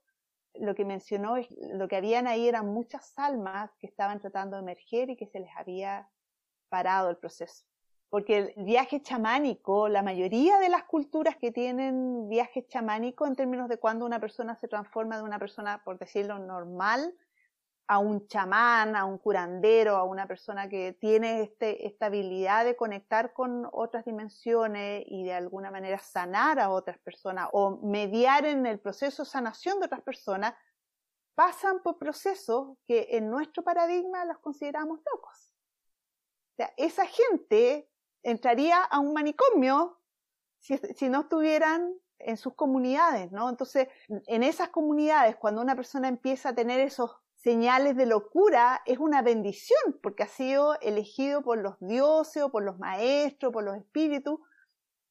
lo 0.55 0.75
que 0.75 0.85
mencionó 0.85 1.37
es 1.37 1.47
lo 1.73 1.87
que 1.87 1.95
habían 1.95 2.27
ahí 2.27 2.49
eran 2.49 2.67
muchas 2.67 3.17
almas 3.17 3.71
que 3.79 3.87
estaban 3.87 4.19
tratando 4.19 4.57
de 4.57 4.63
emerger 4.63 5.11
y 5.11 5.17
que 5.17 5.29
se 5.29 5.39
les 5.39 5.51
había 5.57 6.09
parado 6.69 7.11
el 7.11 7.17
proceso. 7.17 7.65
Porque 8.11 8.37
el 8.39 8.65
viaje 8.65 9.03
chamánico, 9.03 9.89
la 9.89 10.03
mayoría 10.03 10.59
de 10.59 10.69
las 10.69 10.85
culturas 10.85 11.37
que 11.37 11.51
tienen 11.51 12.29
viajes 12.29 12.67
chamánicos 12.69 13.29
en 13.29 13.35
términos 13.35 13.69
de 13.69 13.79
cuando 13.79 14.07
una 14.07 14.21
persona 14.21 14.55
se 14.57 14.69
transforma 14.69 15.17
de 15.17 15.25
una 15.25 15.39
persona, 15.39 15.83
por 15.85 15.99
decirlo 15.99 16.39
normal, 16.39 17.15
a 17.87 17.99
un 17.99 18.27
chamán, 18.29 18.97
a 18.97 19.05
un 19.05 19.19
curandero, 19.19 19.97
a 19.97 20.05
una 20.05 20.27
persona 20.27 20.69
que 20.69 20.95
tiene 20.95 21.43
este, 21.43 21.87
esta 21.87 22.07
habilidad 22.07 22.65
de 22.65 22.77
conectar 22.77 23.33
con 23.33 23.69
otras 23.73 24.05
dimensiones 24.05 25.05
y 25.07 25.25
de 25.25 25.35
alguna 25.35 25.71
manera 25.71 25.99
sanar 25.99 26.59
a 26.61 26.71
otras 26.71 26.99
personas 26.99 27.49
o 27.53 27.79
mediar 27.83 28.47
en 28.47 28.65
el 28.65 28.81
proceso 28.81 29.25
de 29.25 29.29
sanación 29.29 29.81
de 29.81 29.87
otras 29.87 30.03
personas, 30.03 30.55
pasan 31.35 31.83
por 31.83 31.99
procesos 31.99 32.79
que 32.87 33.09
en 33.11 33.29
nuestro 33.29 33.63
paradigma 33.63 34.25
los 34.25 34.39
consideramos 34.39 35.01
locos. 35.13 35.54
Sea, 36.57 36.73
esa 36.77 37.07
gente 37.07 37.89
entraría 38.23 38.83
a 38.83 39.01
un 39.01 39.13
manicomio 39.13 39.99
si, 40.61 41.09
no 41.09 41.23
estuvieran 41.23 41.95
en 42.19 42.37
sus 42.39 42.55
comunidades, 42.55 43.31
¿no? 43.33 43.51
Entonces, 43.51 43.89
en 44.09 44.43
esas 44.43 44.71
comunidades, 44.71 45.37
cuando 45.37 45.61
una 45.61 45.77
persona 45.77 46.09
empieza 46.09 46.51
a 46.51 46.55
tener 46.55 46.81
esos 46.81 47.11
señales 47.35 47.97
de 47.97 48.07
locura, 48.07 48.81
es 48.87 48.99
una 48.99 49.21
bendición, 49.21 50.01
porque 50.03 50.23
ha 50.23 50.29
sido 50.29 50.81
elegido 50.81 51.43
por 51.43 51.59
los 51.59 51.79
dioses 51.81 52.43
o 52.43 52.51
por 52.51 52.63
los 52.63 52.79
maestros, 52.79 53.53
por 53.53 53.63
los 53.63 53.77
espíritus, 53.77 54.41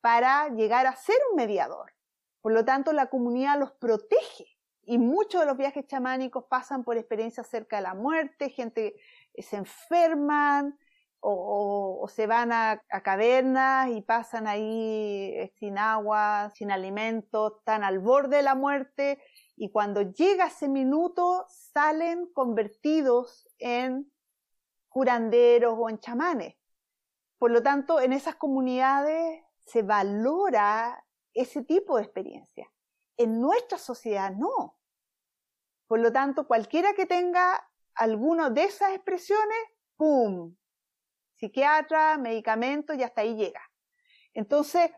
para 0.02 0.50
llegar 0.50 0.88
a 0.88 0.96
ser 0.96 1.18
un 1.30 1.36
mediador. 1.36 1.94
Por 2.42 2.52
lo 2.52 2.66
tanto, 2.66 2.92
la 2.92 3.10
comunidad 3.10 3.60
los 3.60 3.72
protege. 3.74 4.58
Y 4.86 4.98
muchos 4.98 5.40
de 5.42 5.48
los 5.48 5.56
viajes 5.56 5.86
chamánicos 5.86 6.46
pasan 6.50 6.84
por 6.84 6.98
experiencias 6.98 7.48
cerca 7.48 7.78
de 7.78 7.84
la 7.84 7.94
muerte, 7.94 8.50
gente 8.50 8.96
se 9.38 9.56
enferman, 9.56 10.78
o, 11.26 12.08
se 12.10 12.28
van 12.28 12.52
a, 12.52 12.84
cavernas 13.04 13.90
y 13.90 14.02
pasan 14.02 14.46
ahí 14.48 15.32
eh, 15.36 15.54
sin 15.58 15.78
agua, 15.78 16.52
sin 16.54 16.70
alimento, 16.70 17.58
están 17.60 17.84
al 17.84 18.00
borde 18.00 18.38
de 18.38 18.44
la 18.44 18.56
muerte 18.56 19.22
y 19.56 19.72
cuando 19.72 20.02
llega 20.02 20.48
ese 20.48 20.68
minuto 20.68 21.46
salen 21.48 22.28
convertidos 22.34 23.48
en 23.58 24.12
curanderos 24.90 25.76
o 25.78 25.90
en 25.90 26.00
chamanes. 26.00 26.56
Por 27.38 27.52
lo 27.52 27.64
tanto, 27.64 28.02
en 28.02 28.12
esas 28.12 28.36
comunidades 28.36 29.44
se 29.60 29.82
valora 29.82 31.06
ese 31.34 31.64
tipo 31.64 31.98
de 31.98 32.04
experiencia. 32.04 32.70
En 33.16 33.40
nuestra 33.40 33.78
sociedad 33.78 34.32
no. 34.36 34.78
Por 35.88 36.00
lo 36.00 36.12
tanto, 36.12 36.48
cualquiera 36.48 36.94
que 36.94 37.06
tenga 37.06 37.66
alguna 37.96 38.50
de 38.50 38.64
esas 38.64 38.94
expresiones, 38.94 39.58
¡pum! 39.96 40.56
Psiquiatra, 41.44 42.18
medicamentos 42.18 42.96
y 42.96 43.04
hasta 43.04 43.20
ahí 43.20 43.36
llega. 43.36 43.62
Entonces, 44.34 44.92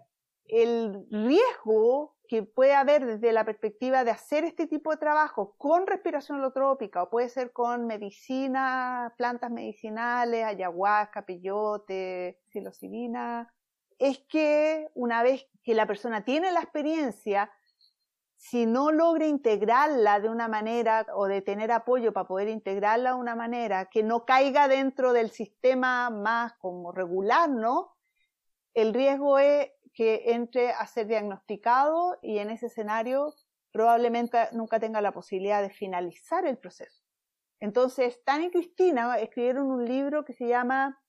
el 0.46 1.08
riesgo 1.10 2.16
que 2.28 2.44
puede 2.44 2.76
haber 2.76 3.04
desde 3.06 3.34
la 3.34 3.46
perspectiva 3.46 4.04
de 4.04 4.12
hacer 4.12 4.44
este 4.44 4.68
tipo 4.68 4.92
de 4.92 4.98
trabajo 4.98 5.56
con 5.58 5.88
respiración 5.88 6.38
holotrópica 6.38 7.02
o 7.02 7.10
puede 7.10 7.30
ser 7.30 7.52
con 7.52 7.88
medicina, 7.88 9.14
plantas 9.18 9.50
medicinales, 9.50 10.46
ayahuasca, 10.46 11.26
peyote, 11.26 12.40
psilocibina, 12.50 13.52
es 13.98 14.20
que 14.30 14.88
una 14.94 15.24
vez 15.24 15.48
que 15.64 15.74
la 15.74 15.88
persona 15.88 16.24
tiene 16.24 16.52
la 16.52 16.62
experiencia, 16.62 17.52
si 18.50 18.68
no 18.68 18.92
logra 18.92 19.26
integrarla 19.26 20.20
de 20.20 20.30
una 20.30 20.48
manera 20.48 21.08
o 21.16 21.26
de 21.26 21.42
tener 21.42 21.72
apoyo 21.72 22.14
para 22.14 22.28
poder 22.28 22.48
integrarla 22.48 23.12
de 23.12 23.16
una 23.16 23.36
manera 23.36 23.86
que 23.86 24.04
no 24.04 24.24
caiga 24.24 24.68
dentro 24.68 25.14
del 25.14 25.32
sistema 25.32 26.12
más 26.12 26.54
como 26.60 26.92
regular, 26.92 27.50
¿no? 27.50 27.96
El 28.76 28.94
riesgo 28.94 29.40
es 29.40 29.72
que 29.94 30.34
entre 30.34 30.70
a 30.72 30.86
ser 30.86 31.08
diagnosticado 31.08 32.20
y 32.22 32.38
en 32.38 32.52
ese 32.52 32.68
escenario 32.68 33.34
probablemente 33.72 34.38
nunca 34.52 34.80
tenga 34.80 35.02
la 35.02 35.12
posibilidad 35.12 35.64
de 35.64 35.72
finalizar 35.72 36.46
el 36.46 36.60
proceso. 36.60 37.04
Entonces, 37.60 38.18
Stan 38.18 38.44
y 38.44 38.52
Cristina 38.52 39.18
escribieron 39.18 39.72
un 39.72 39.86
libro 39.86 40.24
que 40.24 40.34
se 40.34 40.48
llama 40.48 41.02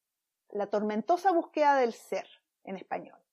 La 0.48 0.68
tormentosa 0.68 1.32
búsqueda 1.32 1.76
del 1.76 1.92
ser 1.92 2.26
en 2.64 2.76
español 2.76 3.25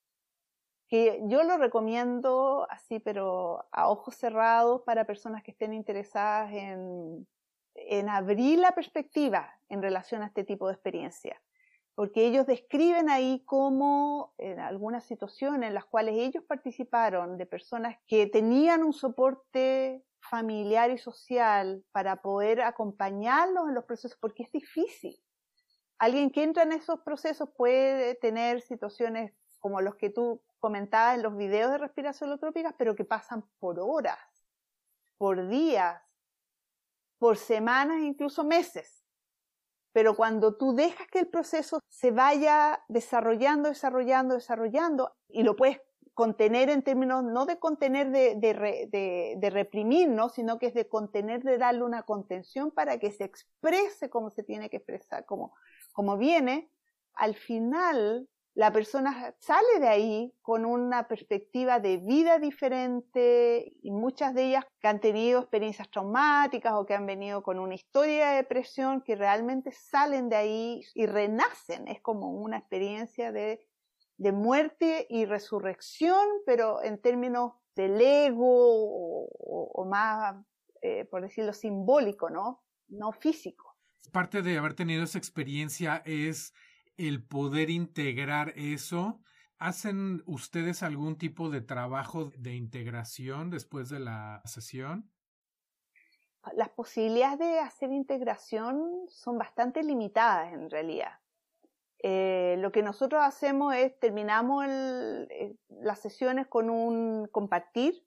yo 1.26 1.42
lo 1.42 1.56
recomiendo 1.56 2.66
así, 2.70 3.00
pero 3.00 3.64
a 3.72 3.88
ojos 3.88 4.14
cerrados 4.16 4.82
para 4.82 5.06
personas 5.06 5.42
que 5.42 5.50
estén 5.50 5.72
interesadas 5.72 6.52
en, 6.52 7.26
en 7.74 8.08
abrir 8.08 8.58
la 8.58 8.72
perspectiva 8.72 9.50
en 9.68 9.82
relación 9.82 10.22
a 10.22 10.26
este 10.26 10.44
tipo 10.44 10.68
de 10.68 10.74
experiencia. 10.74 11.40
Porque 11.94 12.26
ellos 12.26 12.46
describen 12.46 13.08
ahí 13.08 13.42
cómo 13.44 14.34
en 14.38 14.58
algunas 14.58 15.04
situaciones 15.04 15.68
en 15.68 15.74
las 15.74 15.84
cuales 15.84 16.14
ellos 16.16 16.42
participaron 16.44 17.38
de 17.38 17.46
personas 17.46 17.96
que 18.06 18.26
tenían 18.26 18.82
un 18.82 18.92
soporte 18.92 20.04
familiar 20.28 20.90
y 20.90 20.98
social 20.98 21.84
para 21.92 22.20
poder 22.20 22.62
acompañarlos 22.62 23.68
en 23.68 23.74
los 23.74 23.84
procesos, 23.84 24.18
porque 24.20 24.44
es 24.44 24.52
difícil. 24.52 25.16
Alguien 25.98 26.30
que 26.30 26.42
entra 26.42 26.64
en 26.64 26.72
esos 26.72 27.00
procesos 27.00 27.48
puede 27.56 28.16
tener 28.16 28.60
situaciones 28.60 29.32
como 29.60 29.80
los 29.80 29.94
que 29.96 30.10
tú 30.10 30.42
comentabas 30.64 31.16
en 31.16 31.22
los 31.22 31.36
videos 31.36 31.72
de 31.72 31.76
respiración 31.76 32.30
holotrópica, 32.30 32.74
pero 32.78 32.96
que 32.96 33.04
pasan 33.04 33.44
por 33.58 33.78
horas, 33.78 34.18
por 35.18 35.46
días, 35.46 36.00
por 37.18 37.36
semanas, 37.36 38.00
incluso 38.00 38.44
meses. 38.44 39.04
Pero 39.92 40.16
cuando 40.16 40.56
tú 40.56 40.74
dejas 40.74 41.06
que 41.08 41.18
el 41.18 41.28
proceso 41.28 41.80
se 41.86 42.12
vaya 42.12 42.82
desarrollando, 42.88 43.68
desarrollando, 43.68 44.36
desarrollando, 44.36 45.14
y 45.28 45.42
lo 45.42 45.54
puedes 45.54 45.82
contener 46.14 46.70
en 46.70 46.80
términos 46.80 47.22
no 47.22 47.44
de 47.44 47.58
contener 47.58 48.10
de, 48.10 48.36
de, 49.38 49.50
reprimir, 49.50 50.08
¿no? 50.08 50.30
sino 50.30 50.58
que 50.58 50.68
es 50.68 50.74
de 50.74 50.88
contener, 50.88 51.42
de 51.42 51.58
darle 51.58 51.82
una 51.82 52.04
contención 52.04 52.70
para 52.70 52.98
que 52.98 53.12
se 53.12 53.24
exprese 53.24 54.08
como 54.08 54.30
se 54.30 54.44
tiene 54.44 54.70
que 54.70 54.78
expresar, 54.78 55.26
como 55.26 56.16
viene, 56.16 56.70
al 57.12 57.34
final 57.34 58.30
la 58.54 58.72
persona 58.72 59.34
sale 59.40 59.80
de 59.80 59.88
ahí 59.88 60.32
con 60.40 60.64
una 60.64 61.08
perspectiva 61.08 61.80
de 61.80 61.96
vida 61.96 62.38
diferente 62.38 63.74
y 63.82 63.90
muchas 63.90 64.32
de 64.32 64.44
ellas 64.44 64.64
que 64.80 64.86
han 64.86 65.00
tenido 65.00 65.40
experiencias 65.40 65.90
traumáticas 65.90 66.72
o 66.74 66.86
que 66.86 66.94
han 66.94 67.04
venido 67.04 67.42
con 67.42 67.58
una 67.58 67.74
historia 67.74 68.30
de 68.30 68.36
depresión 68.36 69.02
que 69.02 69.16
realmente 69.16 69.72
salen 69.72 70.28
de 70.28 70.36
ahí 70.36 70.82
y 70.94 71.06
renacen. 71.06 71.88
Es 71.88 72.00
como 72.00 72.30
una 72.30 72.58
experiencia 72.58 73.32
de, 73.32 73.66
de 74.18 74.32
muerte 74.32 75.08
y 75.10 75.24
resurrección, 75.24 76.24
pero 76.46 76.80
en 76.80 77.00
términos 77.00 77.54
del 77.74 78.00
ego 78.00 79.26
o, 79.26 79.84
más, 79.84 80.36
eh, 80.80 81.04
por 81.06 81.22
decirlo, 81.22 81.52
simbólico, 81.52 82.30
¿no? 82.30 82.62
No 82.86 83.10
físico. 83.10 83.76
Parte 84.12 84.42
de 84.42 84.58
haber 84.58 84.74
tenido 84.74 85.02
esa 85.02 85.18
experiencia 85.18 86.02
es 86.04 86.54
el 86.96 87.24
poder 87.24 87.70
integrar 87.70 88.52
eso. 88.56 89.20
¿Hacen 89.58 90.22
ustedes 90.26 90.82
algún 90.82 91.16
tipo 91.16 91.48
de 91.48 91.60
trabajo 91.60 92.30
de 92.36 92.54
integración 92.54 93.50
después 93.50 93.88
de 93.88 94.00
la 94.00 94.42
sesión? 94.44 95.10
Las 96.54 96.68
posibilidades 96.70 97.38
de 97.38 97.58
hacer 97.58 97.90
integración 97.90 99.06
son 99.08 99.38
bastante 99.38 99.82
limitadas 99.82 100.52
en 100.52 100.68
realidad. 100.68 101.18
Eh, 102.06 102.56
lo 102.58 102.70
que 102.70 102.82
nosotros 102.82 103.22
hacemos 103.22 103.74
es 103.74 103.98
terminamos 103.98 104.66
eh, 104.68 105.56
las 105.68 106.00
sesiones 106.00 106.46
con 106.46 106.68
un 106.68 107.26
compartir, 107.28 108.04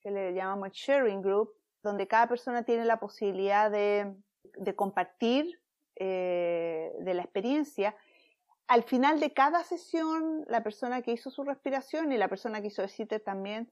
que 0.00 0.10
le 0.10 0.32
llamamos 0.32 0.70
sharing 0.72 1.20
group, 1.20 1.52
donde 1.82 2.08
cada 2.08 2.28
persona 2.28 2.62
tiene 2.62 2.86
la 2.86 2.98
posibilidad 2.98 3.70
de, 3.70 4.16
compartir 4.74 5.60
eh, 5.96 6.92
de 7.00 7.12
la 7.14 7.22
experiencia 7.22 7.94
al 8.68 8.82
final 8.82 9.20
de 9.20 9.32
cada 9.32 9.62
sesión, 9.64 10.44
la 10.48 10.62
persona 10.62 11.02
que 11.02 11.12
hizo 11.12 11.30
su 11.30 11.44
respiración 11.44 12.12
y 12.12 12.18
la 12.18 12.28
persona 12.28 12.60
que 12.60 12.68
hizo 12.68 12.82
el 12.82 12.90
CITE 12.90 13.20
también, 13.20 13.70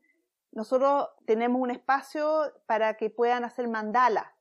nosotros 0.53 1.09
tenemos 1.27 1.61
un 1.61 1.71
espacio 1.71 2.53
para 2.67 2.97
que 2.97 3.11
puedan 3.11 3.45
hacer 3.45 3.69
mandala. 3.69 4.35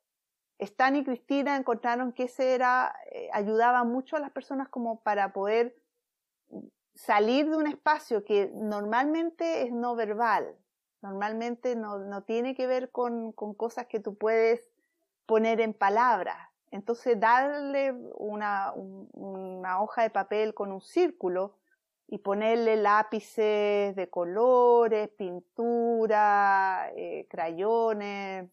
Stan 0.60 0.95
y 0.95 1.04
Cristina 1.04 1.56
encontraron 1.56 2.14
que 2.14 2.24
ese 2.24 2.54
era, 2.54 2.95
eh, 3.12 3.30
ayudaba 3.34 3.84
mucho 3.84 4.16
a 4.16 4.20
las 4.20 4.32
personas 4.32 4.70
como 4.70 5.01
para 5.01 5.34
poder 5.34 5.76
salir 6.93 7.49
de 7.49 7.58
un 7.58 7.66
espacio 7.66 8.24
que 8.24 8.51
normalmente 8.54 9.64
es 9.64 9.72
no 9.72 9.95
verbal, 9.95 10.56
normalmente 11.01 11.76
no, 11.76 11.97
no 11.97 12.24
tiene 12.24 12.56
que 12.56 12.68
ver 12.68 12.91
con, 12.91 13.32
con 13.32 13.56
cosas 13.56 13.88
que 13.88 13.99
tú 13.99 14.16
puedes 14.16 14.72
poner 15.26 15.60
en 15.60 15.74
palabras, 15.74 16.53
entonces, 16.74 17.19
darle 17.19 17.93
una, 18.15 18.74
hoja 19.80 20.01
de 20.01 20.09
papel 20.09 20.55
con 20.55 20.71
un 20.71 20.82
círculo 20.82 21.53
y 22.07 22.17
ponerle 22.17 22.78
lápices 22.78 23.95
de 23.95 24.09
colores, 24.09 25.09
pintura, 25.09 26.89
eh, 26.95 27.28
crayones 27.30 28.49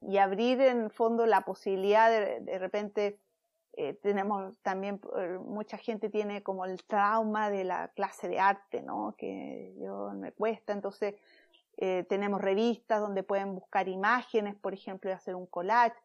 y 0.00 0.18
abrir 0.18 0.60
en 0.62 0.90
fondo 0.90 1.26
la 1.26 1.42
posibilidad 1.42 2.10
de, 2.10 2.40
de 2.40 2.58
repente 2.58 3.20
eh, 3.74 3.94
tenemos 4.02 4.58
también 4.62 5.00
eh, 5.16 5.38
mucha 5.38 5.78
gente 5.78 6.10
tiene 6.10 6.42
como 6.42 6.64
el 6.64 6.82
trauma 6.82 7.50
de 7.50 7.62
la 7.62 7.88
clase 7.94 8.26
de 8.26 8.40
arte, 8.40 8.82
¿no? 8.82 9.14
Que 9.16 9.76
yo 9.80 10.10
me 10.10 10.32
cuesta, 10.32 10.72
entonces 10.72 11.14
tenemos 12.08 12.42
revistas 12.42 13.00
donde 13.00 13.22
pueden 13.22 13.54
buscar 13.54 13.88
imágenes, 13.88 14.54
por 14.54 14.74
ejemplo, 14.74 15.08
y 15.08 15.14
hacer 15.14 15.34
un 15.34 15.46
collage 15.46 15.96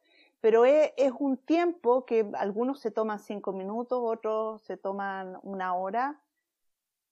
pero 0.45 0.63
es, 0.63 0.93
un 1.17 1.37
tiempo 1.37 2.05
que 2.05 2.29
algunos 2.35 2.79
se 2.79 2.91
toman 2.91 3.17
cinco 3.17 3.51
minutos, 3.51 3.99
otros 3.99 4.61
se 4.61 4.77
toman 4.77 5.39
una 5.41 5.73
hora, 5.73 6.21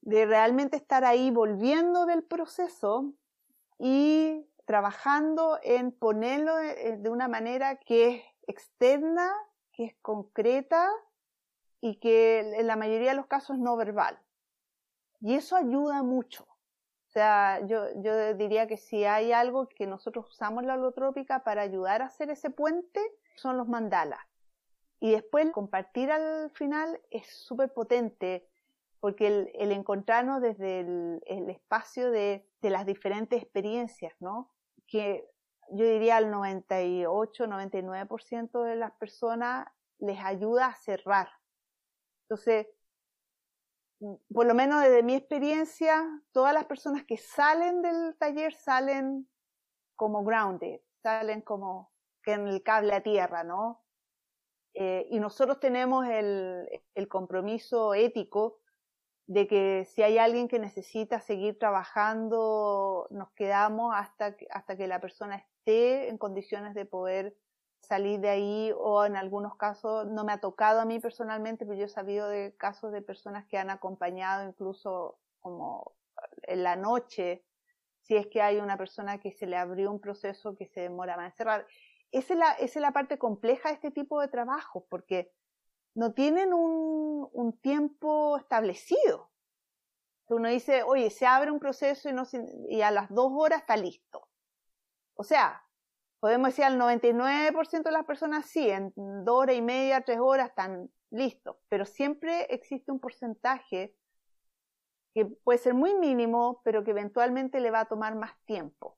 de 0.02 0.28
realmente 0.28 0.78
estar 0.78 1.04
ahí 1.04 1.32
volviendo 1.32 2.06
del 2.06 2.22
proceso 2.22 3.12
y 3.80 4.46
trabajando 4.66 5.58
en 5.64 5.92
ponerlo 5.92 6.60
eh, 6.60 6.98
de 7.00 7.10
una 7.10 7.28
manera 7.28 7.78
que 7.78 8.08
es 8.08 8.24
externa, 8.46 9.34
que 9.72 9.86
es 9.86 9.96
concreta 10.04 10.88
y 11.82 11.96
que 11.96 12.42
en 12.60 12.68
la 12.68 12.76
mayoría 12.76 13.10
de 13.10 13.18
los 13.18 13.26
casos 13.26 13.58
no 13.58 13.76
verbal. 13.76 14.20
Y 15.22 15.34
eso 15.34 15.56
ayuda 15.56 16.04
mucho. 16.04 16.44
O 16.44 17.12
sea, 17.12 17.66
yo, 17.66 17.88
yo 17.96 18.36
diría 18.36 18.68
que 18.68 18.78
si 18.78 19.06
hay 19.06 19.32
algo 19.32 19.70
que 19.70 19.88
nosotros 19.88 20.30
usamos 20.30 20.64
la 20.66 20.76
holotrópica 20.76 21.44
para 21.44 21.64
ayudar 21.64 22.04
a 22.04 22.06
hacer 22.06 22.30
ese 22.30 22.52
puente, 22.52 23.02
son 23.36 23.58
los 23.58 23.68
mandalas. 23.68 24.20
Y 25.00 25.12
después 25.12 25.52
compartir 25.52 26.12
al 26.12 26.50
final 26.52 27.02
es 27.12 27.28
súper 27.28 27.74
potente, 27.74 28.48
porque 29.00 29.28
el, 29.28 29.72
encontrarnos 29.72 30.42
desde 30.42 30.80
el, 30.80 31.50
espacio 31.50 32.10
de, 32.10 32.48
de, 32.62 32.70
las 32.70 32.86
diferentes 32.86 33.42
experiencias, 33.42 34.14
¿no? 34.22 34.50
Que 34.88 35.30
yo 35.72 35.86
diría 35.86 36.18
al 36.18 36.32
98, 36.32 37.48
99% 37.48 38.64
de 38.64 38.76
las 38.76 38.92
personas 38.94 39.68
les 40.00 40.20
ayuda 40.20 40.68
a 40.68 40.76
cerrar. 40.76 41.30
Entonces, 42.24 42.68
por 44.34 44.46
lo 44.46 44.54
menos 44.54 44.82
desde 44.82 45.04
mi 45.04 45.16
experiencia, 45.16 46.22
todas 46.32 46.54
las 46.54 46.66
personas 46.66 47.04
que 47.06 47.18
salen 47.18 47.82
del 47.82 48.16
taller 48.18 48.54
salen 48.54 49.28
como 49.96 50.24
grounded, 50.24 50.82
salen 51.02 51.42
como 51.42 51.93
que 52.24 52.34
en 52.34 52.48
el 52.48 52.64
cable 52.64 52.94
a 52.94 53.04
tierra, 53.04 53.44
¿no? 53.44 53.84
Eh, 54.74 55.08
y 55.12 55.20
nosotros 55.20 55.60
tenemos 55.60 56.08
el, 56.08 56.68
compromiso 57.10 57.94
ético 57.94 58.60
de 59.28 59.48
que 59.48 59.86
si 59.86 60.02
hay 60.02 60.18
alguien 60.18 60.48
que 60.48 60.58
necesita 60.58 61.22
seguir 61.22 61.60
trabajando, 61.60 63.08
nos 63.12 63.32
quedamos 63.34 63.94
hasta 63.96 64.36
hasta 64.50 64.76
que 64.76 64.88
la 64.88 65.00
persona 65.00 65.36
esté 65.36 66.10
en 66.10 66.18
condiciones 66.18 66.74
de 66.74 66.86
poder 66.86 67.36
salir 67.80 68.20
de 68.20 68.30
ahí 68.30 68.72
o 68.76 69.06
en 69.06 69.16
algunos 69.16 69.56
casos 69.58 70.08
no 70.08 70.24
me 70.24 70.34
ha 70.34 70.40
tocado 70.40 70.82
a 70.82 70.86
mí 70.86 71.00
personalmente, 71.00 71.66
pero 71.66 71.78
yo 71.78 71.86
he 71.86 71.90
sabido 71.90 72.28
de 72.28 72.56
casos 72.58 72.92
de 72.92 73.02
personas 73.02 73.46
que 73.46 73.58
han 73.58 73.70
acompañado 73.70 74.48
incluso 74.48 75.20
como 75.40 75.94
en 76.44 76.64
la 76.64 76.76
noche, 76.76 77.44
si 78.02 78.16
es 78.16 78.28
que 78.28 78.42
hay 78.42 78.58
una 78.58 78.78
persona 78.78 79.20
que 79.20 79.32
se 79.32 79.48
le 79.48 79.58
abrió 79.58 79.92
un 79.92 80.00
proceso 80.00 80.56
que 80.56 80.68
se 80.68 80.82
demora 80.82 81.18
más 81.18 81.32
en 81.32 81.38
cerrar. 81.38 81.68
Esa 82.14 82.34
es 82.34 82.40
la, 82.40 82.52
esa 82.54 82.80
es 82.80 82.82
la 82.82 82.94
parte 82.94 83.18
compleja 83.18 83.70
de 83.70 83.76
este 83.76 83.92
tipo 83.92 84.22
de 84.22 84.30
trabajo, 84.30 84.86
porque 84.90 85.34
no 85.96 86.14
tienen 86.14 86.54
un, 86.54 87.28
un 87.34 87.58
tiempo 87.60 88.38
establecido. 88.38 89.32
Uno 90.28 90.48
dice, 90.50 90.84
oye, 90.84 91.10
se 91.10 91.26
abre 91.26 91.52
un 91.52 91.60
proceso 91.60 92.10
y, 92.10 92.14
no 92.14 92.24
y 92.70 92.82
a 92.82 92.92
las 92.92 93.10
dos 93.10 93.32
horas 93.36 93.62
está 93.62 93.76
listo. 93.78 94.30
O 95.16 95.24
sea, 95.24 95.64
podemos 96.20 96.50
decir 96.50 96.66
al 96.66 96.80
99% 96.80 97.84
de 97.84 97.92
las 97.92 98.06
personas 98.06 98.46
sí, 98.46 98.70
en 98.70 98.94
dos 98.96 99.36
horas 99.42 99.56
y 99.56 99.62
media, 99.62 100.02
tres 100.02 100.20
horas 100.20 100.50
están 100.50 100.90
listos, 101.12 101.58
pero 101.68 101.86
siempre 101.86 102.44
existe 102.54 102.92
un 102.92 103.00
porcentaje 103.00 103.96
que 105.14 105.26
puede 105.26 105.60
ser 105.60 105.74
muy 105.74 105.94
mínimo, 105.96 106.62
pero 106.64 106.84
que 106.84 106.92
eventualmente 106.92 107.60
le 107.60 107.72
va 107.72 107.82
a 107.82 107.86
tomar 107.86 108.16
más 108.16 108.32
tiempo. 108.46 108.98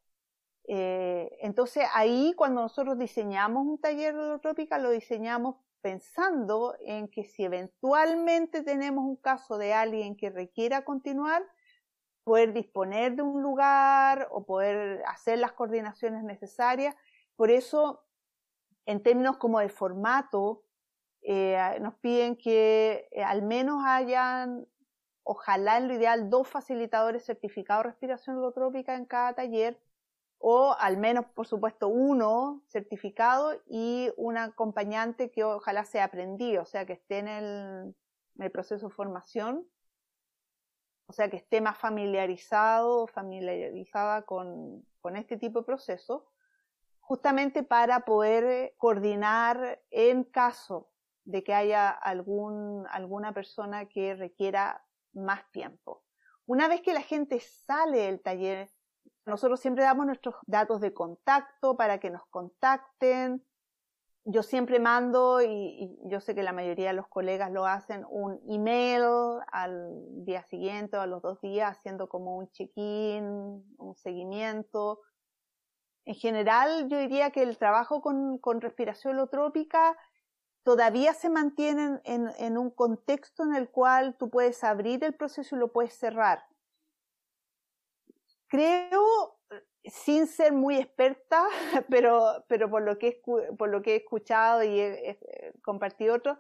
Eh, 0.68 1.38
entonces 1.42 1.86
ahí 1.94 2.34
cuando 2.36 2.62
nosotros 2.62 2.98
diseñamos 2.98 3.66
un 3.66 3.80
taller 3.80 4.16
de 4.16 4.22
holotrópica, 4.22 4.80
lo 4.80 4.90
diseñamos 4.90 5.58
pensando 5.82 6.76
en 6.80 7.08
que 7.08 7.24
si 7.24 7.44
eventualmente 7.44 8.64
tenemos 8.64 9.06
un 9.06 9.18
caso 9.18 9.60
de 9.60 9.74
alguien 9.74 10.16
que 10.16 10.32
requiera 10.32 10.84
continuar, 10.84 11.44
poder 12.24 12.54
disponer 12.54 13.16
de 13.16 13.22
un 13.22 13.44
lugar 13.44 14.28
o 14.32 14.46
poder 14.46 15.04
hacer 15.06 15.38
las 15.38 15.54
coordinaciones 15.54 16.24
necesarias. 16.24 16.96
Por 17.36 17.52
eso, 17.52 18.04
en 18.88 19.04
términos 19.04 19.38
como 19.38 19.60
de 19.60 19.70
formato, 19.70 20.64
eh, 21.22 21.78
nos 21.82 21.94
piden 21.96 22.36
que 22.36 23.08
eh, 23.12 23.24
al 23.24 23.44
menos 23.44 23.84
hayan, 23.86 24.68
ojalá 25.22 25.78
en 25.78 25.88
lo 25.88 25.94
ideal, 25.94 26.32
dos 26.32 26.48
facilitadores 26.48 27.26
certificados 27.26 27.84
de 27.84 27.90
respiración 27.92 28.38
holotrópica 28.38 28.96
en 28.96 29.06
cada 29.06 29.34
taller, 29.34 29.80
o 30.48 30.76
al 30.78 30.98
menos, 30.98 31.26
por 31.34 31.48
supuesto, 31.48 31.88
uno 31.88 32.62
certificado 32.68 33.60
y 33.66 34.12
un 34.16 34.38
acompañante 34.38 35.32
que 35.32 35.44
ojalá 35.44 35.86
sea 35.86 36.04
aprendido, 36.04 36.62
o 36.62 36.66
sea, 36.68 36.86
que 36.86 36.94
esté 36.94 37.18
en 37.18 37.28
el, 37.28 37.96
en 38.36 38.44
el 38.44 38.52
proceso 38.52 38.90
de 38.90 38.94
formación, 38.94 39.68
o 41.08 41.14
sea, 41.14 41.32
que 41.32 41.38
esté 41.38 41.62
más 41.62 41.80
familiarizado, 41.80 43.08
familiarizada 43.08 44.22
con, 44.22 44.86
con 45.02 45.16
este 45.16 45.36
tipo 45.38 45.62
de 45.62 45.66
proceso 45.66 46.28
justamente 47.00 47.64
para 47.64 48.02
poder 48.02 48.44
eh, 48.44 48.76
coordinar 48.78 49.82
en 49.90 50.26
caso 50.26 50.92
de 51.24 51.44
que 51.44 51.56
haya 51.56 51.90
algún, 51.90 52.86
alguna 52.92 53.34
persona 53.34 53.88
que 53.88 54.14
requiera 54.14 54.86
más 55.12 55.50
tiempo. 55.52 56.04
Una 56.46 56.68
vez 56.68 56.82
que 56.82 56.94
la 56.94 57.02
gente 57.02 57.40
sale 57.40 57.98
del 57.98 58.22
taller, 58.22 58.70
nosotros 59.26 59.60
siempre 59.60 59.84
damos 59.84 60.06
nuestros 60.06 60.36
datos 60.46 60.82
de 60.82 60.94
contacto 60.94 61.76
para 61.76 62.00
que 62.00 62.10
nos 62.10 62.26
contacten. 62.28 63.44
Yo 64.24 64.44
siempre 64.44 64.80
mando, 64.80 65.42
y, 65.42 66.00
yo 66.06 66.20
sé 66.20 66.34
que 66.34 66.44
la 66.44 66.54
mayoría 66.54 66.88
de 66.88 66.94
los 66.94 67.08
colegas 67.08 67.52
lo 67.52 67.66
hacen, 67.66 68.06
un 68.10 68.42
email 68.48 69.04
al 69.52 70.26
día 70.26 70.44
siguiente 70.44 70.98
o 70.98 71.02
a 71.02 71.08
los 71.08 71.22
dos 71.22 71.40
días, 71.42 71.78
haciendo 71.78 72.10
como 72.10 72.38
un 72.38 72.50
check-in, 72.52 73.64
un 73.78 73.96
seguimiento, 73.96 75.02
en 76.06 76.14
general, 76.14 76.88
yo 76.88 77.00
diría 77.00 77.32
que 77.32 77.42
el 77.42 77.58
trabajo 77.58 78.02
con, 78.02 78.62
respiración 78.62 79.16
holotrópica 79.16 79.98
todavía 80.64 81.14
se 81.14 81.30
mantiene 81.30 82.00
en, 82.04 82.58
un 82.58 82.70
contexto 82.70 83.44
en 83.44 83.56
el 83.56 83.70
cual 83.70 84.16
tú 84.18 84.30
puedes 84.30 84.64
abrir 84.64 85.04
el 85.04 85.16
proceso 85.16 85.56
y 85.56 85.60
lo 85.60 85.72
puedes 85.72 85.94
cerrar. 85.98 86.46
Creo, 88.48 89.40
sin 89.84 90.28
ser 90.28 90.54
muy 90.54 90.78
experta, 90.78 91.44
pero, 91.90 92.46
pero 92.48 92.70
por, 92.70 92.82
lo 92.82 92.98
que 92.98 93.08
he, 93.08 93.56
por 93.56 93.70
lo 93.70 93.82
que 93.82 93.94
he 93.94 93.98
escuchado 93.98 94.64
y 94.64 94.80
he, 94.80 95.20
compartido 95.62 96.16
otro, 96.16 96.40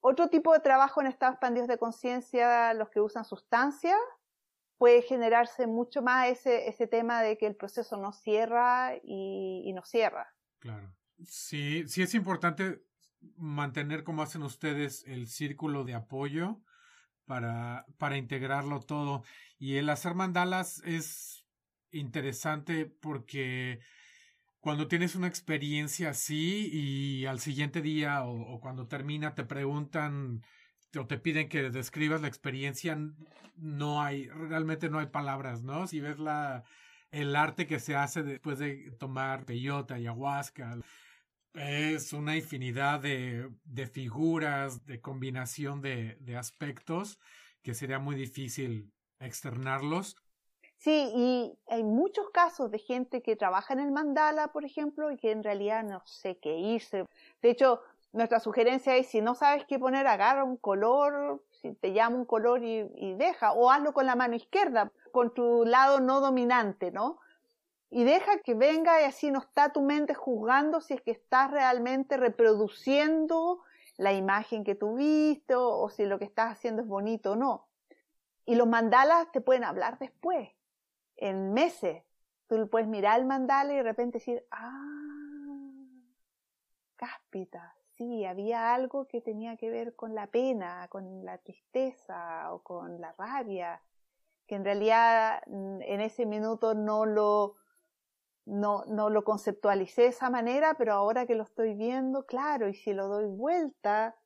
otro 0.00 0.28
tipo 0.28 0.52
de 0.52 0.60
trabajo 0.60 1.00
en 1.00 1.06
estados 1.06 1.34
expandidos 1.34 1.68
de 1.68 1.78
conciencia, 1.78 2.74
los 2.74 2.90
que 2.90 3.00
usan 3.00 3.24
sustancias, 3.24 3.98
puede 4.78 5.02
generarse 5.02 5.66
mucho 5.66 6.02
más 6.02 6.28
ese, 6.28 6.68
ese 6.68 6.86
tema 6.86 7.22
de 7.22 7.38
que 7.38 7.46
el 7.46 7.56
proceso 7.56 7.96
no 7.96 8.12
cierra 8.12 8.94
y, 9.02 9.72
no 9.74 9.82
cierra. 9.84 10.34
Claro. 10.58 10.94
Sí, 11.24 11.88
sí 11.88 12.02
es 12.02 12.14
importante 12.14 12.82
mantener 13.36 14.04
como 14.04 14.22
hacen 14.22 14.42
ustedes 14.42 15.04
el 15.06 15.28
círculo 15.28 15.84
de 15.84 15.94
apoyo 15.94 16.60
para, 17.26 17.86
para 17.98 18.16
integrarlo 18.16 18.80
todo. 18.80 19.24
Y 19.58 19.76
el 19.76 19.88
hacer 19.90 20.14
mandalas 20.14 20.82
es 20.84 21.44
interesante 21.90 22.86
porque 22.86 23.80
cuando 24.60 24.88
tienes 24.88 25.14
una 25.14 25.28
experiencia 25.28 26.10
así 26.10 26.68
y 26.72 27.26
al 27.26 27.40
siguiente 27.40 27.82
día 27.82 28.24
o 28.24 28.60
cuando 28.60 28.88
termina 28.88 29.34
te 29.34 29.44
preguntan 29.44 30.42
o 30.98 31.06
te 31.06 31.18
piden 31.18 31.48
que 31.48 31.70
describas 31.70 32.20
la 32.20 32.28
experiencia, 32.28 32.98
no 33.56 34.02
hay, 34.02 34.28
realmente 34.28 34.88
no 34.88 34.98
hay 34.98 35.06
palabras, 35.06 35.62
¿no? 35.62 35.86
Si 35.86 36.00
ves 36.00 36.18
la, 36.18 36.64
el 37.10 37.34
arte 37.36 37.66
que 37.66 37.80
se 37.80 37.96
hace 37.96 38.22
después 38.22 38.58
de 38.58 38.92
tomar 38.98 39.44
peyote, 39.44 39.94
ayahuasca, 39.94 40.78
es 41.56 42.12
una 42.12 42.36
infinidad 42.36 43.00
de, 43.00 43.50
de 43.64 43.86
figuras, 43.86 44.84
de 44.86 45.00
combinación 45.00 45.80
de, 45.80 46.16
de 46.20 46.36
aspectos 46.36 47.18
que 47.62 47.74
sería 47.74 47.98
muy 47.98 48.14
difícil 48.14 48.92
externarlos. 49.18 50.16
Sí, 50.78 51.10
y 51.14 51.58
hay 51.68 51.82
muchos 51.82 52.30
casos 52.30 52.70
de 52.70 52.78
gente 52.78 53.22
que 53.22 53.34
trabaja 53.34 53.72
en 53.74 53.80
el 53.80 53.90
mandala, 53.90 54.52
por 54.52 54.64
ejemplo, 54.64 55.10
y 55.10 55.16
que 55.16 55.32
en 55.32 55.42
realidad 55.42 55.82
no 55.82 56.02
sé 56.04 56.38
qué 56.38 56.56
hice. 56.58 57.06
De 57.42 57.50
hecho, 57.50 57.80
nuestra 58.12 58.40
sugerencia 58.40 58.96
es, 58.96 59.08
si 59.08 59.20
no 59.20 59.34
sabes 59.34 59.64
qué 59.66 59.78
poner, 59.78 60.06
agarra 60.06 60.44
un 60.44 60.56
color, 60.56 61.42
si 61.60 61.72
te 61.74 61.92
llama 61.92 62.16
un 62.16 62.24
color 62.24 62.62
y, 62.62 63.14
deja, 63.14 63.52
o 63.52 63.70
hazlo 63.70 63.92
con 63.92 64.06
la 64.06 64.16
mano 64.16 64.36
izquierda, 64.36 64.92
con 65.12 65.34
tu 65.34 65.64
lado 65.64 66.00
no 66.00 66.20
dominante, 66.20 66.90
¿no? 66.90 67.18
Y 67.90 68.04
deja 68.04 68.38
que 68.38 68.54
venga 68.54 69.00
y 69.00 69.04
así 69.04 69.30
no 69.30 69.38
está 69.38 69.72
tu 69.72 69.80
mente 69.80 70.14
juzgando 70.14 70.80
si 70.80 70.94
es 70.94 71.02
que 71.02 71.12
estás 71.12 71.50
realmente 71.50 72.16
reproduciendo 72.16 73.62
la 73.96 74.12
imagen 74.12 74.64
que 74.64 74.74
tuviste 74.74 75.54
o, 75.54 75.78
o 75.80 75.88
si 75.88 76.04
lo 76.04 76.18
que 76.18 76.24
estás 76.24 76.52
haciendo 76.52 76.82
es 76.82 76.88
bonito 76.88 77.32
o 77.32 77.36
no. 77.36 77.68
Y 78.44 78.54
los 78.54 78.68
mandalas 78.68 79.30
te 79.32 79.40
pueden 79.40 79.64
hablar 79.64 79.98
después, 79.98 80.50
en 81.16 81.52
meses. 81.52 82.02
Tú 82.48 82.68
puedes 82.68 82.86
mirar 82.86 83.18
el 83.18 83.26
mandala 83.26 83.72
y 83.72 83.76
de 83.76 83.82
repente 83.82 84.18
decir, 84.18 84.46
ah, 84.50 84.86
cáspita, 86.96 87.76
sí, 87.96 88.24
había 88.24 88.74
algo 88.74 89.06
que 89.06 89.20
tenía 89.20 89.56
que 89.56 89.70
ver 89.70 89.96
con 89.96 90.14
la 90.14 90.28
pena, 90.28 90.86
con 90.88 91.24
la 91.24 91.38
tristeza 91.38 92.52
o 92.52 92.62
con 92.62 93.00
la 93.00 93.12
rabia, 93.12 93.82
que 94.46 94.54
en 94.54 94.64
realidad 94.64 95.42
mm, 95.46 95.82
en 95.82 96.00
ese 96.00 96.26
minuto 96.26 96.74
no 96.74 97.04
lo, 97.04 97.56
no, 98.46 98.84
no 98.86 99.10
lo 99.10 99.24
conceptualicé 99.24 100.02
de 100.02 100.08
esa 100.08 100.30
manera, 100.30 100.74
pero 100.74 100.94
ahora 100.94 101.26
que 101.26 101.34
lo 101.34 101.42
estoy 101.42 101.74
viendo, 101.74 102.24
claro, 102.24 102.68
y 102.68 102.74
si 102.74 102.92
lo 102.92 103.08
doy 103.08 103.26
vuelta, 103.26 104.16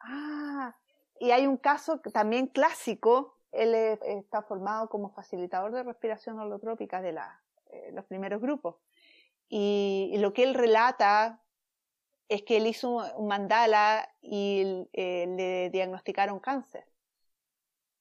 ah, 0.00 0.74
y 1.20 1.30
hay 1.30 1.46
un 1.46 1.58
caso 1.58 2.00
también 2.00 2.48
clásico, 2.48 3.36
él 3.52 3.74
está 3.74 4.42
formado 4.42 4.88
como 4.88 5.10
facilitador 5.10 5.72
de 5.72 5.82
respiración 5.82 6.40
holotrópica 6.40 7.02
de 7.02 7.12
la, 7.12 7.42
eh, 7.66 7.90
los 7.92 8.06
primeros 8.06 8.40
grupos. 8.40 8.76
Y, 9.48 10.16
lo 10.18 10.32
que 10.32 10.44
él 10.44 10.54
relata 10.54 11.42
es 12.28 12.42
que 12.42 12.56
él 12.56 12.66
hizo 12.66 12.96
un 13.16 13.28
mandala 13.28 14.08
y 14.22 14.88
eh, 14.94 15.26
le 15.28 15.70
diagnosticaron 15.70 16.40
cáncer. 16.40 16.86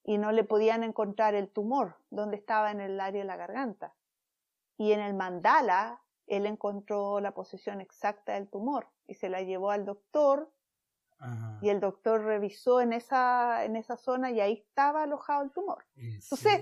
Y 0.03 0.17
no 0.17 0.31
le 0.31 0.45
podían 0.45 0.83
encontrar 0.83 1.35
el 1.35 1.49
tumor, 1.49 1.97
donde 2.09 2.37
estaba 2.37 2.71
en 2.71 2.79
el 2.79 2.99
área 2.99 3.21
de 3.21 3.27
la 3.27 3.35
garganta. 3.35 3.93
Y 4.81 4.93
en 4.93 4.99
el 4.99 5.13
mandala, 5.13 6.01
él 6.25 6.47
encontró 6.47 7.19
la 7.19 7.35
posición 7.35 7.81
exacta 7.81 8.33
del 8.33 8.49
tumor 8.49 8.87
y 9.05 9.13
se 9.13 9.29
la 9.29 9.43
llevó 9.43 9.69
al 9.69 9.85
doctor 9.85 10.51
y 11.61 11.69
el 11.69 11.79
doctor 11.79 12.23
revisó 12.23 12.81
en 12.81 12.91
esa, 12.91 13.63
en 13.63 13.75
esa 13.75 13.95
zona 13.95 14.31
y 14.31 14.41
ahí 14.41 14.53
estaba 14.53 15.03
alojado 15.03 15.43
el 15.43 15.51
tumor. 15.51 15.85
Entonces, 15.95 16.61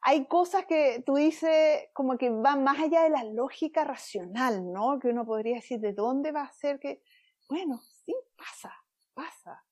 hay 0.00 0.24
cosas 0.24 0.64
que 0.64 1.02
tú 1.04 1.16
dices 1.16 1.90
como 1.92 2.16
que 2.16 2.30
van 2.30 2.64
más 2.64 2.80
allá 2.80 3.02
de 3.02 3.10
la 3.10 3.24
lógica 3.24 3.84
racional, 3.84 4.72
¿no? 4.72 4.98
Que 4.98 5.08
uno 5.08 5.26
podría 5.26 5.56
decir, 5.56 5.78
¿de 5.78 5.92
dónde 5.92 6.32
va 6.32 6.44
a 6.44 6.52
ser 6.52 6.80
que...? 6.80 7.02
Bueno, 7.50 7.82
sí, 7.82 8.16
pasa, 8.34 8.72
pasa. 9.12 9.62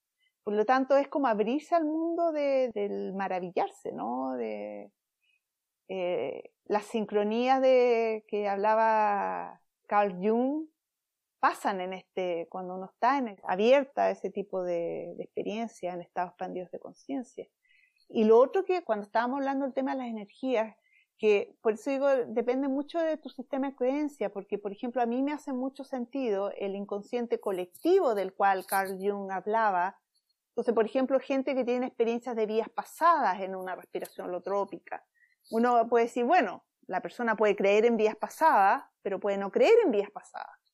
Por 0.42 0.52
lo 0.52 0.66
tanto, 0.66 0.98
es 0.98 1.08
como 1.08 1.28
abrirse 1.28 1.74
al 1.74 1.86
mundo 1.86 2.30
de, 2.30 2.70
del 2.74 3.14
maravillarse, 3.14 3.90
¿no? 3.90 4.34
De 4.34 4.92
eh, 5.88 6.50
las 6.66 6.84
sincronías 6.86 7.60
de 7.60 8.24
que 8.28 8.48
hablaba 8.48 9.60
Carl 9.86 10.14
Jung, 10.14 10.66
pasan 11.44 11.82
en 11.82 11.92
este, 11.92 12.48
cuando 12.48 12.74
uno 12.74 12.86
está 12.86 13.18
en, 13.18 13.36
abierta 13.42 14.04
a 14.04 14.10
ese 14.10 14.30
tipo 14.30 14.62
de, 14.62 15.14
experiencia 15.18 15.92
en 15.92 16.00
estados 16.00 16.30
expandidos 16.30 16.70
de 16.70 16.78
conciencia. 16.78 17.46
Y 18.08 18.24
lo 18.24 18.38
otro 18.38 18.64
que 18.64 18.82
cuando 18.82 19.04
estábamos 19.04 19.40
hablando 19.40 19.66
del 19.66 19.74
tema 19.74 19.92
de 19.92 19.98
las 19.98 20.08
energías, 20.08 20.74
que 21.18 21.54
por 21.60 21.74
eso 21.74 21.90
digo, 21.90 22.08
depende 22.28 22.68
mucho 22.68 22.98
de 22.98 23.18
tu 23.18 23.28
sistema 23.28 23.68
de 23.68 23.76
creencia, 23.76 24.32
porque 24.32 24.56
por 24.56 24.72
ejemplo 24.72 25.02
a 25.02 25.06
mí 25.06 25.22
me 25.22 25.32
hace 25.32 25.52
mucho 25.52 25.84
sentido 25.84 26.50
el 26.56 26.74
inconsciente 26.76 27.38
colectivo 27.38 28.14
del 28.14 28.32
cual 28.32 28.64
Carl 28.64 28.96
Jung 28.98 29.30
hablaba. 29.30 29.98
Entonces, 30.48 30.72
por 30.72 30.86
ejemplo, 30.86 31.20
gente 31.20 31.54
que 31.54 31.64
tiene 31.64 31.88
experiencias 31.88 32.36
de 32.36 32.46
vías 32.46 32.70
pasadas 32.70 33.42
en 33.42 33.54
una 33.54 33.76
respiración 33.76 34.28
holotrópica. 34.28 35.04
Uno 35.50 35.88
puede 35.88 36.06
decir, 36.06 36.24
bueno, 36.24 36.64
la 36.86 37.00
persona 37.00 37.36
puede 37.36 37.56
creer 37.56 37.86
en 37.86 37.96
vías 37.96 38.16
pasadas, 38.16 38.84
pero 39.02 39.20
puede 39.20 39.38
no 39.38 39.50
creer 39.50 39.74
en 39.84 39.90
vías 39.90 40.10
pasadas. 40.10 40.64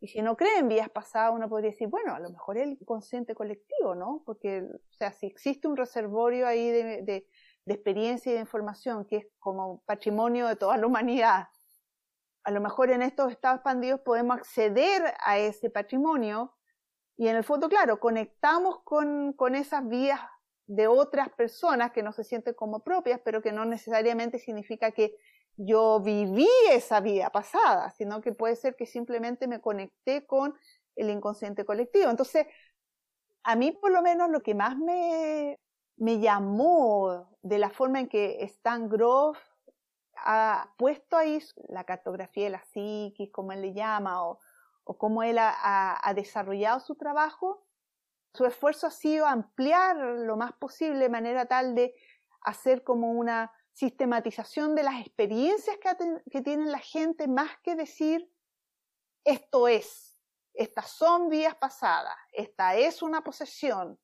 Y 0.00 0.08
si 0.08 0.20
no 0.20 0.36
cree 0.36 0.58
en 0.58 0.68
vías 0.68 0.90
pasadas, 0.90 1.32
uno 1.34 1.48
podría 1.48 1.70
decir, 1.70 1.88
bueno, 1.88 2.14
a 2.14 2.20
lo 2.20 2.30
mejor 2.30 2.58
es 2.58 2.68
el 2.68 2.78
consciente 2.84 3.34
colectivo, 3.34 3.94
¿no? 3.94 4.22
Porque, 4.26 4.62
o 4.62 4.92
sea, 4.92 5.12
si 5.12 5.26
existe 5.26 5.68
un 5.68 5.76
reservorio 5.76 6.46
ahí 6.46 6.70
de, 6.70 7.02
de, 7.02 7.26
experiencia 7.66 8.30
y 8.30 8.34
de 8.34 8.40
información 8.40 9.06
que 9.06 9.16
es 9.16 9.26
como 9.38 9.82
patrimonio 9.86 10.46
de 10.46 10.56
toda 10.56 10.76
la 10.76 10.86
humanidad, 10.86 11.48
a 12.44 12.50
lo 12.50 12.60
mejor 12.60 12.90
en 12.90 13.02
estos 13.02 13.32
estados 13.32 13.56
expandidos 13.56 14.00
podemos 14.00 14.36
acceder 14.36 15.14
a 15.24 15.38
ese 15.38 15.70
patrimonio 15.70 16.54
y 17.16 17.28
en 17.28 17.36
el 17.36 17.42
fondo, 17.44 17.68
claro, 17.68 17.98
conectamos 17.98 18.82
con, 18.84 19.32
con 19.32 19.54
esas 19.54 19.88
vías 19.88 20.20
de 20.66 20.88
otras 20.88 21.28
personas 21.30 21.92
que 21.92 22.02
no 22.02 22.12
se 22.12 22.24
sienten 22.24 22.54
como 22.54 22.80
propias, 22.80 23.20
pero 23.24 23.42
que 23.42 23.52
no 23.52 23.64
necesariamente 23.64 24.38
significa 24.38 24.90
que 24.90 25.16
yo 25.56 26.00
viví 26.00 26.48
esa 26.70 27.00
vida 27.00 27.30
pasada, 27.30 27.90
sino 27.90 28.20
que 28.20 28.32
puede 28.32 28.56
ser 28.56 28.76
que 28.76 28.86
simplemente 28.86 29.46
me 29.46 29.60
conecté 29.60 30.26
con 30.26 30.54
el 30.96 31.10
inconsciente 31.10 31.64
colectivo. 31.64 32.10
Entonces, 32.10 32.46
a 33.42 33.56
mí 33.56 33.72
por 33.72 33.92
lo 33.92 34.02
menos 34.02 34.30
lo 34.30 34.42
que 34.42 34.54
más 34.54 34.76
me, 34.76 35.58
me 35.96 36.18
llamó 36.18 37.30
de 37.42 37.58
la 37.58 37.70
forma 37.70 38.00
en 38.00 38.08
que 38.08 38.42
Stan 38.44 38.88
Groff 38.88 39.38
ha 40.16 40.74
puesto 40.76 41.16
ahí 41.16 41.42
la 41.68 41.84
cartografía 41.84 42.44
de 42.44 42.50
la 42.50 42.64
psiquis, 42.64 43.30
como 43.30 43.52
él 43.52 43.62
le 43.62 43.72
llama, 43.72 44.26
o, 44.26 44.40
o 44.84 44.98
cómo 44.98 45.22
él 45.22 45.38
ha, 45.38 45.98
ha, 46.02 46.14
desarrollado 46.14 46.80
su 46.80 46.96
trabajo, 46.96 47.65
su 48.36 48.44
esfuerzo 48.44 48.86
ha 48.86 48.90
sido 48.90 49.26
ampliar 49.26 49.96
lo 49.96 50.36
más 50.36 50.52
posible 50.52 51.00
de 51.00 51.08
manera 51.08 51.46
tal 51.46 51.74
de 51.74 51.94
hacer 52.42 52.84
como 52.84 53.10
una 53.12 53.52
sistematización 53.72 54.74
de 54.74 54.82
las 54.84 55.00
experiencias 55.00 55.76
que, 56.30 56.40
tienen 56.42 56.70
la 56.70 56.78
gente 56.78 57.28
más 57.28 57.50
que 57.62 57.74
decir 57.74 58.32
esto 59.24 59.68
es, 59.68 60.18
estas 60.54 60.88
son 60.90 61.28
vías 61.28 61.56
pasadas, 61.56 62.14
esta 62.32 62.76
es 62.76 63.02
una 63.02 63.22
posesión. 63.22 63.98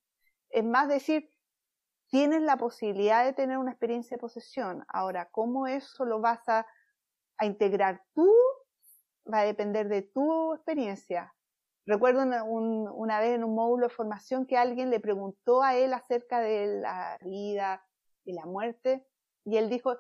Es 0.50 0.64
más 0.64 0.88
decir, 0.88 1.30
tienes 2.08 2.42
la 2.42 2.58
posibilidad 2.58 3.24
de 3.24 3.32
tener 3.32 3.56
una 3.56 3.70
experiencia 3.70 4.16
de 4.16 4.20
posesión. 4.20 4.84
Ahora, 4.88 5.30
¿cómo 5.30 5.66
eso 5.66 6.04
lo 6.04 6.20
vas 6.20 6.46
a, 6.48 6.66
integrar 7.40 8.04
tú? 8.14 8.30
Va 9.32 9.40
a 9.40 9.44
depender 9.44 9.88
de 9.88 10.02
tu 10.02 10.54
experiencia. 10.54 11.34
Recuerdo 11.84 12.22
una 12.22 13.20
vez 13.20 13.34
en 13.34 13.44
un 13.44 13.54
módulo 13.54 13.88
de 13.88 13.94
formación 13.94 14.46
que 14.46 14.56
alguien 14.56 14.90
le 14.90 15.00
preguntó 15.00 15.62
a 15.62 15.76
él 15.76 15.92
acerca 15.92 16.40
de 16.40 16.80
la 16.80 17.18
vida 17.22 17.84
y 18.24 18.34
la 18.34 18.46
muerte 18.46 19.04
y 19.44 19.56
él 19.56 19.68
dijo, 19.68 19.96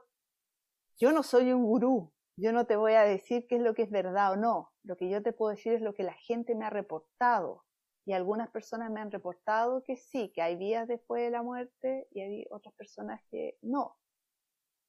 yo 0.98 1.12
no 1.12 1.22
soy 1.22 1.52
un 1.52 1.64
gurú, 1.64 2.12
yo 2.36 2.52
no 2.52 2.66
te 2.66 2.76
voy 2.76 2.92
a 2.92 3.02
decir 3.02 3.46
qué 3.48 3.56
es 3.56 3.62
lo 3.62 3.74
que 3.74 3.82
es 3.82 3.90
verdad 3.90 4.32
o 4.32 4.36
no, 4.36 4.72
lo 4.84 4.96
que 4.96 5.08
yo 5.10 5.22
te 5.22 5.32
puedo 5.32 5.50
decir 5.50 5.72
es 5.72 5.82
lo 5.82 5.94
que 5.94 6.04
la 6.04 6.14
gente 6.14 6.54
me 6.54 6.64
ha 6.64 6.70
reportado. 6.70 7.64
Y 8.04 8.14
algunas 8.14 8.50
personas 8.50 8.90
me 8.90 9.00
han 9.00 9.12
reportado 9.12 9.84
que 9.84 9.96
sí, 9.96 10.32
que 10.34 10.42
hay 10.42 10.56
vías 10.56 10.88
después 10.88 11.22
de 11.22 11.30
la 11.30 11.42
muerte 11.42 12.08
y 12.10 12.20
hay 12.20 12.46
otras 12.50 12.74
personas 12.74 13.20
que 13.30 13.56
no. 13.62 13.96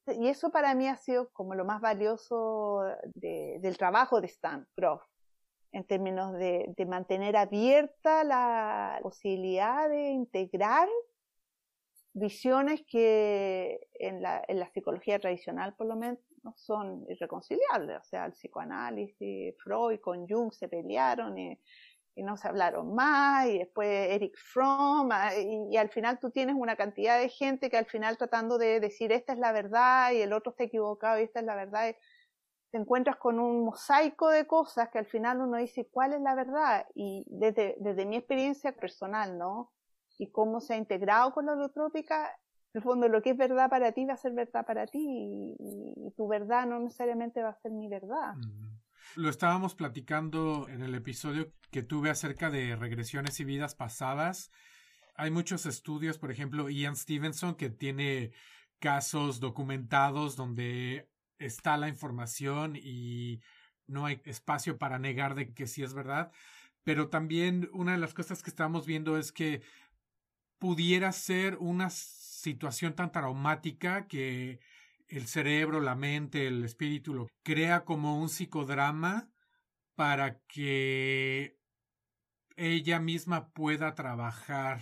Y 0.07 0.27
eso 0.27 0.49
para 0.49 0.73
mí 0.73 0.87
ha 0.87 0.97
sido 0.97 1.29
como 1.29 1.53
lo 1.53 1.63
más 1.63 1.79
valioso 1.79 2.81
del 3.13 3.77
trabajo 3.77 4.19
de 4.19 4.27
Stan 4.27 4.67
Groff, 4.75 5.03
en 5.73 5.83
términos 5.85 6.33
de, 6.33 6.73
mantener 6.87 7.35
abierta 7.35 8.23
la 8.23 8.99
posibilidad 9.01 9.89
de 9.89 10.11
integrar 10.11 10.87
visiones 12.13 12.83
que 12.87 13.87
en 13.95 14.21
la, 14.21 14.43
en 14.47 14.59
la 14.59 14.69
psicología 14.69 15.19
tradicional 15.19 15.75
por 15.75 15.87
lo 15.87 15.95
menos 15.95 16.19
son 16.55 17.05
irreconciliables. 17.09 17.97
O 17.99 18.03
sea, 18.03 18.25
el 18.25 18.33
psicoanálisis, 18.33 19.55
Freud 19.57 19.99
con 19.99 20.27
Jung 20.27 20.51
se 20.51 20.67
pelearon 20.67 21.37
y, 21.37 21.59
no 22.15 22.37
se 22.37 22.47
hablaron 22.47 22.93
más, 22.93 23.47
y 23.47 23.57
después 23.57 23.89
Eric 24.11 24.37
Fromm, 24.37 25.09
y, 25.71 25.75
al 25.77 25.89
final 25.89 26.19
tú 26.19 26.29
tienes 26.29 26.55
una 26.55 26.75
cantidad 26.75 27.19
de 27.19 27.27
gente 27.27 27.71
que 27.71 27.77
al 27.77 27.87
final 27.87 28.17
tratando 28.17 28.59
de 28.59 28.79
decir 28.79 29.11
esta 29.11 29.33
es 29.33 29.39
la 29.39 29.51
verdad 29.51 30.11
y 30.11 30.21
el 30.21 30.31
otro 30.31 30.51
está 30.51 30.65
equivocado 30.65 31.19
y 31.19 31.23
esta 31.23 31.39
es 31.39 31.45
la 31.47 31.55
verdad, 31.55 31.95
te 32.73 32.79
encuentras 32.79 33.15
con 33.15 33.39
un 33.39 33.63
mosaico 33.63 34.27
de 34.29 34.45
cosas 34.47 34.89
que 34.89 34.97
al 34.97 35.05
final 35.05 35.39
uno 35.39 35.57
dice 35.57 35.87
cuál 35.89 36.11
es 36.11 36.21
la 36.21 36.35
verdad. 36.35 36.85
Y 36.93 37.23
desde, 37.29 37.77
desde 37.79 38.05
mi 38.05 38.17
experiencia 38.17 38.73
personal, 38.75 39.37
¿no? 39.37 39.71
y 40.17 40.31
cómo 40.31 40.59
se 40.59 40.73
ha 40.73 40.77
integrado 40.77 41.33
con 41.33 41.45
la 41.45 41.53
holotrópica, 41.53 42.27
en 42.27 42.79
el 42.79 42.81
fondo 42.81 43.07
lo 43.07 43.21
que 43.21 43.31
es 43.31 43.37
verdad 43.37 43.69
para 43.69 43.91
ti 43.91 44.05
va 44.05 44.13
a 44.13 44.17
ser 44.17 44.33
verdad 44.33 44.65
para 44.65 44.87
ti 44.87 45.55
y, 45.59 46.11
tu 46.15 46.27
verdad 46.27 46.67
no 46.67 46.79
necesariamente 46.79 47.41
va 47.41 47.49
a 47.49 47.61
ser 47.61 47.71
mi 47.71 47.87
verdad. 47.87 48.35
Lo 49.15 49.29
estábamos 49.29 49.73
platicando 49.73 50.67
en 50.69 50.83
el 50.83 50.93
episodio 50.93 51.51
que 51.71 51.81
tuve 51.81 52.09
acerca 52.09 52.51
de 52.51 52.75
regresiones 52.75 53.39
y 53.39 53.45
vidas 53.45 53.73
pasadas. 53.73 54.51
Hay 55.15 55.31
muchos 55.31 55.65
estudios, 55.65 56.19
por 56.19 56.29
ejemplo, 56.29 56.69
Ian 56.69 56.95
Stevenson, 56.95 57.55
que 57.55 57.69
tiene 57.69 58.31
casos 58.79 59.39
documentados 59.39 60.35
donde 60.35 61.09
está 61.45 61.77
la 61.77 61.87
información 61.87 62.75
y 62.75 63.41
no 63.87 64.05
hay 64.05 64.21
espacio 64.25 64.77
para 64.77 64.99
negar 64.99 65.35
de 65.35 65.53
que 65.53 65.67
sí 65.67 65.83
es 65.83 65.93
verdad. 65.93 66.31
Pero 66.83 67.09
también 67.09 67.69
una 67.73 67.93
de 67.93 67.97
las 67.97 68.13
cosas 68.13 68.43
que 68.43 68.49
estamos 68.49 68.85
viendo 68.85 69.17
es 69.17 69.31
que 69.31 69.61
pudiera 70.59 71.11
ser 71.11 71.57
una 71.57 71.89
situación 71.89 72.93
tan 72.95 73.11
traumática 73.11 74.07
que 74.07 74.59
el 75.07 75.27
cerebro, 75.27 75.81
la 75.81 75.95
mente, 75.95 76.47
el 76.47 76.63
espíritu 76.63 77.13
lo 77.13 77.27
crea 77.43 77.85
como 77.85 78.19
un 78.19 78.29
psicodrama 78.29 79.29
para 79.95 80.39
que 80.47 81.59
ella 82.55 82.99
misma 82.99 83.49
pueda 83.49 83.95
trabajar 83.95 84.81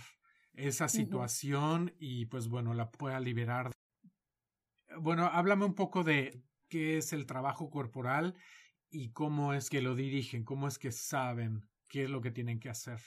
esa 0.53 0.87
situación 0.87 1.93
y 1.99 2.25
pues 2.25 2.47
bueno, 2.47 2.73
la 2.73 2.91
pueda 2.91 3.19
liberar. 3.19 3.71
Bueno, 4.99 5.25
háblame 5.25 5.65
un 5.65 5.75
poco 5.75 6.03
de 6.03 6.41
qué 6.71 6.97
es 6.97 7.11
el 7.11 7.25
trabajo 7.25 7.69
corporal 7.69 8.33
y 8.89 9.11
cómo 9.11 9.53
es 9.53 9.69
que 9.69 9.81
lo 9.81 9.93
dirigen, 9.93 10.45
cómo 10.45 10.67
es 10.67 10.79
que 10.79 10.91
saben 10.91 11.69
qué 11.89 12.05
es 12.05 12.09
lo 12.09 12.21
que 12.21 12.31
tienen 12.31 12.59
que 12.59 12.69
hacer. 12.69 12.99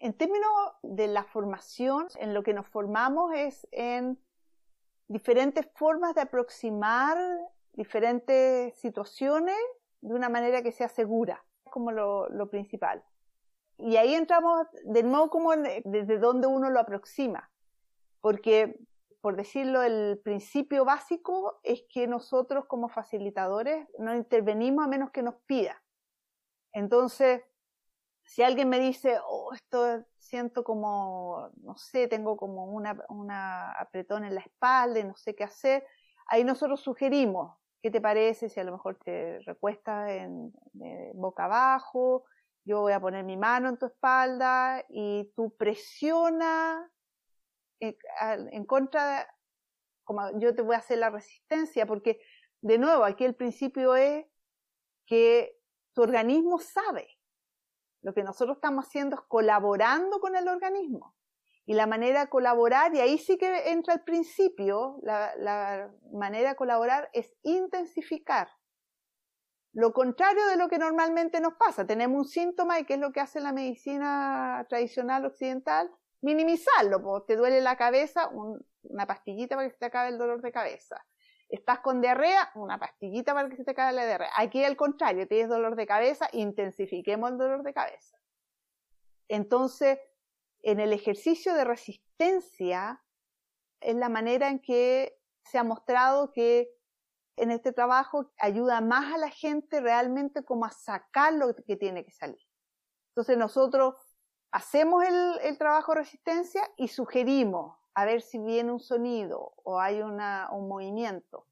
En 0.00 0.14
términos 0.14 0.50
de 0.82 1.08
la 1.08 1.24
formación, 1.24 2.06
en 2.20 2.32
lo 2.32 2.42
que 2.44 2.54
nos 2.54 2.68
formamos 2.68 3.32
es 3.34 3.66
en 3.72 4.18
diferentes 5.08 5.68
formas 5.74 6.14
de 6.14 6.22
aproximar 6.22 7.18
diferentes 7.72 8.78
situaciones 8.78 9.56
de 10.00 10.14
una 10.14 10.28
manera 10.28 10.62
que 10.62 10.70
sea 10.70 10.88
segura, 10.88 11.44
como 11.64 11.90
lo, 11.90 12.50
principal. 12.50 13.02
Y 13.78 13.96
ahí 13.96 14.14
entramos 14.14 14.68
de 14.84 15.02
nuevo 15.02 15.28
como 15.28 15.52
desde 15.56 16.18
donde 16.18 16.46
uno 16.46 16.70
lo 16.70 16.78
aproxima, 16.78 17.50
porque 18.20 18.78
por 19.24 19.36
decirlo, 19.36 19.82
el 19.82 20.20
principio 20.22 20.84
básico 20.84 21.58
es 21.62 21.82
que 21.88 22.06
nosotros 22.06 22.66
como 22.66 22.90
facilitadores 22.90 23.88
no 23.98 24.14
intervenimos 24.14 24.84
a 24.84 24.86
menos 24.86 25.12
que 25.12 25.22
nos 25.22 25.36
pida. 25.46 25.82
Entonces, 26.74 27.40
si 28.22 28.42
alguien 28.42 28.68
me 28.68 28.78
dice, 28.78 29.16
oh, 29.26 29.54
esto 29.54 30.04
siento 30.18 30.62
como, 30.62 31.48
no 31.62 31.74
sé, 31.78 32.06
tengo 32.06 32.36
como 32.36 32.66
una, 32.66 33.02
una 33.08 33.72
apretón 33.72 34.26
en 34.26 34.34
la 34.34 34.42
espalda 34.42 35.00
y 35.00 35.04
no 35.04 35.16
sé 35.16 35.34
qué 35.34 35.44
hacer, 35.44 35.86
ahí 36.26 36.44
nosotros 36.44 36.82
sugerimos, 36.82 37.56
¿qué 37.80 37.90
te 37.90 38.02
parece 38.02 38.50
si 38.50 38.60
a 38.60 38.64
lo 38.64 38.72
mejor 38.72 38.98
te 39.02 39.40
recuestas 39.46 40.10
en, 40.10 40.52
boca 41.14 41.46
abajo? 41.46 42.26
Yo 42.66 42.82
voy 42.82 42.92
a 42.92 43.00
poner 43.00 43.24
mi 43.24 43.38
mano 43.38 43.70
en 43.70 43.78
tu 43.78 43.86
espalda 43.86 44.84
y 44.90 45.32
tú 45.34 45.56
presiona 45.56 46.90
en, 47.80 48.64
contra, 48.66 49.18
de, 49.18 49.26
como 50.04 50.38
yo 50.38 50.54
te 50.54 50.62
voy 50.62 50.74
a 50.74 50.78
hacer 50.78 50.98
la 50.98 51.10
resistencia, 51.10 51.86
porque 51.86 52.20
de 52.60 52.78
nuevo, 52.78 53.04
aquí 53.04 53.24
el 53.24 53.34
principio 53.34 53.94
es 53.96 54.26
que 55.06 55.58
tu 55.92 56.02
organismo 56.02 56.58
sabe. 56.58 57.08
Lo 58.02 58.14
que 58.14 58.22
nosotros 58.22 58.56
estamos 58.56 58.86
haciendo 58.86 59.16
es 59.16 59.22
colaborando 59.28 60.20
con 60.20 60.36
el 60.36 60.48
organismo. 60.48 61.14
Y 61.66 61.74
la 61.74 61.86
manera 61.86 62.20
de 62.20 62.28
colaborar, 62.28 62.94
y 62.94 63.00
ahí 63.00 63.16
sí 63.16 63.38
que 63.38 63.70
entra 63.70 63.94
el 63.94 64.02
principio, 64.02 64.98
la, 65.02 65.34
la 65.36 65.90
manera 66.12 66.50
de 66.50 66.56
colaborar 66.56 67.08
es 67.14 67.34
intensificar. 67.42 68.48
Lo 69.72 69.92
contrario 69.92 70.46
de 70.46 70.56
lo 70.56 70.68
que 70.68 70.78
normalmente 70.78 71.40
nos 71.40 71.54
pasa. 71.54 71.86
Tenemos 71.86 72.16
un 72.18 72.24
síntoma 72.26 72.78
y 72.78 72.84
qué 72.84 72.94
es 72.94 73.00
lo 73.00 73.12
que 73.12 73.20
hace 73.20 73.40
la 73.40 73.52
medicina 73.52 74.64
tradicional 74.68 75.24
occidental, 75.24 75.90
minimizarlo, 76.24 77.02
pues 77.02 77.26
te 77.26 77.36
duele 77.36 77.60
la 77.60 77.76
cabeza, 77.76 78.30
una 78.30 79.06
pastillita 79.06 79.56
para 79.56 79.68
que 79.68 79.74
se 79.74 79.78
te 79.78 79.86
acabe 79.86 80.08
el 80.08 80.18
dolor 80.18 80.40
de 80.40 80.50
cabeza. 80.50 81.04
Estás 81.48 81.80
con 81.80 82.00
diarrea, 82.00 82.50
una 82.54 82.78
pastillita 82.78 83.34
para 83.34 83.48
que 83.48 83.56
se 83.56 83.64
te 83.64 83.72
acabe 83.72 83.92
la 83.92 84.06
diarrea. 84.06 84.30
Aquí 84.36 84.64
al 84.64 84.76
contrario, 84.76 85.28
tienes 85.28 85.48
dolor 85.48 85.76
de 85.76 85.86
cabeza, 85.86 86.28
intensifiquemos 86.32 87.30
el 87.30 87.38
dolor 87.38 87.62
de 87.62 87.74
cabeza. 87.74 88.18
Entonces, 89.28 89.98
en 90.62 90.80
el 90.80 90.94
ejercicio 90.94 91.54
de 91.54 91.64
resistencia 91.64 93.02
es 93.80 93.94
la 93.94 94.08
manera 94.08 94.48
en 94.48 94.60
que 94.60 95.20
se 95.44 95.58
ha 95.58 95.64
mostrado 95.64 96.32
que 96.32 96.70
en 97.36 97.50
este 97.50 97.72
trabajo 97.72 98.32
ayuda 98.38 98.80
más 98.80 99.12
a 99.12 99.18
la 99.18 99.28
gente 99.28 99.80
realmente 99.80 100.42
como 100.42 100.64
a 100.64 100.70
sacar 100.70 101.34
lo 101.34 101.54
que 101.54 101.76
tiene 101.76 102.04
que 102.04 102.12
salir. 102.12 102.40
Entonces 103.10 103.36
nosotros 103.36 103.94
hacemos 104.54 105.02
el, 105.02 105.58
trabajo 105.58 105.92
de 105.92 105.98
resistencia 105.98 106.62
y 106.76 106.86
sugerimos 106.86 107.76
a 107.92 108.04
ver 108.04 108.22
si 108.22 108.38
viene 108.38 108.70
un 108.70 108.78
sonido 108.78 109.52
o 109.64 109.80
hay 109.80 110.00
un 110.00 110.16
movimiento. 110.68 111.48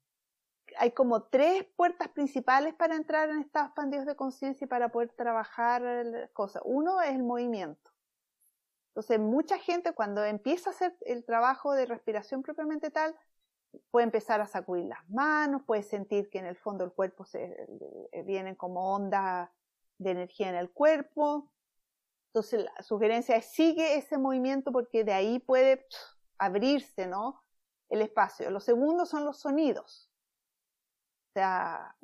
Hay 0.77 0.91
como 0.91 1.23
tres 1.23 1.65
puertas 1.75 2.07
principales 2.07 2.73
para 2.73 2.95
entrar 2.95 3.29
en 3.29 3.39
estados 3.39 3.67
expandidos 3.67 4.05
de 4.05 4.15
conciencia 4.15 4.63
y 4.63 4.69
para 4.69 4.87
poder 4.87 5.09
trabajar 5.09 6.31
cosas. 6.31 6.61
Uno 6.65 7.01
es 7.01 7.11
el 7.11 7.23
movimiento. 7.23 7.91
Entonces, 8.91 9.19
mucha 9.19 9.57
gente 9.57 9.91
cuando 9.91 10.23
empieza 10.23 10.69
a 10.69 10.73
hacer 10.73 10.95
el 11.01 11.25
trabajo 11.25 11.73
de 11.73 11.85
respiración 11.85 12.41
propiamente 12.41 12.89
tal, 12.89 13.13
puede 13.91 14.05
empezar 14.05 14.39
a 14.39 14.47
sacudir 14.47 14.85
las 14.85 15.09
manos, 15.09 15.63
puede 15.63 15.83
sentir 15.83 16.29
que 16.29 16.39
en 16.39 16.45
el 16.45 16.55
fondo 16.55 16.85
del 16.85 16.93
cuerpo 16.93 17.25
se 17.25 17.67
eh, 18.13 18.23
vienen 18.23 18.55
como 18.55 18.93
ondas 18.93 19.49
de 19.97 20.11
energía 20.11 20.47
en 20.47 20.55
el 20.55 20.71
cuerpo, 20.71 21.49
entonces 22.33 22.63
la 22.63 22.81
sugerencia 22.81 23.35
es 23.35 23.45
sigue 23.45 23.95
ese 23.95 24.17
movimiento 24.17 24.71
porque 24.71 25.03
de 25.03 25.13
ahí 25.13 25.37
puede 25.37 25.85
abrirse, 26.39 27.05
¿no? 27.05 27.43
El 27.89 28.01
espacio. 28.01 28.49
Los 28.49 28.63
segundos 28.63 29.09
son 29.09 29.23
los 29.23 29.39
sonidos. 29.39 30.09
O 31.29 31.33
sea, 31.33 31.95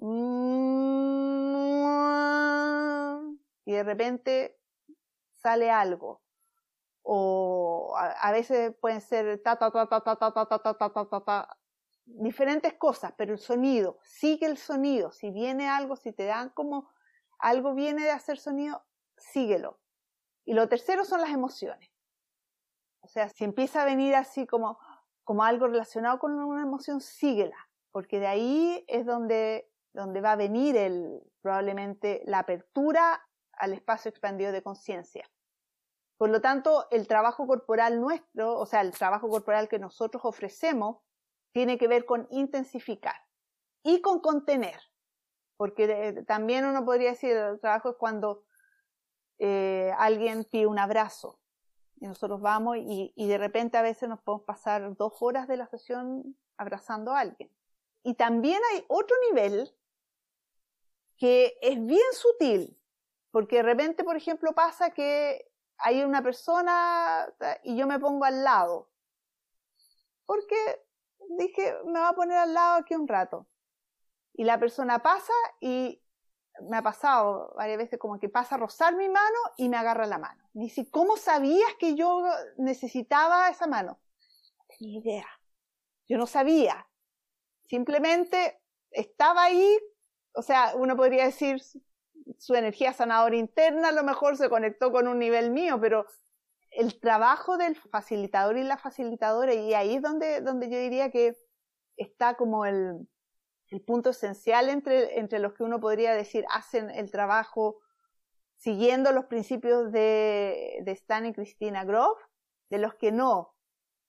y 3.66 3.72
de 3.74 3.84
repente 3.84 4.60
sale 5.34 5.72
algo. 5.72 6.22
O 7.02 7.96
a, 7.98 8.32
veces 8.32 8.76
pueden 8.80 9.02
ser 9.02 9.42
ta 9.42 9.58
ta 9.58 9.72
ta 9.72 9.88
ta 9.90 10.04
ta 10.04 10.16
ta 10.16 10.32
ta 10.32 10.46
ta 10.46 10.60
ta 10.60 10.94
ta 10.94 11.06
ta 11.10 11.22
ta 11.26 11.58
diferentes 12.06 12.76
cosas, 12.76 13.14
pero 13.18 13.34
el 13.34 13.40
sonido, 13.40 13.98
sigue 14.04 14.46
el 14.46 14.58
sonido. 14.58 15.12
Si 15.12 15.32
viene 15.32 15.68
algo, 15.68 15.96
si 15.96 16.12
te 16.12 16.26
dan 16.26 16.50
como 16.50 16.92
algo 17.40 17.74
viene 17.74 18.04
de 18.04 18.12
hacer 18.12 18.38
sonido, 18.38 18.86
síguelo. 19.18 19.79
Y 20.50 20.54
lo 20.56 20.68
tercero 20.68 21.06
son 21.06 21.22
las 21.22 21.30
emociones. 21.30 21.92
O 23.02 23.08
sea, 23.08 23.30
si 23.30 23.44
empieza 23.44 23.84
a 23.84 23.86
venir 23.86 24.16
así 24.16 24.48
como, 24.48 24.80
como 25.24 25.44
algo 25.44 25.68
relacionado 25.68 26.18
con 26.18 26.32
una 26.32 26.64
emoción, 26.64 27.02
síguela, 27.02 27.70
porque 27.92 28.20
de 28.20 28.26
ahí 28.26 28.84
es 28.88 29.06
donde, 29.06 29.72
donde 29.94 30.22
va 30.22 30.32
a 30.32 30.38
venir 30.38 30.76
el, 30.76 31.22
probablemente 31.44 32.24
la 32.26 32.40
apertura 32.40 33.24
al 33.54 33.74
espacio 33.74 34.10
expandido 34.10 34.52
de 34.52 34.64
conciencia. 34.64 35.30
Por 36.18 36.32
lo 36.32 36.42
tanto, 36.42 36.88
el 36.90 37.08
trabajo 37.08 37.46
corporal 37.46 38.02
nuestro, 38.02 38.58
o 38.58 38.66
sea, 38.66 38.82
el 38.82 38.90
trabajo 38.90 39.30
corporal 39.30 39.70
que 39.70 39.78
nosotros 39.78 40.26
ofrecemos, 40.26 40.98
tiene 41.52 41.78
que 41.78 41.88
ver 41.88 42.08
con 42.08 42.28
intensificar 42.32 43.22
y 43.84 44.02
con 44.02 44.20
contener. 44.20 44.82
Porque 45.58 46.24
también 46.26 46.66
uno 46.66 46.84
podría 46.86 47.12
decir, 47.12 47.38
el 47.38 47.60
trabajo 47.60 47.92
es 47.92 47.98
cuando 47.98 48.46
eh, 49.40 49.94
alguien 49.98 50.44
pide 50.44 50.68
un 50.68 50.80
abrazo 50.80 51.40
y 52.00 52.08
nosotros 52.08 52.42
vamos 52.42 52.78
y, 52.78 53.14
y, 53.16 53.28
de 53.28 53.38
repente 53.38 53.78
a 53.78 53.82
veces 53.82 54.08
nos 54.08 54.22
podemos 54.22 54.46
pasar 54.46 54.96
dos 54.96 55.14
horas 55.22 55.48
de 55.48 55.58
la 55.58 55.68
sesión 55.68 56.38
abrazando 56.58 57.14
a 57.14 57.22
alguien. 57.22 57.52
Y 58.04 58.14
también 58.14 58.62
hay 58.72 58.86
otro 58.88 59.16
nivel 59.30 59.74
que 61.18 61.58
es 61.62 61.86
bien 61.86 62.14
sutil, 62.14 62.78
porque 63.32 63.58
de 63.58 63.64
repente, 63.64 64.04
por 64.04 64.16
ejemplo, 64.16 64.54
pasa 64.54 64.92
que 64.92 65.50
hay 65.78 66.04
una 66.04 66.22
persona 66.22 67.28
y 67.64 67.76
yo 67.76 67.88
me 67.88 68.00
pongo 68.00 68.26
al 68.26 68.44
lado, 68.44 68.90
porque 70.26 70.56
dije, 71.38 71.76
me 71.86 72.00
va 72.00 72.10
a 72.10 72.16
poner 72.16 72.38
al 72.38 72.54
lado 72.54 72.80
aquí 72.80 72.96
un 72.96 73.08
rato. 73.08 73.48
Y 74.34 74.46
la 74.46 74.60
persona 74.60 75.00
pasa 75.00 75.34
y 75.60 76.02
me 76.70 76.78
ha 76.78 76.82
pasado 76.82 77.54
varias 77.56 77.78
veces 77.78 78.00
como 78.00 78.20
que 78.20 78.30
pasa 78.30 78.56
a 78.56 78.58
rozar 78.58 78.96
mi 78.96 79.08
mano 79.10 79.38
y 79.58 79.70
me 79.70 79.78
agarra 79.78 80.06
la 80.06 80.18
mano. 80.18 80.44
Me 80.54 80.64
dice, 80.64 80.90
¿cómo 80.90 81.18
sabías 81.18 81.74
que 81.80 81.96
yo 81.96 82.24
necesitaba 82.58 83.50
esa 83.50 83.68
mano? 83.68 84.00
No 84.58 84.66
tenía 84.68 85.00
idea. 85.00 85.28
Yo 86.08 86.18
no 86.18 86.28
sabía. 86.28 86.88
Simplemente 87.68 88.62
estaba 88.92 89.44
ahí, 89.44 89.78
o 90.34 90.42
sea, 90.42 90.74
uno 90.76 90.96
podría 90.96 91.26
decir 91.26 91.62
su 92.38 92.56
energía 92.56 92.94
sanadora 92.94 93.36
interna 93.36 93.90
a 93.90 93.92
lo 93.92 94.04
mejor 94.04 94.38
se 94.38 94.50
conectó 94.50 94.92
con 94.92 95.08
un 95.08 95.20
nivel 95.20 95.52
mío, 95.52 95.80
pero 95.80 96.06
el 96.72 97.00
trabajo 97.00 97.58
del 97.58 97.76
facilitador 97.76 98.58
y 98.58 98.64
la 98.64 98.78
facilitadora, 98.78 99.54
y 99.54 99.74
ahí 99.74 99.96
es 99.96 100.02
donde, 100.02 100.42
donde 100.42 100.70
yo 100.70 100.78
diría 100.78 101.12
que 101.12 101.38
está 101.98 102.36
como 102.36 102.66
el, 102.66 103.08
el 103.70 103.82
punto 103.82 104.10
esencial 104.10 104.70
entre, 104.70 105.20
entre 105.20 105.40
los 105.40 105.54
que 105.54 105.64
uno 105.64 105.80
podría 105.80 106.14
decir 106.14 106.46
hacen 106.50 106.90
el 106.90 107.12
trabajo 107.12 107.80
siguiendo 108.58 109.12
los 109.12 109.26
principios 109.26 109.92
de, 109.92 110.80
de 110.84 110.92
Stan 110.92 111.26
y 111.26 111.34
Christina 111.34 111.86
Groff, 111.86 112.20
de 112.70 112.78
los 112.78 112.96
que 112.96 113.12
no, 113.12 113.56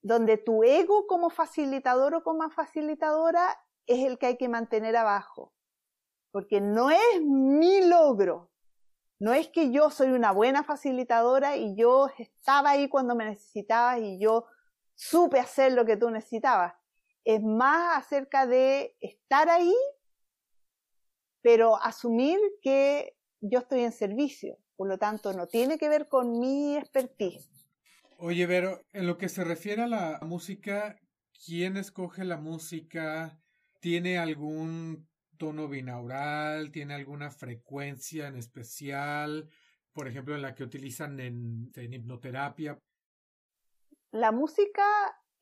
donde 0.03 0.39
tu 0.39 0.65
ego 0.65 1.07
como 1.07 1.31
facilitador 1.31 2.15
o 2.15 2.23
como 2.23 2.49
facilitadora 2.51 3.61
es 3.87 4.05
el 4.05 4.19
que 4.19 4.27
hay 4.27 4.37
que 4.37 4.49
mantener 4.49 4.97
abajo. 4.97 5.53
Porque 6.33 6.61
no 6.61 6.91
es 6.91 7.23
mi 7.23 7.87
logro, 7.87 8.51
no 9.21 9.35
es 9.35 9.49
que 9.49 9.71
yo 9.71 9.91
soy 9.91 10.09
una 10.09 10.33
buena 10.33 10.65
facilitadora 10.65 11.57
y 11.57 11.77
yo 11.77 12.09
estaba 12.19 12.71
ahí 12.71 12.89
cuando 12.89 13.15
me 13.15 13.27
necesitabas 13.27 14.01
y 14.01 14.19
yo 14.19 14.47
supe 14.95 15.39
hacer 15.39 15.73
lo 15.73 15.85
que 15.85 15.97
tú 15.97 16.11
necesitabas 16.11 16.80
es 17.25 17.43
más 17.43 17.99
acerca 17.99 18.47
de 18.47 18.97
estar 19.01 19.49
ahí, 19.49 19.75
pero 21.43 21.77
asumir 21.83 22.39
que 22.63 23.17
yo 23.41 23.61
estoy 23.61 23.81
en 23.81 23.93
servicio. 23.93 24.59
Por 24.77 24.89
lo 24.89 24.99
tanto, 24.99 25.33
no 25.33 25.47
tiene 25.47 25.79
que 25.79 25.89
ver 25.89 26.09
con 26.09 26.39
mi 26.39 26.77
expertise. 26.77 27.49
Oye, 28.17 28.47
Vero, 28.47 28.83
en 28.93 29.07
lo 29.07 29.19
que 29.19 29.29
se 29.29 29.45
refiere 29.45 29.83
a 29.83 29.87
la 29.87 30.19
música, 30.23 30.99
¿quién 31.45 31.77
escoge 31.77 32.25
la 32.25 32.37
música? 32.37 33.39
¿Tiene 33.81 34.19
algún 34.19 35.09
tono 35.39 35.69
binaural? 35.69 36.71
¿Tiene 36.71 36.95
alguna 36.95 37.31
frecuencia 37.31 38.29
en 38.29 38.37
especial? 38.37 39.49
Por 39.93 40.07
ejemplo, 40.07 40.35
en 40.35 40.43
la 40.43 40.55
que 40.55 40.65
utilizan 40.65 41.19
en, 41.19 41.71
en 41.75 41.95
hipnoterapia. 41.95 42.79
La 44.13 44.33
música 44.33 44.83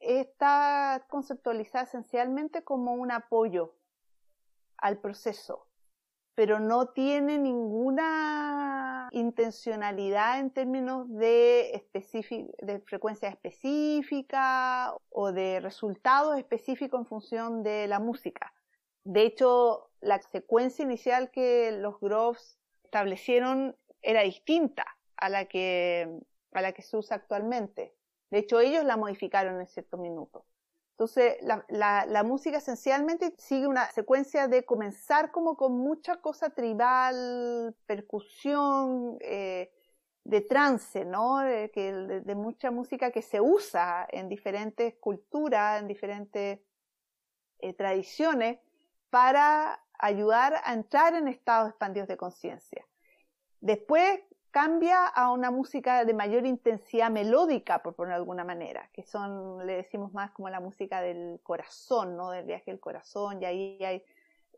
está 0.00 1.06
conceptualizada 1.08 1.84
esencialmente 1.84 2.62
como 2.62 2.94
un 2.94 3.10
apoyo. 3.10 3.74
al 4.80 4.98
proceso, 4.98 5.66
pero 6.36 6.60
no 6.60 6.90
tiene 6.90 7.36
ninguna 7.36 9.08
intencionalidad 9.10 10.38
en 10.38 10.50
términos 10.50 11.08
de, 11.10 11.84
frecuencia 12.86 13.28
específica 13.28 14.94
o 15.10 15.32
de 15.32 15.58
resultados 15.58 16.38
específicos 16.38 17.00
en 17.00 17.06
función 17.06 17.62
de 17.64 17.88
la 17.88 17.98
música. 17.98 18.54
De 19.02 19.22
hecho, 19.22 19.90
la 20.00 20.20
secuencia 20.22 20.84
inicial 20.84 21.32
que 21.32 21.72
los 21.72 21.98
Groves 22.00 22.58
establecieron 22.84 23.76
era 24.02 24.22
distinta 24.22 24.86
a 25.16 25.28
la 25.28 25.46
que, 25.46 26.20
a 26.52 26.62
la 26.62 26.72
que 26.72 26.82
se 26.82 26.96
usa 26.96 27.16
actualmente. 27.16 27.97
De 28.30 28.38
hecho, 28.38 28.60
ellos 28.60 28.84
la 28.84 28.96
modificaron 28.96 29.60
en 29.60 29.66
cierto 29.66 29.96
minuto. 29.96 30.44
Entonces, 30.98 31.36
la, 31.68 32.22
música 32.24 32.58
esencialmente 32.58 33.32
sigue 33.38 33.68
una 33.68 33.86
secuencia 33.92 34.48
de 34.48 34.64
comenzar 34.64 35.30
como 35.30 35.56
con 35.56 35.78
mucha 35.78 36.16
cosa 36.16 36.50
tribal, 36.50 37.76
percusión, 37.86 39.16
eh, 39.20 39.70
de 40.24 40.40
trance, 40.40 41.04
¿no? 41.04 41.38
De, 41.38 41.70
de, 42.24 42.34
mucha 42.34 42.72
música 42.72 43.12
que 43.12 43.22
se 43.22 43.40
usa 43.40 44.08
en 44.10 44.28
diferentes 44.28 44.96
culturas, 44.96 45.80
en 45.80 45.86
diferentes 45.86 46.58
eh, 47.60 47.74
tradiciones, 47.74 48.58
para 49.08 49.80
ayudar 50.00 50.60
a 50.64 50.74
entrar 50.74 51.14
en 51.14 51.28
estados 51.28 51.70
expandidos 51.70 52.08
de 52.08 52.16
conciencia. 52.16 52.84
Después 53.60 54.20
cambia 54.58 55.06
a 55.06 55.30
una 55.30 55.52
música 55.52 56.04
de 56.04 56.12
mayor 56.12 56.44
intensidad 56.44 57.12
melódica, 57.12 57.80
por 57.80 57.94
ponerlo 57.94 58.16
de 58.16 58.22
alguna 58.22 58.42
manera, 58.42 58.90
que 58.92 59.04
son, 59.04 59.64
le 59.64 59.76
decimos 59.76 60.12
más 60.12 60.32
como 60.32 60.50
la 60.50 60.58
música 60.58 61.00
del 61.00 61.38
corazón, 61.44 62.16
¿no? 62.16 62.30
Del 62.30 62.44
viaje 62.44 62.72
del 62.72 62.80
corazón, 62.80 63.40
y 63.40 63.44
ahí 63.44 63.84
hay, 63.84 64.02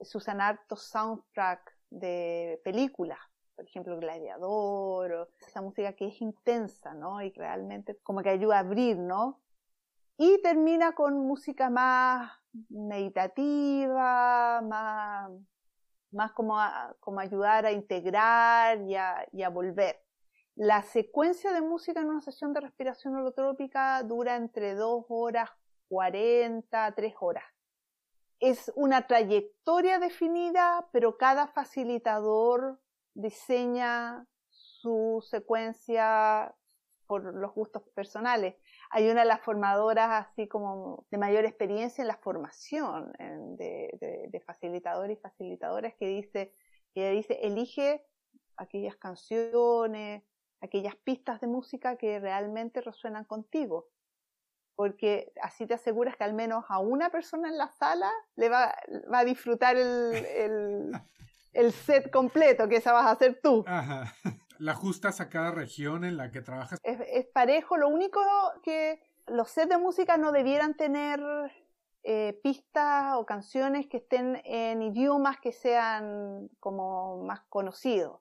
se 0.01 0.17
usan 0.17 0.41
hartos 0.41 0.85
soundtrack 0.85 1.77
de 1.91 2.63
películas, 2.65 3.19
por 3.55 3.67
ejemplo, 3.67 3.99
Gladiador, 3.99 5.13
o 5.13 5.29
esa 5.47 5.61
música 5.61 5.93
que 5.93 6.07
es 6.07 6.23
intensa, 6.23 6.95
¿no? 6.95 7.21
Y 7.21 7.31
realmente 7.33 7.95
como 8.03 8.23
que 8.23 8.31
ayuda 8.31 8.57
a 8.57 8.61
abrir, 8.61 8.97
¿no? 8.97 9.39
Y 10.17 10.41
termina 10.41 10.93
con 10.93 11.19
música 11.27 11.69
más 11.69 12.33
meditativa, 12.71 14.63
más 14.63 15.31
más 16.13 16.33
como, 16.33 16.59
como 17.01 17.21
ayudar 17.21 17.67
a 17.67 17.73
integrar 17.73 18.81
y 18.83 18.95
a, 18.97 19.49
volver. 19.49 20.03
La 20.57 20.83
secuencia 20.83 21.53
de 21.53 21.61
música 21.61 22.01
en 22.01 22.09
una 22.09 22.21
sesión 22.21 22.53
de 22.53 22.61
respiración 22.61 23.17
holotrópica 23.17 24.03
dura 24.03 24.37
entre 24.37 24.75
2 24.75 25.07
horas 25.09 25.51
40, 25.89 26.95
3 26.95 27.15
horas. 27.21 27.45
Es 28.41 28.73
una 28.75 29.07
trayectoria 29.07 29.99
definida, 29.99 30.89
pero 30.93 31.17
cada 31.17 31.47
facilitador 31.49 32.81
diseña 33.15 34.27
su 34.49 35.25
secuencia 35.29 36.55
por 37.07 37.35
los 37.35 37.55
gustos 37.55 37.83
personales 37.95 38.55
hay 38.91 39.09
una 39.09 39.21
de 39.21 39.29
las 39.29 39.41
formadoras 39.41 40.27
así 40.27 40.49
como 40.49 41.07
de 41.11 41.19
mayor 41.19 41.45
experiencia 41.45 42.03
en 42.03 42.09
la 42.09 42.17
formación 42.17 43.13
de, 43.57 44.43
facilitadores 44.45 45.17
y 45.17 45.21
facilitadoras 45.21 45.95
que 45.95 46.09
dice, 46.09 46.55
que 46.93 47.11
dice, 47.11 47.39
elige 47.43 48.05
aquellas 48.57 48.97
canciones, 48.97 50.25
aquellas 50.61 50.97
pistas 50.97 51.41
de 51.41 51.47
música 51.47 51.97
que 51.97 52.19
realmente 52.19 52.81
resuenan 52.81 53.25
contigo. 53.25 53.89
Porque 54.75 55.33
así 55.41 55.67
te 55.67 55.75
aseguras 55.75 56.17
que 56.17 56.25
al 56.25 56.35
menos 56.35 56.65
a 56.69 56.81
una 56.81 57.11
persona 57.11 57.49
en 57.49 57.59
la 57.59 57.69
sala 57.69 58.11
le 58.35 58.49
va, 58.49 58.75
a 59.13 59.25
disfrutar 59.25 59.77
el, 59.77 60.93
set 61.73 62.11
completo, 62.11 62.69
que 62.69 62.77
esa 62.77 62.93
vas 62.93 63.07
a 63.07 63.13
hacer 63.13 63.41
tú. 63.41 63.63
Ajá 63.69 64.13
la 64.61 64.73
ajustas 64.73 65.21
a 65.21 65.31
cada 65.31 65.51
región 65.51 66.05
en 66.05 66.19
la 66.19 66.31
que 66.31 66.43
trabajas. 66.43 66.79
Es, 66.83 67.27
parejo, 67.29 67.79
lo 67.79 67.89
único 67.89 68.21
que 68.63 69.03
los 69.27 69.51
sets 69.51 69.71
de 69.71 69.79
música 69.79 70.19
no 70.19 70.33
debieran 70.33 70.75
tener 70.75 71.21
eh, 72.03 72.39
pistas 72.43 73.15
o 73.17 73.25
canciones 73.25 73.87
que 73.87 73.97
estén 73.97 74.41
en 74.45 74.83
idiomas 74.83 75.41
que 75.41 75.53
sean 75.53 76.51
como 76.61 77.25
más 77.25 77.41
conocidos. 77.49 78.21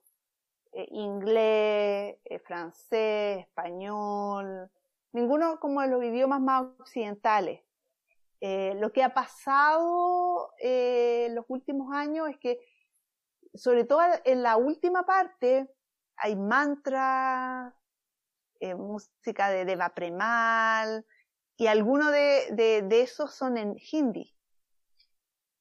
Eh, 0.71 0.87
inglés, 0.91 2.17
eh, 2.23 2.39
francés, 2.39 3.39
español, 3.39 4.71
ninguno 5.11 5.59
como 5.59 5.81
de 5.81 5.87
los 5.87 6.03
idiomas 6.03 6.39
más 6.39 6.67
occidentales. 6.79 7.61
lo 8.41 8.93
que 8.93 9.03
ha 9.03 9.13
pasado 9.13 10.53
en 10.59 11.35
los 11.35 11.43
últimos 11.49 11.91
años 11.93 12.29
es 12.29 12.37
que, 12.37 12.59
sobre 13.53 13.83
todo 13.83 14.01
en 14.23 14.41
la 14.43 14.55
última 14.55 15.05
parte, 15.05 15.67
hay 16.21 16.35
mantras, 16.35 17.73
eh, 18.59 18.75
música 18.75 19.49
de 19.49 19.65
Deva 19.65 19.89
Premal, 19.89 21.05
y 21.59 21.67
algunos 21.67 22.11
de, 22.11 22.87
esos 22.91 23.35
son 23.35 23.57
en 23.57 23.75
hindi. 23.91 24.33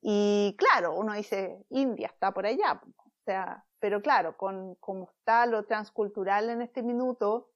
Y 0.01 0.55
claro, 0.57 0.95
uno 0.95 1.13
dice, 1.13 1.65
India 1.71 2.07
está 2.07 2.33
por 2.33 2.47
allá. 2.47 2.81
O 2.85 3.11
sea, 3.25 3.65
pero 3.81 4.01
claro, 4.01 4.37
con 4.37 4.77
como 4.77 5.11
está 5.11 5.45
lo 5.47 5.65
transcultural 5.65 6.51
en 6.51 6.63
este 6.63 6.85
minuto, 6.85 7.51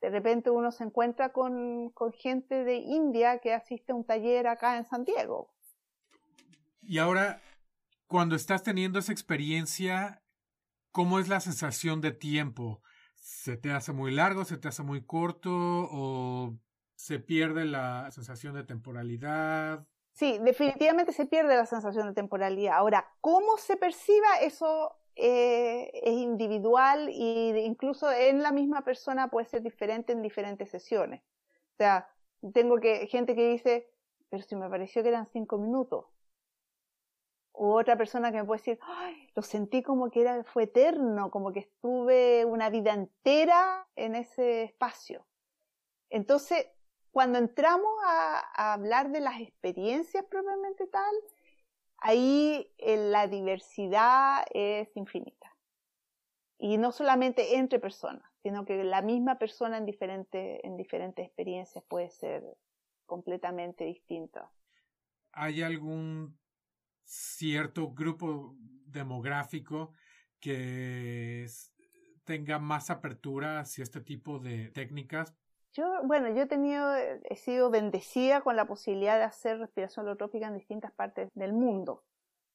de 0.00 0.08
repente 0.08 0.48
uno 0.48 0.72
se 0.72 0.84
encuentra 0.84 1.34
con, 1.34 1.90
con 1.90 2.12
gente 2.12 2.64
de 2.64 2.76
India 2.76 3.40
que 3.40 3.52
asiste 3.52 3.92
a 3.92 3.94
un 3.94 4.06
taller 4.06 4.46
acá 4.46 4.78
en 4.78 4.86
San 4.86 5.04
Diego. 5.04 5.52
Y 6.80 6.96
ahora, 6.96 7.42
cuando 8.06 8.36
estás 8.36 8.62
teniendo 8.62 8.98
esa 8.98 9.12
experiencia, 9.12 10.21
¿Cómo 10.92 11.18
es 11.18 11.28
la 11.28 11.40
sensación 11.40 12.00
de 12.00 12.12
tiempo? 12.12 12.80
¿Se 13.14 13.56
te 13.56 13.72
hace 13.72 13.92
muy 13.92 14.12
largo, 14.12 14.44
se 14.44 14.58
te 14.58 14.68
hace 14.68 14.82
muy 14.82 15.04
corto 15.04 15.50
o 15.50 16.56
se 16.94 17.18
pierde 17.18 17.64
la 17.64 18.10
sensación 18.10 18.54
de 18.54 18.64
temporalidad? 18.64 19.86
Sí, 20.12 20.38
definitivamente 20.42 21.12
se 21.12 21.26
pierde 21.26 21.56
la 21.56 21.66
sensación 21.66 22.06
de 22.06 22.12
temporalidad. 22.12 22.74
Ahora, 22.76 23.08
¿cómo 23.20 23.56
se 23.56 23.76
perciba 23.76 24.38
eso 24.40 25.02
eh, 25.14 25.90
es 25.92 26.14
individual 26.14 27.08
e 27.08 27.64
incluso 27.66 28.10
en 28.10 28.42
la 28.42 28.50
misma 28.50 28.82
persona 28.82 29.28
puede 29.28 29.46
ser 29.46 29.62
diferente 29.62 30.12
en 30.12 30.22
diferentes 30.22 30.70
sesiones. 30.70 31.20
O 31.74 31.76
sea, 31.76 32.08
tengo 32.54 32.80
que 32.80 33.06
gente 33.08 33.34
que 33.34 33.50
dice, 33.50 33.90
pero 34.30 34.42
si 34.42 34.56
me 34.56 34.68
pareció 34.70 35.02
que 35.02 35.10
eran 35.10 35.26
cinco 35.26 35.58
minutos 35.58 36.06
u 37.52 37.72
otra 37.72 37.96
persona 37.96 38.32
que 38.32 38.38
me 38.38 38.44
puede 38.44 38.58
decir, 38.60 38.78
Ay, 38.82 39.28
lo 39.34 39.42
sentí 39.42 39.82
como 39.82 40.10
que 40.10 40.22
era, 40.22 40.44
fue 40.44 40.64
eterno, 40.64 41.30
como 41.30 41.52
que 41.52 41.60
estuve 41.60 42.44
una 42.44 42.70
vida 42.70 42.92
entera 42.92 43.86
en 43.96 44.14
ese 44.14 44.64
espacio. 44.64 45.26
Entonces, 46.08 46.66
cuando 47.10 47.38
entramos 47.38 47.92
a, 48.04 48.72
hablar 48.72 49.10
de 49.10 49.20
las 49.20 49.40
experiencias 49.40 50.24
propiamente 50.24 50.86
tal, 50.86 51.14
ahí 51.98 52.72
eh, 52.78 52.96
la 52.96 53.28
diversidad 53.28 54.44
es 54.52 54.88
infinita. 54.96 55.54
Y 56.58 56.78
no 56.78 56.92
solamente 56.92 57.56
entre 57.56 57.80
personas, 57.80 58.24
sino 58.42 58.64
que 58.64 58.82
la 58.84 59.02
misma 59.02 59.38
persona 59.38 59.78
en, 59.78 59.84
diferentes 59.84 60.60
en 60.64 60.76
diferentes 60.76 61.26
experiencias 61.26 61.84
puede 61.84 62.08
ser 62.08 62.44
completamente 63.04 63.84
distinta. 63.84 64.50
¿Hay 65.32 65.62
algún 65.62 66.38
cierto 67.04 67.92
grupo 67.92 68.54
demográfico 68.86 69.92
que 70.40 71.46
tenga 72.24 72.58
más 72.58 72.90
apertura 72.90 73.60
hacia 73.60 73.82
este 73.82 74.00
tipo 74.00 74.38
de 74.38 74.70
técnicas? 74.70 75.34
Yo, 75.72 76.02
bueno, 76.04 76.28
yo 76.28 76.42
he 76.42 77.20
he 77.24 77.36
sido 77.36 77.70
bendecida 77.70 78.42
con 78.42 78.56
la 78.56 78.66
posibilidad 78.66 79.16
de 79.16 79.24
hacer 79.24 79.58
respiración 79.58 80.06
holotrópica 80.06 80.48
en 80.48 80.54
distintas 80.54 80.92
partes 80.92 81.30
del 81.34 81.52
mundo. 81.52 82.04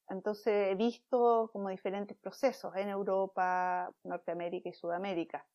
Entonces 0.09 0.71
he 0.71 0.75
visto 0.75 1.49
como 1.51 1.69
diferentes 1.69 2.15
procesos 2.17 2.75
en 2.75 2.89
Europa, 2.89 3.91
Norteamérica 4.03 4.69
y 4.69 4.73
Sudamérica. 4.73 5.45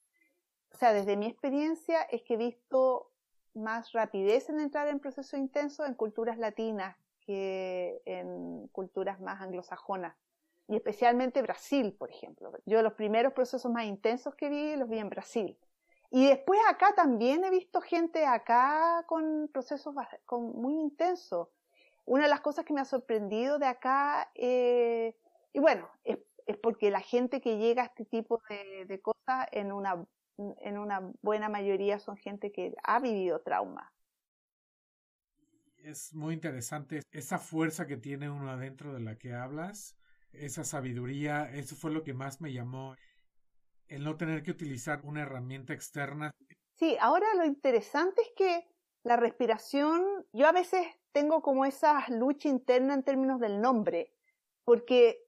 O 0.72 0.76
sea, 0.76 0.92
desde 0.92 1.16
mi 1.16 1.26
experiencia 1.26 2.02
es 2.02 2.22
que 2.22 2.34
he 2.34 2.36
visto 2.38 3.10
más 3.54 3.92
rapidez 3.92 4.48
en 4.48 4.60
entrar 4.60 4.88
en 4.88 4.98
procesos 4.98 5.38
intensos 5.38 5.86
en 5.86 5.94
culturas 5.94 6.38
latinas 6.38 6.96
que 7.26 8.02
en 8.04 8.68
culturas 8.68 9.20
más 9.20 9.40
anglosajonas 9.40 10.14
y 10.68 10.76
especialmente 10.76 11.42
Brasil, 11.42 11.94
por 11.98 12.10
ejemplo. 12.10 12.52
Yo 12.64 12.82
los 12.82 12.94
primeros 12.94 13.32
procesos 13.32 13.70
más 13.70 13.84
intensos 13.84 14.34
que 14.34 14.48
vi 14.48 14.76
los 14.76 14.88
vi 14.88 14.98
en 14.98 15.10
Brasil. 15.10 15.58
Y 16.10 16.26
después 16.26 16.60
acá 16.68 16.94
también 16.94 17.44
he 17.44 17.50
visto 17.50 17.80
gente 17.80 18.26
acá 18.26 19.04
con 19.06 19.48
procesos 19.52 19.94
muy 20.30 20.74
intensos. 20.74 21.48
Una 22.04 22.24
de 22.24 22.30
las 22.30 22.40
cosas 22.40 22.64
que 22.64 22.74
me 22.74 22.80
ha 22.80 22.84
sorprendido 22.84 23.58
de 23.58 23.66
acá, 23.66 24.30
eh, 24.34 25.16
y 25.52 25.60
bueno, 25.60 25.88
es, 26.04 26.18
porque 26.62 26.90
la 26.90 27.00
gente 27.00 27.40
que 27.40 27.58
llega 27.58 27.82
a 27.82 27.86
este 27.86 28.04
tipo 28.04 28.42
de, 28.48 28.84
de 28.86 29.00
cosas 29.00 29.46
en 29.52 29.72
una, 29.72 30.04
en 30.36 30.78
una 30.78 31.12
buena 31.22 31.48
mayoría 31.48 31.98
son 31.98 32.16
gente 32.16 32.52
que 32.52 32.74
ha 32.82 32.98
vivido 32.98 33.40
trauma 33.40 33.92
es 35.84 36.14
muy 36.14 36.34
interesante 36.34 37.02
esa 37.10 37.38
fuerza 37.38 37.86
que 37.86 37.96
tiene 37.96 38.30
uno 38.30 38.50
adentro 38.50 38.94
de 38.94 39.00
la 39.00 39.16
que 39.16 39.34
hablas 39.34 39.96
esa 40.32 40.64
sabiduría, 40.64 41.50
eso 41.52 41.76
fue 41.76 41.90
lo 41.90 42.02
que 42.02 42.14
más 42.14 42.40
me 42.40 42.52
llamó, 42.52 42.96
el 43.88 44.04
no 44.04 44.16
tener 44.16 44.42
que 44.42 44.50
utilizar 44.50 45.00
una 45.04 45.22
herramienta 45.22 45.74
externa. 45.74 46.30
Sí, 46.74 46.96
ahora 47.00 47.26
lo 47.34 47.44
interesante 47.44 48.22
es 48.22 48.30
que 48.34 48.66
la 49.02 49.16
respiración, 49.16 50.26
yo 50.32 50.46
a 50.46 50.52
veces 50.52 50.86
tengo 51.12 51.42
como 51.42 51.66
esa 51.66 52.04
lucha 52.08 52.48
interna 52.48 52.94
en 52.94 53.02
términos 53.02 53.40
del 53.40 53.60
nombre, 53.60 54.14
porque 54.64 55.18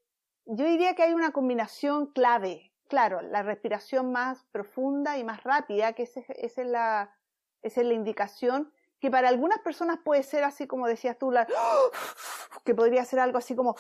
yo 0.47 0.65
diría 0.65 0.95
que 0.95 1.03
hay 1.03 1.13
una 1.13 1.33
combinación 1.33 2.07
clave. 2.07 2.73
Claro, 2.89 3.21
la 3.23 3.43
respiración 3.43 4.13
más 4.13 4.45
profunda 4.53 5.19
y 5.19 5.25
más 5.25 5.43
rápida, 5.43 5.95
que 5.95 6.05
esa, 6.05 6.21
es, 6.21 6.57
la, 6.59 7.15
es 7.63 7.77
la 7.77 7.93
indicación, 7.93 8.73
que 9.05 9.11
para 9.11 9.29
algunas 9.29 9.59
personas 9.59 9.99
puede 10.03 10.23
ser 10.23 10.45
así 10.45 10.67
como 10.67 10.87
decías 10.87 11.19
tú, 11.19 11.31
la, 11.31 11.47
que 12.65 12.75
podría 12.75 13.05
ser 13.05 13.21
algo 13.21 13.37
así 13.37 13.55
como 13.55 13.77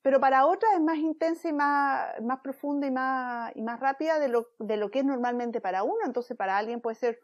pero 0.00 0.20
para 0.20 0.46
otras 0.46 0.72
es 0.72 0.80
más 0.80 0.96
intensa 0.96 1.50
y 1.50 1.52
más, 1.52 2.18
más 2.22 2.40
profunda 2.40 2.86
y 2.86 2.90
más, 2.90 3.52
y 3.54 3.60
más 3.60 3.78
rápida 3.78 4.18
de 4.18 4.28
lo, 4.28 4.52
de 4.58 4.78
lo 4.78 4.90
que 4.90 5.00
es 5.00 5.04
normalmente 5.04 5.60
para 5.60 5.82
uno. 5.82 5.98
Entonces, 6.06 6.34
para 6.34 6.56
alguien 6.56 6.80
puede 6.80 6.94
ser. 6.94 7.20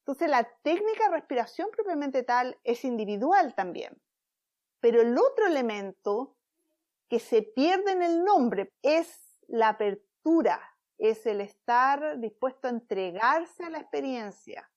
Entonces, 0.00 0.28
la 0.28 0.42
técnica 0.62 1.04
de 1.04 1.10
respiración 1.10 1.70
propiamente 1.70 2.24
tal 2.24 2.58
es 2.64 2.84
individual 2.84 3.54
también. 3.54 3.96
Pero 4.80 5.02
el 5.02 5.16
otro 5.16 5.46
elemento 5.46 6.34
que 7.08 7.20
se 7.20 7.42
pierde 7.42 7.92
en 7.92 8.02
el 8.02 8.24
nombre 8.24 8.72
es 8.82 9.38
la 9.46 9.68
apertura, 9.68 10.69
es 11.00 11.26
el 11.26 11.40
estar 11.40 12.20
dispuesto 12.20 12.68
a 12.68 12.70
entregarse 12.70 13.64
a 13.64 13.70
la 13.70 13.78
experiencia. 13.78 14.70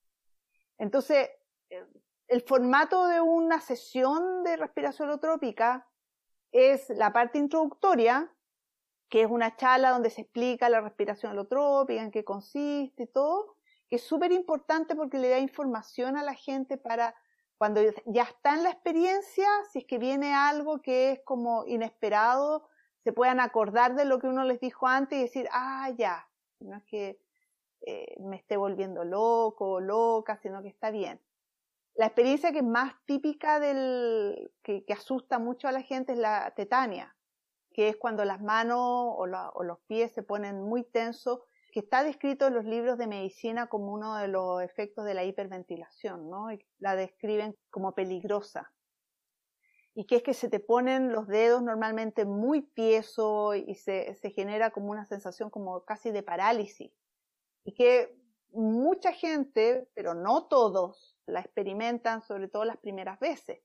Entonces, 0.77 1.29
eh, 1.69 1.85
el 2.27 2.41
formato 2.41 3.07
de 3.07 3.19
una 3.19 3.59
sesión 3.59 4.43
de 4.43 4.55
respiración 4.57 5.09
holotrópica 5.09 5.87
es 6.51 6.89
la 6.89 7.11
parte 7.11 7.37
introductoria, 7.37 8.33
que 9.09 9.23
es 9.23 9.29
una 9.29 9.55
charla 9.57 9.91
donde 9.91 10.09
se 10.09 10.21
explica 10.21 10.69
la 10.69 10.81
respiración 10.81 11.33
holotrópica, 11.33 12.01
en 12.01 12.09
qué 12.09 12.23
consiste 12.23 13.03
y 13.03 13.07
todo, 13.07 13.57
que 13.89 13.97
es 13.97 14.03
súper 14.03 14.31
importante 14.31 14.95
porque 14.95 15.19
le 15.19 15.29
da 15.29 15.39
información 15.39 16.15
a 16.15 16.23
la 16.23 16.33
gente 16.33 16.77
para 16.77 17.13
cuando 17.57 17.81
ya 18.05 18.23
está 18.23 18.55
en 18.55 18.63
la 18.63 18.71
experiencia, 18.71 19.47
si 19.71 19.79
es 19.79 19.85
que 19.85 19.97
viene 19.97 20.33
algo 20.33 20.81
que 20.81 21.11
es 21.11 21.19
como 21.23 21.65
inesperado, 21.65 22.67
se 23.03 23.13
puedan 23.13 23.39
acordar 23.39 23.95
de 23.95 24.05
lo 24.05 24.19
que 24.19 24.27
uno 24.27 24.45
les 24.45 24.59
dijo 24.59 24.87
antes 24.87 25.19
y 25.19 25.23
decir, 25.23 25.49
ah, 25.51 25.89
ya, 25.97 26.27
no 26.59 26.77
es 26.77 26.83
que 26.85 27.19
eh, 27.85 28.15
me 28.19 28.37
esté 28.37 28.55
volviendo 28.55 29.03
loco 29.03 29.71
o 29.71 29.79
loca, 29.81 30.37
sino 30.37 30.61
que 30.61 30.69
está 30.69 30.89
bien. 30.89 31.19
La 31.95 32.07
experiencia 32.07 32.51
que 32.51 32.59
es 32.59 32.63
más 32.63 32.93
típica 33.05 33.59
del, 33.59 34.51
que, 34.63 34.85
asusta 34.89 35.37
mucho 35.37 35.67
a 35.67 35.71
la 35.71 35.81
gente 35.81 36.13
es 36.13 36.17
la 36.17 36.51
tetania, 36.55 37.15
que 37.73 37.89
es 37.89 37.97
cuando 37.97 38.25
las 38.25 38.41
manos 38.41 38.79
o, 38.79 39.27
los 39.27 39.79
pies 39.87 40.11
se 40.13 40.23
ponen 40.23 40.61
muy 40.61 40.83
tensos, 40.83 41.41
que 41.71 41.81
está 41.81 42.03
descrito 42.03 42.47
en 42.47 42.55
los 42.55 42.65
libros 42.65 42.97
de 42.97 43.07
medicina 43.07 43.67
como 43.67 43.93
uno 43.93 44.15
de 44.15 44.27
los 44.27 44.61
efectos 44.61 45.05
de 45.05 45.13
la 45.13 45.23
hiperventilación, 45.23 46.29
¿no? 46.29 46.47
la 46.79 46.95
describen 46.95 47.55
como 47.69 47.93
peligrosa. 47.93 48.72
Y 49.95 50.05
que 50.05 50.15
es 50.17 50.23
que 50.23 50.33
se 50.33 50.49
te 50.49 50.59
ponen 50.59 51.11
los 51.11 51.27
dedos 51.27 51.61
normalmente 51.61 52.25
muy 52.25 52.61
tiesos 52.61 53.55
y 53.55 53.75
se, 53.75 54.15
se 54.15 54.31
genera 54.31 54.71
como 54.71 54.91
una 54.91 55.05
sensación 55.05 55.49
como 55.49 55.85
casi 55.85 56.11
de 56.11 56.23
parálisis. 56.23 56.91
Y 57.63 57.73
que 57.73 58.17
mucha 58.51 59.11
gente, 59.11 59.87
pero 59.93 60.13
no 60.13 60.47
todos, 60.47 61.17
la 61.25 61.41
experimentan 61.41 62.21
sobre 62.21 62.47
todo 62.47 62.65
las 62.65 62.77
primeras 62.77 63.19
veces. 63.19 63.61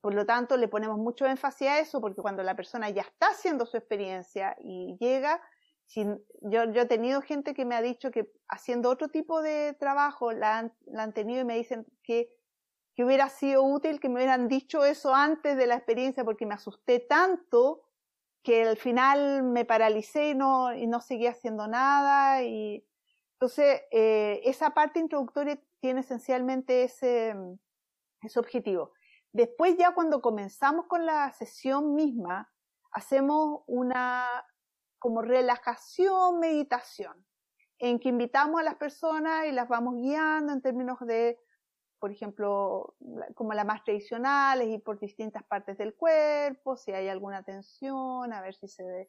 Por 0.00 0.14
lo 0.14 0.26
tanto, 0.26 0.56
le 0.56 0.68
ponemos 0.68 0.98
mucho 0.98 1.26
énfasis 1.26 1.68
a 1.68 1.78
eso 1.78 2.00
porque 2.00 2.22
cuando 2.22 2.42
la 2.42 2.56
persona 2.56 2.90
ya 2.90 3.02
está 3.02 3.28
haciendo 3.28 3.66
su 3.66 3.76
experiencia 3.76 4.56
y 4.60 4.96
llega, 4.98 5.40
yo, 5.94 6.62
he 6.62 6.86
tenido 6.86 7.20
gente 7.20 7.54
que 7.54 7.64
me 7.64 7.74
ha 7.74 7.82
dicho 7.82 8.10
que 8.10 8.32
haciendo 8.48 8.90
otro 8.90 9.08
tipo 9.08 9.42
de 9.42 9.74
trabajo 9.78 10.32
la 10.32 10.72
han 10.96 11.12
tenido 11.12 11.42
y 11.42 11.44
me 11.44 11.56
dicen 11.56 11.86
que, 12.02 12.28
que 12.94 13.04
hubiera 13.04 13.28
sido 13.28 13.62
útil 13.62 14.00
que 14.00 14.08
me 14.08 14.16
hubieran 14.16 14.48
dicho 14.48 14.84
eso 14.84 15.14
antes 15.14 15.56
de 15.56 15.66
la 15.66 15.76
experiencia 15.76 16.24
porque 16.24 16.46
me 16.46 16.54
asusté 16.54 17.00
tanto 17.00 17.82
que 18.42 18.64
al 18.64 18.76
final 18.76 19.44
me 19.44 19.64
paralicé 19.64 20.30
y 20.30 20.34
no, 20.34 20.74
y 20.74 20.86
no 20.86 21.00
seguía 21.00 21.30
haciendo 21.30 21.68
nada 21.68 22.42
y 22.42 22.84
entonces 23.34 23.82
eh, 23.90 24.40
esa 24.44 24.70
parte 24.70 25.00
introductoria 25.00 25.58
tiene 25.80 26.00
esencialmente 26.00 26.84
ese, 26.84 27.34
ese 28.20 28.38
objetivo. 28.38 28.92
Después 29.32 29.76
ya 29.76 29.94
cuando 29.94 30.20
comenzamos 30.20 30.86
con 30.86 31.06
la 31.06 31.32
sesión 31.32 31.94
misma, 31.94 32.52
hacemos 32.92 33.62
una 33.66 34.26
como 34.98 35.22
relajación, 35.22 36.38
meditación, 36.38 37.26
en 37.78 37.98
que 37.98 38.10
invitamos 38.10 38.60
a 38.60 38.64
las 38.64 38.76
personas 38.76 39.46
y 39.46 39.52
las 39.52 39.68
vamos 39.68 39.96
guiando 39.96 40.52
en 40.52 40.62
términos 40.62 41.00
de, 41.00 41.40
por 42.02 42.10
ejemplo, 42.10 42.96
como 43.36 43.52
las 43.52 43.64
más 43.64 43.84
tradicionales 43.84 44.66
y 44.66 44.78
por 44.78 44.98
distintas 44.98 45.44
partes 45.44 45.78
del 45.78 45.94
cuerpo, 45.94 46.76
si 46.76 46.90
hay 46.90 47.06
alguna 47.06 47.44
tensión, 47.44 48.32
a 48.32 48.40
ver 48.40 48.56
si 48.56 48.66
se 48.66 48.82
ve 48.82 49.08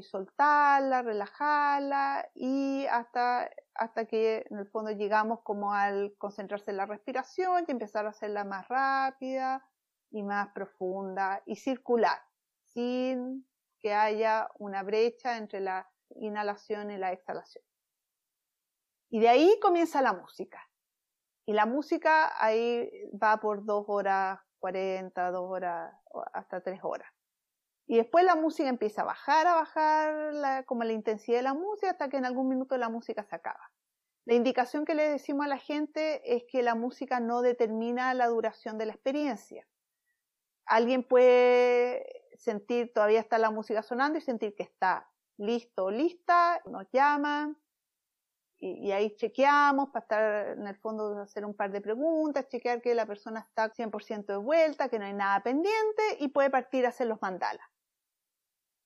soltarla, 0.00 1.02
relajarla 1.02 2.26
y 2.34 2.86
hasta, 2.86 3.50
hasta 3.74 4.06
que 4.06 4.46
en 4.48 4.58
el 4.58 4.66
fondo 4.66 4.90
llegamos 4.92 5.42
como 5.42 5.74
al 5.74 6.14
concentrarse 6.16 6.70
en 6.70 6.78
la 6.78 6.86
respiración 6.86 7.66
y 7.68 7.70
empezar 7.70 8.06
a 8.06 8.08
hacerla 8.08 8.42
más 8.44 8.68
rápida 8.68 9.62
y 10.10 10.22
más 10.22 10.48
profunda 10.54 11.42
y 11.44 11.56
circular, 11.56 12.22
sin 12.62 13.46
que 13.80 13.92
haya 13.92 14.48
una 14.58 14.82
brecha 14.82 15.36
entre 15.36 15.60
la 15.60 15.86
inhalación 16.16 16.90
y 16.90 16.96
la 16.96 17.12
exhalación. 17.12 17.62
Y 19.10 19.20
de 19.20 19.28
ahí 19.28 19.58
comienza 19.60 20.00
la 20.00 20.14
música. 20.14 20.66
Y 21.46 21.52
la 21.52 21.66
música 21.66 22.32
ahí 22.42 22.90
va 23.12 23.38
por 23.38 23.64
dos 23.64 23.84
horas 23.88 24.40
cuarenta, 24.64 25.30
dos 25.30 25.50
horas, 25.50 25.94
hasta 26.32 26.62
tres 26.62 26.80
horas. 26.82 27.12
Y 27.86 27.98
después 27.98 28.24
la 28.24 28.34
música 28.34 28.70
empieza 28.70 29.02
a 29.02 29.04
bajar, 29.04 29.46
a 29.46 29.54
bajar 29.54 30.64
como 30.64 30.84
la 30.84 30.94
intensidad 30.94 31.36
de 31.36 31.42
la 31.42 31.52
música 31.52 31.90
hasta 31.90 32.08
que 32.08 32.16
en 32.16 32.24
algún 32.24 32.48
minuto 32.48 32.78
la 32.78 32.88
música 32.88 33.22
se 33.24 33.36
acaba. 33.36 33.70
La 34.24 34.32
indicación 34.32 34.86
que 34.86 34.94
le 34.94 35.06
decimos 35.06 35.44
a 35.44 35.50
la 35.50 35.58
gente 35.58 36.34
es 36.34 36.44
que 36.48 36.62
la 36.62 36.74
música 36.74 37.20
no 37.20 37.42
determina 37.42 38.14
la 38.14 38.28
duración 38.28 38.78
de 38.78 38.86
la 38.86 38.94
experiencia. 38.94 39.68
Alguien 40.64 41.06
puede 41.06 42.06
sentir, 42.36 42.90
todavía 42.94 43.20
está 43.20 43.36
la 43.36 43.50
música 43.50 43.82
sonando 43.82 44.16
y 44.16 44.22
sentir 44.22 44.54
que 44.54 44.62
está 44.62 45.10
listo 45.36 45.84
o 45.84 45.90
lista, 45.90 46.62
nos 46.64 46.86
llaman 46.90 47.58
y, 48.64 48.92
ahí 48.92 49.14
chequeamos 49.16 49.90
para 49.90 50.02
estar 50.02 50.58
en 50.58 50.66
el 50.66 50.76
fondo 50.76 51.18
hacer 51.20 51.44
un 51.44 51.54
par 51.54 51.70
de 51.70 51.82
preguntas, 51.82 52.48
chequear 52.48 52.80
que 52.80 52.94
la 52.94 53.04
persona 53.04 53.40
está 53.40 53.70
100% 53.70 54.26
de 54.26 54.36
vuelta, 54.36 54.88
que 54.88 54.98
no 54.98 55.04
hay 55.04 55.12
nada 55.12 55.42
pendiente 55.42 56.02
y 56.20 56.28
puede 56.28 56.48
partir 56.48 56.86
a 56.86 56.88
hacer 56.88 57.06
los 57.06 57.20
mandalas. 57.20 57.66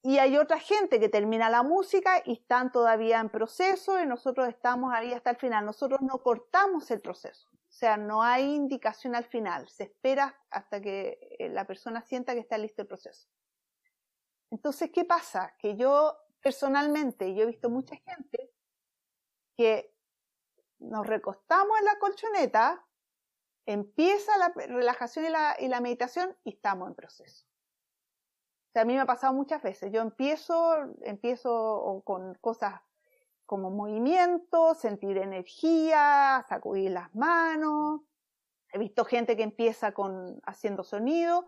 Y 0.02 0.18
hay 0.18 0.36
otra 0.36 0.58
gente 0.58 0.98
que 0.98 1.08
termina 1.08 1.48
la 1.48 1.62
música 1.62 2.22
y 2.24 2.32
están 2.32 2.72
todavía 2.72 3.20
en 3.20 3.28
proceso 3.28 4.00
y 4.00 4.06
nosotros 4.06 4.48
estamos 4.48 4.92
ahí 4.92 5.12
hasta 5.12 5.30
el 5.30 5.36
final. 5.36 5.64
Nosotros 5.64 6.00
no 6.02 6.22
cortamos 6.22 6.90
el 6.90 7.00
proceso. 7.00 7.48
O 7.52 7.72
sea, 7.72 7.96
no 7.96 8.22
hay 8.22 8.54
indicación 8.54 9.14
al 9.14 9.24
final. 9.24 9.68
Se 9.68 9.84
espera 9.84 10.36
hasta 10.50 10.80
que 10.80 11.36
eh, 11.38 11.48
la 11.50 11.66
persona 11.66 12.00
sienta 12.02 12.34
que 12.34 12.40
está 12.40 12.58
listo 12.58 12.82
el 12.82 12.88
proceso. 12.88 13.28
Entonces, 14.50 14.90
¿qué 14.90 15.04
pasa? 15.04 15.54
Que 15.58 15.76
yo 15.76 16.16
personalmente, 16.40 17.34
yo 17.34 17.42
he 17.42 17.46
visto 17.46 17.68
mucha 17.68 17.96
gente 17.96 18.52
que 19.58 19.94
nos 20.78 21.06
recostamos 21.06 21.78
en 21.78 21.84
la 21.84 21.98
colchoneta, 21.98 22.86
empieza 23.66 24.38
la 24.38 24.48
relajación 24.54 25.26
y 25.26 25.28
la, 25.28 25.56
y 25.58 25.68
la 25.68 25.80
meditación 25.80 26.34
y 26.44 26.54
estamos 26.54 26.88
en 26.88 26.94
proceso 26.94 27.48
a 28.78 28.84
mí 28.84 28.94
me 28.94 29.00
ha 29.00 29.06
pasado 29.06 29.32
muchas 29.32 29.62
veces. 29.62 29.92
Yo 29.92 30.00
empiezo, 30.00 30.76
empiezo 31.02 32.02
con 32.04 32.34
cosas 32.36 32.80
como 33.46 33.70
movimiento, 33.70 34.74
sentir 34.74 35.18
energía, 35.18 36.44
sacudir 36.48 36.92
las 36.92 37.14
manos. 37.14 38.02
He 38.72 38.78
visto 38.78 39.04
gente 39.04 39.36
que 39.36 39.42
empieza 39.42 39.92
con 39.92 40.40
haciendo 40.44 40.84
sonido 40.84 41.46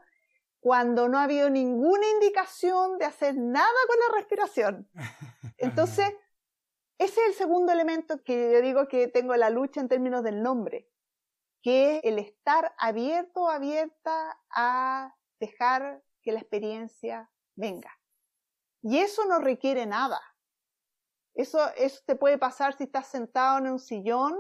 cuando 0.61 1.09
no 1.09 1.19
ha 1.19 1.24
habido 1.24 1.51
ninguna 1.51 2.07
indicación 2.09 2.99
de 2.99 3.07
hacer 3.07 3.37
nada 3.37 3.69
con 3.87 3.97
la 3.99 4.16
respiración. 4.16 4.89
Entonces, 5.59 6.12
ese 7.01 7.18
es 7.22 7.28
el 7.28 7.35
segundo 7.35 7.72
elemento 7.72 8.22
que 8.22 8.52
yo 8.52 8.60
digo 8.60 8.86
que 8.86 9.09
tengo 9.09 9.35
la 9.35 9.48
lucha 9.48 9.81
en 9.81 9.89
términos 9.89 10.22
del 10.22 10.43
nombre, 10.43 10.86
que 11.62 11.97
es 11.97 12.05
el 12.05 12.18
estar 12.18 12.74
abierto 12.77 13.44
o 13.44 13.48
abierta 13.48 14.39
a 14.51 15.16
dejar 15.39 16.05
que 16.20 16.32
la 16.32 16.40
experiencia 16.40 17.31
venga. 17.56 17.98
Y 18.82 18.98
eso 18.98 19.24
no 19.24 19.39
requiere 19.39 19.86
nada. 19.86 20.20
Eso, 21.32 21.72
eso 21.77 22.02
te 22.05 22.16
puede 22.16 22.36
pasar 22.36 22.77
si 22.77 22.85
estás 22.85 23.06
sentado 23.06 23.56
en 23.56 23.68
un 23.68 23.78
sillón 23.78 24.36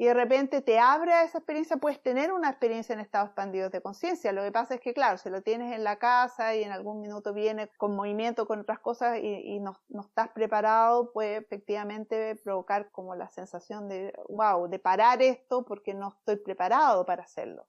y 0.00 0.06
de 0.06 0.14
repente 0.14 0.62
te 0.62 0.78
abre 0.78 1.12
a 1.12 1.24
esa 1.24 1.36
experiencia, 1.36 1.76
puedes 1.76 2.02
tener 2.02 2.32
una 2.32 2.48
experiencia 2.48 2.94
en 2.94 3.00
estados 3.00 3.28
expandidos 3.28 3.70
de 3.70 3.82
conciencia. 3.82 4.32
Lo 4.32 4.42
que 4.42 4.50
pasa 4.50 4.76
es 4.76 4.80
que, 4.80 4.94
claro, 4.94 5.18
si 5.18 5.28
lo 5.28 5.42
tienes 5.42 5.74
en 5.74 5.84
la 5.84 5.98
casa 5.98 6.54
y 6.54 6.62
en 6.62 6.72
algún 6.72 7.02
minuto 7.02 7.34
viene 7.34 7.68
con 7.76 7.94
movimiento, 7.94 8.46
con 8.46 8.60
otras 8.60 8.78
cosas 8.78 9.18
y, 9.22 9.60
no, 9.60 9.76
estás 10.00 10.30
preparado, 10.30 11.12
puede 11.12 11.36
efectivamente 11.36 12.34
provocar 12.36 12.90
como 12.92 13.14
la 13.14 13.28
sensación 13.28 13.90
de, 13.90 14.14
wow, 14.30 14.70
de 14.70 14.78
parar 14.78 15.20
esto 15.20 15.66
porque 15.66 15.92
no 15.92 16.14
estoy 16.16 16.36
preparado 16.36 17.04
para 17.04 17.24
hacerlo. 17.24 17.66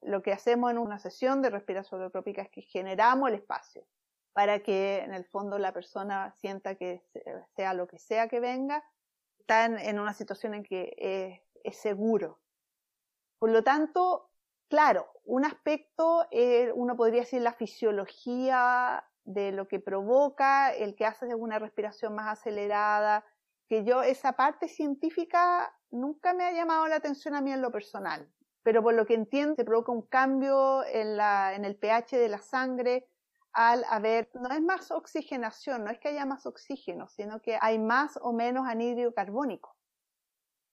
Lo 0.00 0.22
que 0.22 0.32
hacemos 0.32 0.70
en 0.70 0.78
una 0.78 0.98
sesión 0.98 1.42
de 1.42 1.50
respiración 1.50 2.00
holotrópica 2.00 2.40
es 2.40 2.48
que 2.48 2.62
generamos 2.62 3.28
el 3.28 3.34
espacio 3.34 3.86
para 4.32 4.60
que 4.60 5.00
en 5.00 5.12
el 5.12 5.26
fondo 5.26 5.58
la 5.58 5.74
persona 5.74 6.32
sienta 6.38 6.76
que 6.76 7.04
sea 7.54 7.74
lo 7.74 7.86
que 7.86 7.98
sea 7.98 8.28
que 8.28 8.40
venga, 8.40 8.82
está 9.46 9.66
en, 9.66 10.00
una 10.00 10.12
situación 10.12 10.54
en 10.54 10.64
que 10.64 10.92
es 10.96 11.45
es 11.66 11.76
seguro. 11.76 12.40
Por 13.38 13.50
lo 13.50 13.62
tanto, 13.62 14.30
claro, 14.68 15.06
un 15.24 15.44
aspecto, 15.44 16.26
uno 16.74 16.96
podría 16.96 17.20
decir 17.20 17.42
la 17.42 17.52
fisiología 17.52 19.04
de 19.24 19.52
lo 19.52 19.66
que 19.68 19.80
provoca, 19.80 20.72
el 20.72 20.94
que 20.94 21.04
hace 21.04 21.34
una 21.34 21.58
respiración 21.58 22.14
más 22.14 22.38
acelerada, 22.38 23.24
que 23.68 23.84
yo 23.84 24.02
esa 24.02 24.34
parte 24.34 24.68
científica 24.68 25.74
nunca 25.90 26.32
me 26.32 26.44
ha 26.44 26.52
llamado 26.52 26.86
la 26.86 26.96
atención 26.96 27.34
a 27.34 27.40
mí 27.40 27.52
en 27.52 27.60
lo 27.60 27.72
personal, 27.72 28.30
pero 28.62 28.82
por 28.82 28.94
lo 28.94 29.04
que 29.04 29.14
entiendo 29.14 29.56
se 29.56 29.64
provoca 29.64 29.90
un 29.90 30.02
cambio 30.06 30.84
en, 30.84 31.16
la, 31.16 31.54
en 31.54 31.64
el 31.64 31.76
pH 31.76 32.16
de 32.16 32.28
la 32.28 32.38
sangre 32.38 33.08
al 33.52 33.84
haber, 33.88 34.30
no 34.34 34.50
es 34.50 34.62
más 34.62 34.90
oxigenación, 34.90 35.82
no 35.82 35.90
es 35.90 35.98
que 35.98 36.08
haya 36.08 36.26
más 36.26 36.46
oxígeno, 36.46 37.08
sino 37.08 37.40
que 37.40 37.58
hay 37.60 37.78
más 37.78 38.18
o 38.22 38.32
menos 38.32 38.66
anhídrido 38.68 39.14
carbónico. 39.14 39.75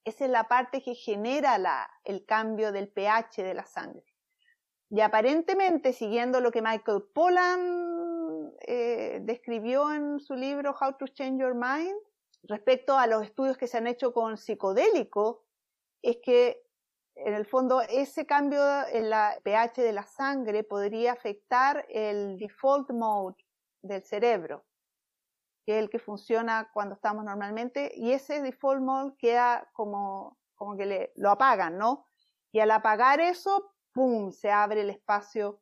Esa 0.05 0.25
es 0.25 0.31
la 0.31 0.47
parte 0.47 0.81
que 0.81 0.95
genera 0.95 1.89
el 2.03 2.25
cambio 2.25 2.71
del 2.71 2.89
pH 2.89 3.43
de 3.43 3.53
la 3.53 3.65
sangre. 3.65 4.05
Y 4.89 5.01
aparentemente, 5.01 5.93
siguiendo 5.93 6.41
lo 6.41 6.51
que 6.51 6.61
Michael 6.61 7.03
Pollan 7.13 8.53
eh, 8.61 9.19
describió 9.23 9.91
en 9.91 10.19
su 10.19 10.35
libro 10.35 10.75
How 10.80 10.97
to 10.97 11.07
Change 11.07 11.41
Your 11.41 11.55
Mind, 11.55 11.97
respecto 12.43 12.97
a 12.97 13.07
los 13.07 13.23
estudios 13.23 13.57
que 13.57 13.67
se 13.67 13.77
han 13.77 13.88
hecho 13.88 14.13
con 14.13 14.38
psicodélicos, 14.38 15.38
es 16.01 16.17
que 16.21 16.61
en 17.15 17.34
el 17.34 17.45
fondo 17.45 17.81
ese 17.81 18.25
cambio 18.25 18.61
en 18.91 19.09
la 19.09 19.39
pH 19.43 19.81
de 19.81 19.93
la 19.93 20.03
sangre 20.03 20.63
podría 20.63 21.13
afectar 21.13 21.85
el 21.89 22.38
default 22.38 22.91
mode 22.91 23.38
del 23.81 24.03
cerebro 24.03 24.65
que 25.65 25.77
es 25.77 25.84
el 25.84 25.90
que 25.90 25.99
funciona 25.99 26.69
cuando 26.73 26.95
estamos 26.95 27.23
normalmente, 27.23 27.91
y 27.95 28.11
ese 28.11 28.41
default 28.41 28.81
mode 28.81 29.15
queda 29.18 29.69
como, 29.73 30.38
como 30.56 30.76
que 30.77 30.85
le, 30.85 31.14
lo 31.15 31.31
apagan, 31.31 31.77
¿no? 31.77 32.07
Y 32.52 32.60
al 32.60 32.72
apagar 32.72 33.19
eso, 33.19 33.73
¡pum!, 33.94 34.31
se 34.31 34.52
abre 34.52 34.81
el 34.81 34.90
espacio 34.90 35.61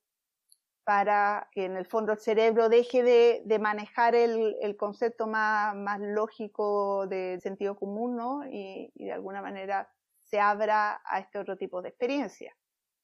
para 0.83 1.47
que 1.51 1.65
en 1.65 1.77
el 1.77 1.85
fondo 1.85 2.11
el 2.11 2.19
cerebro 2.19 2.67
deje 2.67 3.03
de, 3.03 3.43
de 3.45 3.59
manejar 3.59 4.15
el, 4.15 4.57
el, 4.61 4.75
concepto 4.75 5.27
más, 5.27 5.75
más 5.75 5.99
lógico 5.99 7.05
de 7.07 7.39
sentido 7.41 7.75
común, 7.75 8.15
¿no? 8.15 8.45
Y, 8.45 8.91
y 8.95 9.05
de 9.05 9.13
alguna 9.13 9.41
manera 9.41 9.89
se 10.23 10.39
abra 10.39 11.01
a 11.05 11.19
este 11.19 11.37
otro 11.37 11.55
tipo 11.55 11.81
de 11.81 11.89
experiencia. 11.89 12.55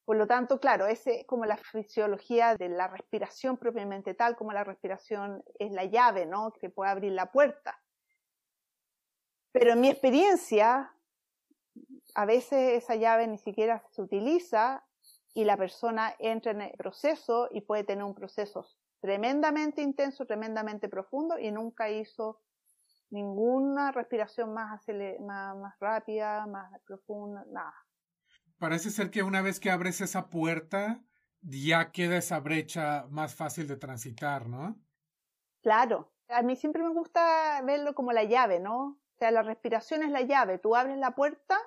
Por 0.07 0.15
lo 0.15 0.25
tanto, 0.25 0.57
claro, 0.61 0.87
es 0.87 1.03
como 1.25 1.43
la 1.43 1.57
fisiología 1.57 2.55
de 2.55 2.69
la 2.69 2.87
respiración 2.87 3.57
propiamente 3.57 4.13
tal, 4.13 4.37
como 4.37 4.53
la 4.53 4.63
respiración 4.63 5.43
es 5.59 5.73
la 5.73 5.83
llave, 5.83 6.25
¿no? 6.25 6.53
Que 6.53 6.69
puede 6.69 6.91
abrir 6.91 7.11
la 7.11 7.29
puerta. 7.29 7.77
Pero 9.51 9.73
en 9.73 9.81
mi 9.81 9.89
experiencia, 9.89 10.93
a 12.15 12.25
veces 12.25 12.81
esa 12.81 12.95
llave 12.95 13.27
ni 13.27 13.37
siquiera 13.37 13.83
se 13.91 14.01
utiliza 14.01 14.81
y 15.33 15.43
la 15.43 15.57
persona 15.57 16.15
entra 16.19 16.53
en 16.53 16.61
el 16.61 16.77
proceso 16.77 17.49
y 17.51 17.59
puede 17.59 17.83
tener 17.83 18.05
un 18.05 18.15
proceso 18.15 18.65
tremendamente 19.01 19.81
intenso, 19.81 20.25
tremendamente 20.25 20.87
profundo 20.87 21.37
y 21.37 21.51
nunca 21.51 21.89
hizo 21.89 22.39
ninguna 23.09 23.91
respiración 23.91 24.53
más, 24.53 24.81
más, 25.19 25.57
más 25.57 25.77
rápida, 25.81 26.47
más 26.47 26.81
profunda, 26.85 27.43
nada 27.51 27.75
parece 28.59 28.89
ser 28.89 29.11
que 29.11 29.23
una 29.23 29.41
vez 29.41 29.59
que 29.59 29.71
abres 29.71 30.01
esa 30.01 30.29
puerta, 30.29 31.01
ya 31.41 31.91
queda 31.91 32.17
esa 32.17 32.39
brecha 32.39 33.05
más 33.09 33.35
fácil 33.35 33.67
de 33.67 33.77
transitar, 33.77 34.47
¿no? 34.47 34.75
Claro. 35.61 36.11
A 36.29 36.41
mí 36.41 36.55
siempre 36.55 36.83
me 36.83 36.89
gusta 36.89 37.61
verlo 37.63 37.95
como 37.95 38.11
la 38.11 38.23
llave, 38.23 38.59
¿no? 38.59 38.79
O 38.79 39.17
sea, 39.17 39.31
la 39.31 39.43
respiración 39.43 40.03
es 40.03 40.11
la 40.11 40.21
llave. 40.21 40.59
Tú 40.59 40.75
abres 40.75 40.97
la 40.97 41.15
puerta 41.15 41.57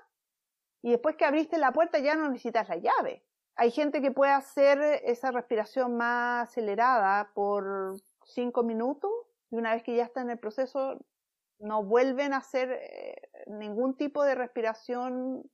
y 0.82 0.90
después 0.90 1.16
que 1.16 1.24
abriste 1.24 1.58
la 1.58 1.72
puerta 1.72 1.98
ya 1.98 2.14
no 2.14 2.28
necesitas 2.28 2.68
la 2.68 2.76
llave. 2.76 3.24
Hay 3.56 3.70
gente 3.70 4.00
que 4.00 4.10
puede 4.10 4.32
hacer 4.32 4.80
esa 5.04 5.30
respiración 5.30 5.96
más 5.96 6.48
acelerada 6.48 7.32
por 7.34 7.96
cinco 8.24 8.62
minutos 8.62 9.10
y 9.50 9.56
una 9.56 9.74
vez 9.74 9.82
que 9.82 9.96
ya 9.96 10.04
está 10.04 10.20
en 10.20 10.30
el 10.30 10.38
proceso 10.38 10.98
no 11.58 11.84
vuelven 11.84 12.32
a 12.32 12.38
hacer 12.38 12.70
eh, 12.72 13.30
ningún 13.46 13.96
tipo 13.96 14.24
de 14.24 14.34
respiración 14.34 15.50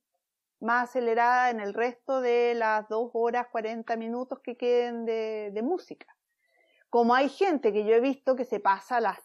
más 0.59 0.89
acelerada 0.89 1.49
en 1.49 1.59
el 1.59 1.73
resto 1.73 2.21
de 2.21 2.53
las 2.55 2.87
dos 2.89 3.11
horas 3.13 3.47
40 3.51 3.95
minutos 3.97 4.39
que 4.39 4.57
queden 4.57 5.05
de, 5.05 5.51
de 5.53 5.61
música. 5.61 6.07
Como 6.89 7.13
hay 7.13 7.29
gente 7.29 7.73
que 7.73 7.85
yo 7.85 7.93
he 7.93 7.99
visto 7.99 8.35
que 8.35 8.45
se 8.45 8.59
pasa 8.59 8.99
las 8.99 9.19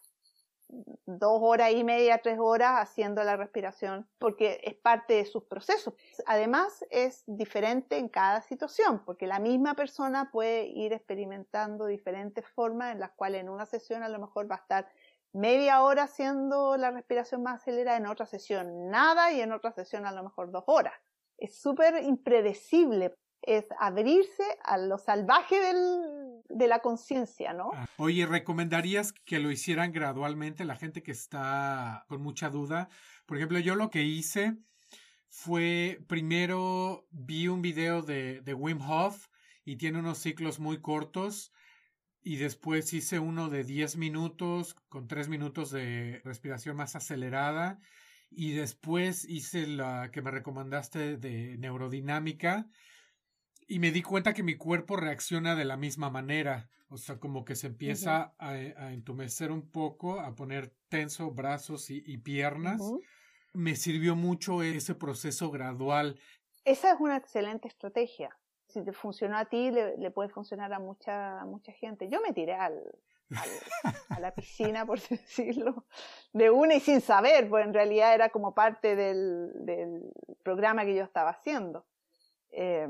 dos 1.05 1.39
horas 1.43 1.73
y 1.73 1.85
media, 1.85 2.19
tres 2.23 2.39
horas 2.41 2.79
haciendo 2.79 3.23
la 3.23 3.37
respiración, 3.37 4.09
porque 4.19 4.61
es 4.63 4.75
parte 4.75 5.15
de 5.15 5.27
sus 5.27 5.45
procesos. 5.45 5.95
Además, 6.27 6.85
es 6.91 7.25
diferente 7.27 7.99
en 7.99 8.09
cada 8.09 8.41
situación, 8.41 9.05
porque 9.05 9.27
la 9.27 9.39
misma 9.39 9.75
persona 9.75 10.31
puede 10.31 10.65
ir 10.67 10.93
experimentando 10.93 11.87
diferentes 11.87 12.47
formas 12.49 12.93
en 12.93 13.01
las 13.01 13.13
cuales 13.13 13.43
en 13.43 13.51
una 13.51 13.67
sesión 13.67 14.03
a 14.03 14.09
lo 14.09 14.19
mejor 14.19 14.51
va 14.51 14.57
a 14.57 14.61
estar 14.61 14.89
media 15.35 15.83
hora 15.83 16.05
haciendo 16.05 16.77
la 16.77 16.91
respiración 16.91 17.43
más 17.43 17.61
acelerada, 17.61 17.99
en 17.99 18.07
otra 18.07 18.27
sesión 18.27 18.89
nada 18.89 19.33
y 19.33 19.41
en 19.41 19.53
otra 19.53 19.73
sesión 19.73 20.07
a 20.07 20.13
lo 20.13 20.23
mejor 20.23 20.51
dos 20.51 20.65
horas 20.67 20.95
es 21.39 21.61
súper 21.61 22.03
impredecible, 22.05 23.15
es 23.43 23.67
abrirse 23.79 24.45
a 24.65 24.79
lo 24.79 24.99
salvaje 24.99 25.61
del, 25.61 26.43
de 26.49 26.69
la 26.69 26.81
conciencia, 26.81 27.53
¿no? 27.53 27.71
Ah, 27.75 27.89
oye, 27.97 28.27
¿recomendarías 28.27 29.13
que 29.13 29.39
lo 29.39 29.51
hicieran 29.51 29.93
gradualmente 29.93 30.65
la 30.65 30.77
gente 30.77 31.03
que 31.03 31.13
está 31.13 32.05
con 32.09 32.23
mucha 32.23 32.51
duda? 32.51 32.89
Por 33.27 33.37
ejemplo, 33.37 33.59
yo 33.59 33.75
lo 33.75 33.91
que 33.91 34.03
hice 34.03 34.57
fue, 35.29 36.01
primero 36.07 37.07
vi 37.11 37.49
un 37.49 37.63
video 37.63 38.03
de, 38.03 38.41
de 38.43 38.55
Wim 38.55 38.81
Hof 38.83 39.29
y 39.65 39.77
tiene 39.77 39.99
unos 39.99 40.19
ciclos 40.19 40.61
muy 40.61 40.81
cortos 40.81 41.53
y 42.23 42.37
después 42.37 42.93
hice 42.93 43.19
uno 43.19 43.49
de 43.49 43.65
10 43.65 43.97
minutos 43.97 44.77
con 44.89 45.09
3 45.09 45.29
minutos 45.29 45.71
de 45.71 46.21
respiración 46.25 46.77
más 46.77 46.95
acelerada 46.95 47.81
y 48.37 48.53
después 48.53 49.25
hice 49.29 49.67
la 49.67 50.11
que 50.13 50.23
me 50.23 50.31
recomendaste 50.31 51.17
de 51.17 51.57
neurodinámica 51.59 52.67
y 53.67 53.79
me 53.79 53.91
di 53.91 54.03
cuenta 54.03 54.35
que 54.35 54.43
mi 54.43 54.57
cuerpo 54.57 54.97
reacciona 54.97 55.55
de 55.55 55.65
la 55.65 55.77
misma 55.77 56.11
manera, 56.11 56.69
o 56.89 56.97
sea, 56.97 57.19
como 57.19 57.45
que 57.45 57.55
se 57.55 57.69
empieza 57.69 58.35
a, 58.39 58.57
entumecer 58.93 59.51
un 59.51 59.71
poco, 59.71 60.21
a 60.21 60.35
poner 60.35 60.75
tenso 60.89 61.31
brazos 61.31 61.89
y, 61.91 62.19
piernas. 62.19 62.83
Me 63.55 63.77
sirvió 63.77 64.17
mucho 64.17 64.63
ese 64.63 64.95
proceso 64.95 65.51
gradual. 65.51 66.19
Esa 66.65 66.93
es 66.93 67.01
una 67.01 67.17
excelente 67.17 67.69
estrategia. 67.69 68.37
Si 68.69 68.83
te 68.85 68.93
funcionó 68.93 69.37
a 69.37 69.47
ti, 69.47 69.71
le, 69.71 69.97
le 69.97 70.11
puede 70.11 70.31
funcionar 70.31 70.73
a 70.73 70.79
mucha, 70.79 71.45
mucha 71.45 71.73
gente. 71.73 72.09
Yo 72.09 72.21
me 72.21 72.33
tiré 72.33 72.55
al, 72.55 72.81
a 74.09 74.21
la 74.21 74.35
piscina, 74.35 74.87
por 74.87 75.01
decirlo, 75.09 75.85
de 76.33 76.51
una 76.51 76.75
y 76.75 76.81
sin 76.81 77.01
saber, 77.01 77.49
pues 77.49 77.65
en 77.65 77.75
realidad 77.75 78.15
era 78.15 78.29
como 78.31 78.55
parte 78.55 78.97
del, 78.97 80.13
programa 80.43 80.85
que 80.85 80.95
yo 80.95 81.05
estaba 81.05 81.31
haciendo. 81.31 81.85
Eh, 82.51 82.89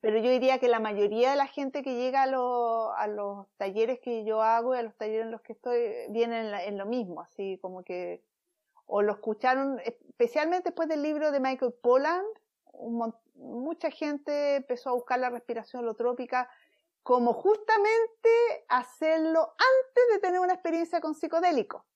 pero 0.00 0.18
yo 0.18 0.30
diría 0.30 0.58
que 0.58 0.68
la 0.68 0.80
mayoría 0.80 1.30
de 1.30 1.36
la 1.36 1.46
gente 1.46 1.82
que 1.82 1.96
llega 1.96 2.24
a, 2.24 2.94
a, 2.96 3.06
los 3.06 3.46
talleres 3.56 4.00
que 4.00 4.24
yo 4.24 4.42
hago 4.42 4.74
y 4.74 4.78
a 4.78 4.82
los 4.82 4.94
talleres 4.96 5.24
en 5.24 5.30
los 5.30 5.40
que 5.40 5.54
estoy, 5.54 5.80
vienen 6.10 6.54
en, 6.54 6.78
lo 6.78 6.86
mismo, 6.86 7.20
así 7.20 7.58
como 7.62 7.82
que, 7.82 8.22
o 8.86 9.02
lo 9.02 9.12
escucharon, 9.12 9.80
especialmente 9.84 10.70
después 10.70 10.88
del 10.88 11.02
libro 11.02 11.30
de 11.32 11.40
Michael 11.40 11.74
Pollan, 11.80 12.22
mucha 13.34 13.90
gente 13.90 14.56
empezó 14.56 14.90
a 14.90 14.94
buscar 14.94 15.18
la 15.18 15.30
respiración 15.30 15.82
holotrópica 15.82 16.48
como 17.04 17.34
justamente 17.34 18.30
hacerlo 18.66 19.54
antes 19.58 20.04
de 20.10 20.18
tener 20.20 20.40
una 20.40 20.54
experiencia 20.54 21.02
con 21.02 21.14
psicodélico. 21.14 21.86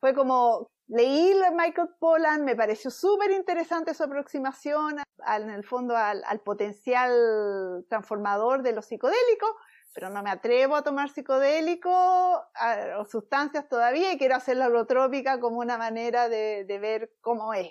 Fue 0.00 0.12
como 0.12 0.66
leí 0.88 1.34
Michael 1.54 1.90
Pollan, 2.00 2.44
me 2.44 2.56
pareció 2.56 2.90
súper 2.90 3.30
interesante 3.30 3.94
su 3.94 4.02
aproximación 4.02 4.96
en 5.24 5.50
el 5.50 5.64
fondo 5.64 5.96
al, 5.96 6.40
potencial 6.40 7.86
transformador 7.88 8.62
de 8.62 8.72
los 8.72 8.86
psicodélicos, 8.86 9.54
pero 9.94 10.10
no 10.10 10.20
me 10.24 10.30
atrevo 10.30 10.74
a 10.74 10.82
tomar 10.82 11.10
psicodélico 11.10 11.90
o 11.92 13.04
sustancias 13.04 13.68
todavía 13.68 14.12
y 14.12 14.18
quiero 14.18 14.34
hacer 14.34 14.56
la 14.56 14.66
holotrópica 14.66 15.38
como 15.38 15.60
una 15.60 15.78
manera 15.78 16.28
de, 16.28 16.64
de 16.64 16.78
ver 16.80 17.12
cómo 17.20 17.54
es. 17.54 17.70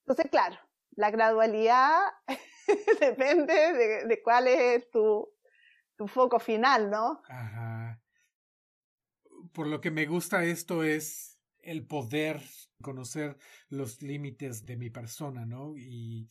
Entonces, 0.00 0.30
claro, 0.30 0.58
la 0.90 1.10
gradualidad 1.10 2.00
depende 3.00 4.04
de, 4.06 4.22
cuál 4.22 4.48
es 4.48 4.90
tu, 4.90 5.28
tu 5.96 6.06
foco 6.06 6.38
final, 6.38 6.90
¿no? 6.90 7.22
Ajá. 7.28 8.00
Por 9.52 9.66
lo 9.66 9.80
que 9.80 9.90
me 9.90 10.06
gusta 10.06 10.44
esto 10.44 10.82
es 10.84 11.38
el 11.58 11.86
poder 11.86 12.40
conocer 12.82 13.36
los 13.68 14.02
límites 14.02 14.64
de 14.66 14.76
mi 14.76 14.90
persona, 14.90 15.46
¿no? 15.46 15.76
Y 15.76 16.28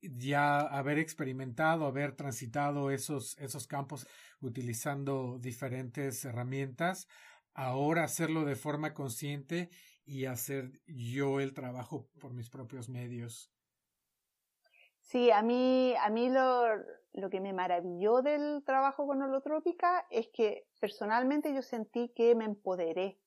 ya 0.00 0.60
haber 0.60 0.98
experimentado, 0.98 1.86
haber 1.86 2.14
transitado 2.14 2.90
esos, 2.90 3.36
esos 3.38 3.66
campos 3.66 4.06
utilizando 4.40 5.38
diferentes 5.40 6.24
herramientas, 6.24 7.08
ahora 7.54 8.04
hacerlo 8.04 8.44
de 8.44 8.56
forma 8.56 8.94
consciente 8.94 9.70
y 10.04 10.26
hacer 10.26 10.80
yo 10.86 11.40
el 11.40 11.52
trabajo 11.52 12.08
por 12.20 12.32
mis 12.32 12.48
propios 12.48 12.88
medios. 12.88 13.52
Sí, 15.08 15.30
a 15.30 15.40
mí, 15.40 15.94
a 15.98 16.10
mí 16.10 16.28
lo, 16.28 16.66
lo 17.14 17.30
que 17.30 17.40
me 17.40 17.54
maravilló 17.54 18.20
del 18.20 18.62
trabajo 18.62 19.06
con 19.06 19.22
Holotrópica 19.22 20.06
es 20.10 20.28
que 20.28 20.68
personalmente 20.80 21.54
yo 21.54 21.62
sentí 21.62 22.10
que 22.10 22.34
me 22.34 22.44
empoderé. 22.44 23.18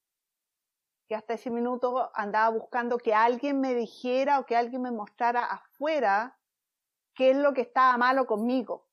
Que 1.07 1.15
hasta 1.15 1.33
ese 1.33 1.49
minuto 1.49 2.11
andaba 2.13 2.55
buscando 2.55 2.99
que 2.99 3.15
alguien 3.15 3.59
me 3.59 3.73
dijera 3.73 4.39
o 4.39 4.45
que 4.45 4.55
alguien 4.55 4.83
me 4.83 4.91
mostrara 4.91 5.43
afuera 5.43 6.37
qué 7.15 7.31
es 7.31 7.37
lo 7.37 7.51
que 7.51 7.61
estaba 7.61 7.97
malo 7.97 8.27
conmigo. 8.27 8.87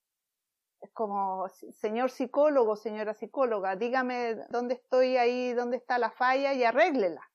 Es 0.80 0.90
como, 0.92 1.46
señor 1.50 2.10
psicólogo, 2.10 2.74
señora 2.74 3.12
psicóloga, 3.12 3.76
dígame 3.76 4.46
dónde 4.48 4.76
estoy 4.76 5.18
ahí, 5.18 5.52
dónde 5.52 5.76
está 5.76 5.98
la 5.98 6.10
falla 6.10 6.54
y 6.54 6.64
arréglela. 6.64 7.30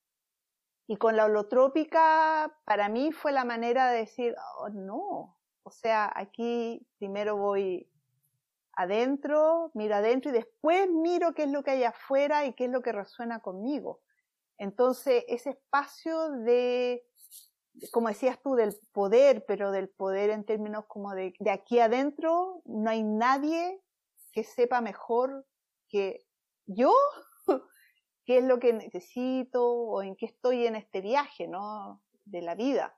Y 0.87 0.97
con 0.97 1.15
la 1.15 1.25
holotrópica, 1.25 2.59
para 2.65 2.89
mí 2.89 3.11
fue 3.11 3.31
la 3.31 3.45
manera 3.45 3.91
de 3.91 3.99
decir, 3.99 4.35
oh, 4.57 4.69
no, 4.69 5.37
o 5.63 5.71
sea, 5.71 6.11
aquí 6.15 6.85
primero 6.97 7.37
voy 7.37 7.89
adentro, 8.73 9.71
miro 9.73 9.95
adentro 9.95 10.31
y 10.31 10.33
después 10.33 10.89
miro 10.89 11.33
qué 11.33 11.43
es 11.43 11.51
lo 11.51 11.63
que 11.63 11.71
hay 11.71 11.83
afuera 11.83 12.45
y 12.45 12.53
qué 12.53 12.65
es 12.65 12.71
lo 12.71 12.81
que 12.81 12.91
resuena 12.91 13.39
conmigo. 13.39 14.01
Entonces, 14.57 15.23
ese 15.27 15.51
espacio 15.51 16.31
de, 16.31 17.03
como 17.91 18.07
decías 18.07 18.41
tú, 18.41 18.55
del 18.55 18.75
poder, 18.91 19.45
pero 19.47 19.71
del 19.71 19.89
poder 19.89 20.29
en 20.29 20.43
términos 20.43 20.85
como 20.87 21.13
de, 21.13 21.33
de 21.39 21.51
aquí 21.51 21.79
adentro, 21.79 22.61
no 22.65 22.89
hay 22.89 23.03
nadie 23.03 23.81
que 24.31 24.43
sepa 24.43 24.81
mejor 24.81 25.45
que 25.87 26.25
yo 26.65 26.93
qué 28.25 28.39
es 28.39 28.43
lo 28.43 28.59
que 28.59 28.73
necesito 28.73 29.65
o 29.65 30.01
en 30.01 30.15
qué 30.15 30.25
estoy 30.25 30.65
en 30.65 30.75
este 30.75 31.01
viaje, 31.01 31.47
¿no? 31.47 32.01
De 32.25 32.41
la 32.41 32.55
vida. 32.55 32.97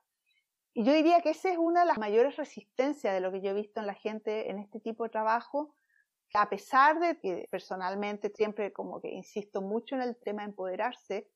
Y 0.78 0.84
yo 0.84 0.92
diría 0.92 1.22
que 1.22 1.30
esa 1.30 1.50
es 1.50 1.56
una 1.56 1.80
de 1.80 1.86
las 1.86 1.96
mayores 1.96 2.36
resistencias 2.36 3.14
de 3.14 3.20
lo 3.20 3.32
que 3.32 3.40
yo 3.40 3.48
he 3.48 3.54
visto 3.54 3.80
en 3.80 3.86
la 3.86 3.94
gente 3.94 4.50
en 4.50 4.58
este 4.58 4.78
tipo 4.78 5.04
de 5.04 5.08
trabajo, 5.08 5.74
a 6.34 6.50
pesar 6.50 7.00
de 7.00 7.18
que 7.18 7.48
personalmente 7.50 8.28
siempre 8.28 8.74
como 8.74 9.00
que 9.00 9.08
insisto 9.08 9.62
mucho 9.62 9.94
en 9.94 10.02
el 10.02 10.18
tema 10.18 10.42
de 10.42 10.50
empoderarse, 10.50 11.30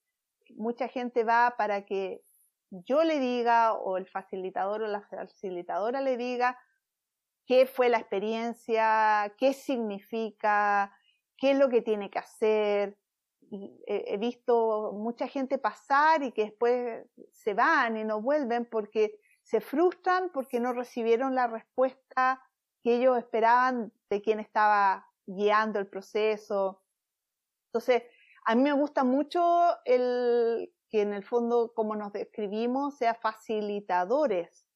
mucha 0.56 0.88
gente 0.88 1.24
va 1.24 1.54
para 1.56 1.86
que 1.86 2.20
yo 2.68 3.02
le 3.02 3.18
diga 3.18 3.72
o 3.72 3.96
el 3.96 4.06
facilitador 4.06 4.82
o 4.82 4.88
la 4.88 5.00
facilitadora 5.00 6.02
le 6.02 6.18
diga 6.18 6.58
qué 7.46 7.64
fue 7.64 7.88
la 7.88 7.96
experiencia, 7.96 9.34
qué 9.38 9.54
significa, 9.54 10.94
qué 11.38 11.52
es 11.52 11.58
lo 11.58 11.70
que 11.70 11.80
tiene 11.80 12.10
que 12.10 12.18
hacer, 12.18 12.98
he 13.86 14.18
visto 14.18 14.92
mucha 14.92 15.26
gente 15.28 15.56
pasar 15.56 16.22
y 16.22 16.32
que 16.32 16.44
después 16.44 17.06
se 17.32 17.54
van 17.54 17.96
y 17.96 18.04
no 18.04 18.20
vuelven 18.20 18.66
porque 18.66 19.18
se 19.50 19.60
frustran 19.60 20.30
porque 20.32 20.60
no 20.60 20.72
recibieron 20.72 21.34
la 21.34 21.48
respuesta 21.48 22.40
que 22.84 22.94
ellos 22.94 23.18
esperaban 23.18 23.92
de 24.08 24.22
quien 24.22 24.38
estaba 24.38 25.10
guiando 25.26 25.80
el 25.80 25.88
proceso. 25.88 26.84
Entonces, 27.66 28.04
a 28.46 28.54
mí 28.54 28.62
me 28.62 28.72
gusta 28.72 29.02
mucho 29.02 29.76
el 29.84 30.72
que 30.88 31.02
en 31.02 31.14
el 31.14 31.24
fondo, 31.24 31.72
como 31.74 31.96
nos 31.96 32.12
describimos, 32.12 32.96
sea 32.96 33.14
facilitadores, 33.14 34.68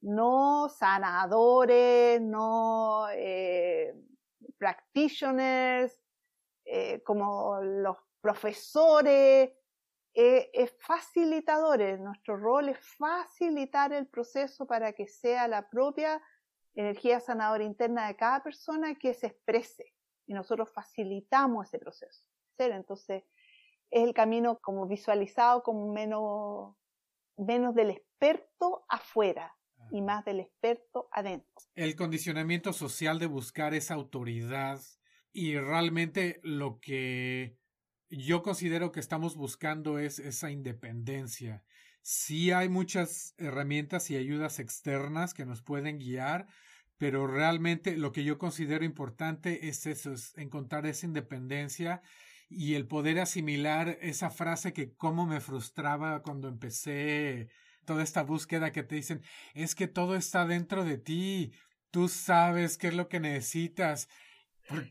no 0.00 0.70
sanadores, 0.70 2.18
no 2.22 3.08
eh, 3.10 3.94
practitioners, 4.56 6.00
eh, 6.64 7.02
como 7.02 7.60
los 7.60 7.98
profesores, 8.22 9.50
eh, 10.20 10.50
es 10.52 10.74
facilitadores. 10.80 12.00
Nuestro 12.00 12.36
rol 12.36 12.70
es 12.70 12.78
facilitar 12.98 13.92
el 13.92 14.08
proceso 14.08 14.66
para 14.66 14.92
que 14.92 15.06
sea 15.06 15.46
la 15.46 15.70
propia 15.70 16.20
energía 16.74 17.20
sanadora 17.20 17.62
interna 17.62 18.08
de 18.08 18.16
cada 18.16 18.42
persona 18.42 18.96
que 18.96 19.14
se 19.14 19.28
exprese. 19.28 19.94
Y 20.26 20.34
nosotros 20.34 20.72
facilitamos 20.72 21.68
ese 21.68 21.78
proceso. 21.78 22.24
Entonces, 22.58 23.22
es 23.90 24.02
el 24.02 24.12
camino 24.12 24.58
como 24.60 24.88
visualizado 24.88 25.62
como 25.62 25.92
menos, 25.92 26.74
menos 27.36 27.76
del 27.76 27.90
experto 27.90 28.84
afuera 28.88 29.56
y 29.92 30.02
más 30.02 30.24
del 30.24 30.40
experto 30.40 31.08
adentro. 31.12 31.54
El 31.76 31.94
condicionamiento 31.94 32.72
social 32.72 33.20
de 33.20 33.26
buscar 33.26 33.72
esa 33.72 33.94
autoridad 33.94 34.80
y 35.32 35.56
realmente 35.56 36.40
lo 36.42 36.80
que 36.80 37.57
yo 38.10 38.42
considero 38.42 38.92
que 38.92 39.00
estamos 39.00 39.36
buscando 39.36 39.98
es 39.98 40.18
esa 40.18 40.50
independencia. 40.50 41.62
Sí 42.02 42.52
hay 42.52 42.68
muchas 42.68 43.34
herramientas 43.36 44.10
y 44.10 44.16
ayudas 44.16 44.58
externas 44.58 45.34
que 45.34 45.44
nos 45.44 45.62
pueden 45.62 45.98
guiar, 45.98 46.46
pero 46.96 47.26
realmente 47.26 47.96
lo 47.96 48.12
que 48.12 48.24
yo 48.24 48.38
considero 48.38 48.84
importante 48.84 49.68
es 49.68 49.86
eso, 49.86 50.12
es 50.12 50.36
encontrar 50.38 50.86
esa 50.86 51.06
independencia 51.06 52.02
y 52.48 52.74
el 52.74 52.86
poder 52.86 53.20
asimilar 53.20 53.98
esa 54.00 54.30
frase 54.30 54.72
que 54.72 54.94
cómo 54.94 55.26
me 55.26 55.40
frustraba 55.40 56.22
cuando 56.22 56.48
empecé 56.48 57.50
toda 57.84 58.02
esta 58.02 58.22
búsqueda 58.22 58.72
que 58.72 58.82
te 58.82 58.94
dicen, 58.94 59.22
es 59.54 59.74
que 59.74 59.86
todo 59.86 60.16
está 60.16 60.46
dentro 60.46 60.84
de 60.84 60.98
ti, 60.98 61.52
tú 61.90 62.08
sabes 62.08 62.78
qué 62.78 62.88
es 62.88 62.94
lo 62.94 63.08
que 63.08 63.20
necesitas 63.20 64.08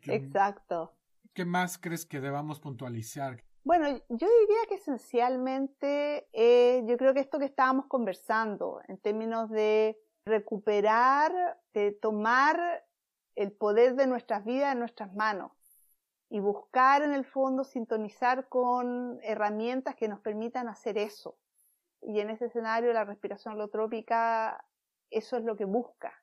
Exacto. 0.05 0.96
¿Qué 1.37 1.45
más 1.45 1.77
crees 1.77 2.03
que 2.03 2.19
debamos 2.19 2.59
puntualizar? 2.59 3.43
Bueno, 3.63 3.87
yo 4.09 4.27
diría 4.39 4.65
que 4.67 4.73
esencialmente, 4.73 6.27
eh, 6.33 6.83
yo 6.87 6.97
creo 6.97 7.13
que 7.13 7.19
esto 7.19 7.37
que 7.37 7.45
estábamos 7.45 7.85
conversando, 7.85 8.81
en 8.87 8.97
términos 8.97 9.47
de 9.51 9.99
recuperar, 10.25 11.61
de 11.75 11.91
tomar 11.91 12.83
el 13.35 13.51
poder 13.51 13.93
de 13.93 14.07
nuestras 14.07 14.45
vidas 14.45 14.73
en 14.73 14.79
nuestras 14.79 15.13
manos 15.13 15.51
y 16.31 16.39
buscar 16.39 17.03
en 17.03 17.13
el 17.13 17.23
fondo 17.23 17.63
sintonizar 17.63 18.49
con 18.49 19.19
herramientas 19.21 19.95
que 19.95 20.07
nos 20.07 20.21
permitan 20.21 20.67
hacer 20.67 20.97
eso. 20.97 21.37
Y 22.01 22.19
en 22.19 22.31
ese 22.31 22.45
escenario 22.45 22.93
la 22.93 23.05
respiración 23.05 23.53
holotrópica, 23.53 24.65
eso 25.11 25.37
es 25.37 25.43
lo 25.43 25.55
que 25.55 25.65
busca, 25.65 26.15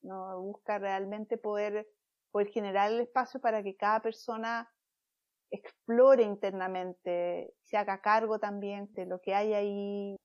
¿no? 0.00 0.40
Busca 0.40 0.78
realmente 0.78 1.36
poder 1.36 1.86
poder 2.32 2.48
generar 2.48 2.90
el 2.90 3.00
espacio 3.00 3.40
para 3.40 3.62
que 3.62 3.76
cada 3.76 4.00
persona 4.00 4.68
explore 5.52 6.22
internamente, 6.22 7.54
se 7.62 7.76
haga 7.76 8.00
cargo 8.00 8.38
también 8.38 8.92
de 8.94 9.06
lo 9.06 9.20
que 9.20 9.34
hay 9.34 9.52
ahí, 9.52 10.16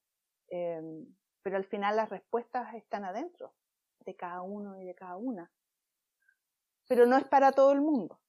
em, 0.50 1.06
pero 1.44 1.58
al 1.58 1.66
final 1.66 1.98
las 1.98 2.10
respuestas 2.10 2.74
están 2.76 3.04
adentro 3.04 3.54
de 4.06 4.16
cada 4.16 4.42
uno 4.42 4.82
y 4.82 4.86
de 4.86 4.96
cada 4.96 5.18
una. 5.18 5.52
Pero 6.88 7.06
no 7.06 7.18
es 7.18 7.26
para 7.26 7.52
todo 7.52 7.74
el 7.74 7.82
mundo. 7.82 8.22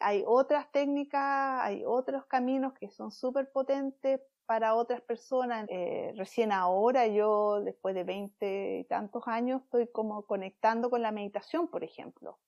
Hay 0.00 0.24
otras 0.26 0.72
técnicas, 0.72 1.60
hay 1.62 1.84
otros 1.86 2.24
caminos 2.26 2.72
que 2.74 2.90
son 2.90 3.12
súper 3.12 3.52
potentes 3.52 4.20
para 4.46 4.74
otras 4.74 5.02
personas. 5.02 5.66
Eh, 5.68 6.12
recién 6.16 6.52
ahora 6.52 7.06
yo, 7.06 7.60
después 7.62 7.94
de 7.94 8.04
veinte 8.04 8.78
y 8.80 8.84
tantos 8.84 9.24
años, 9.28 9.62
estoy 9.62 9.88
como 9.92 10.26
conectando 10.26 10.90
con 10.90 11.02
la 11.02 11.12
meditación, 11.12 11.68
por 11.68 11.84
ejemplo 11.84 12.40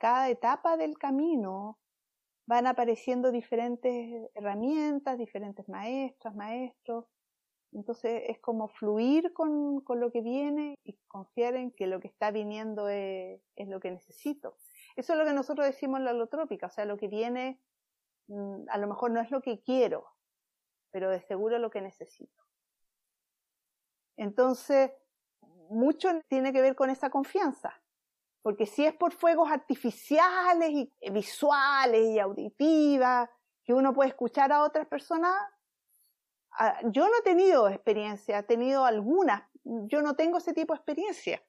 cada 0.00 0.30
etapa 0.30 0.78
del 0.78 0.96
camino 0.98 1.78
van 2.46 2.66
apareciendo 2.66 3.30
diferentes 3.30 4.30
herramientas, 4.34 5.18
diferentes 5.18 5.68
maestras, 5.68 6.34
maestros. 6.34 7.04
Entonces 7.72 8.22
es 8.26 8.40
como 8.40 8.68
fluir 8.68 9.32
con, 9.34 9.84
lo 9.86 10.10
que 10.10 10.22
viene 10.22 10.74
y 10.82 10.96
confiar 11.06 11.54
en 11.54 11.70
que 11.70 11.86
lo 11.86 12.00
que 12.00 12.08
está 12.08 12.30
viniendo 12.30 12.88
es, 12.88 13.40
lo 13.56 13.78
que 13.78 13.90
necesito. 13.90 14.56
Eso 14.96 15.12
es 15.12 15.18
lo 15.18 15.24
que 15.26 15.34
nosotros 15.34 15.66
decimos 15.66 15.98
en 15.98 16.06
la 16.06 16.12
holotrópica, 16.12 16.66
o 16.66 16.70
sea, 16.70 16.86
lo 16.86 16.96
que 16.96 17.06
viene 17.06 17.60
mm, 18.28 18.68
a 18.70 18.78
lo 18.78 18.88
mejor 18.88 19.10
no 19.10 19.20
es 19.20 19.30
lo 19.30 19.42
que 19.42 19.60
quiero, 19.60 20.08
pero 20.90 21.10
de 21.10 21.20
seguro 21.20 21.58
lo 21.58 21.70
que 21.70 21.82
necesito. 21.82 22.42
Entonces, 24.16 24.90
mucho 25.68 26.08
tiene 26.26 26.52
que 26.52 26.62
ver 26.62 26.74
con 26.74 26.90
esa 26.90 27.10
confianza. 27.10 27.79
Porque 28.42 28.66
si 28.66 28.86
es 28.86 28.94
por 28.94 29.12
fuegos 29.12 29.50
artificiales 29.50 30.70
y 30.70 30.92
eh, 31.00 31.10
visuales 31.10 32.06
y 32.06 32.18
auditivas, 32.18 33.28
que 33.64 33.74
uno 33.74 33.92
puede 33.92 34.10
escuchar 34.10 34.52
a 34.52 34.62
otras 34.62 34.86
personas, 34.86 35.34
ah, 36.52 36.80
yo 36.84 37.06
no 37.06 37.18
he 37.18 37.22
tenido 37.22 37.68
experiencia, 37.68 38.38
he 38.38 38.42
tenido 38.42 38.84
algunas 38.84 39.42
yo 39.64 40.02
no 40.02 40.16
tengo 40.16 40.38
ese 40.38 40.52
tipo 40.52 40.72
de 40.72 40.78
experiencia, 40.78 41.42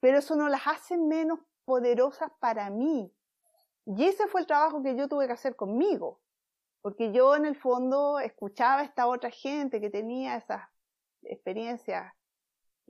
pero 0.00 0.18
eso 0.18 0.36
no 0.36 0.48
las 0.48 0.66
hace 0.66 0.96
menos 0.96 1.40
poderosas 1.64 2.30
para 2.40 2.70
mí. 2.70 3.12
Y 3.86 4.04
ese 4.04 4.26
fue 4.26 4.42
el 4.42 4.46
trabajo 4.46 4.82
que 4.82 4.96
yo 4.96 5.08
tuve 5.08 5.26
que 5.26 5.32
hacer 5.32 5.56
conmigo, 5.56 6.20
porque 6.80 7.12
yo 7.12 7.36
en 7.36 7.44
el 7.44 7.56
fondo 7.56 8.18
escuchaba 8.18 8.80
a 8.80 8.84
esta 8.84 9.06
otra 9.06 9.30
gente 9.30 9.80
que 9.80 9.90
tenía 9.90 10.36
esas 10.36 10.62
experiencias 11.22 12.12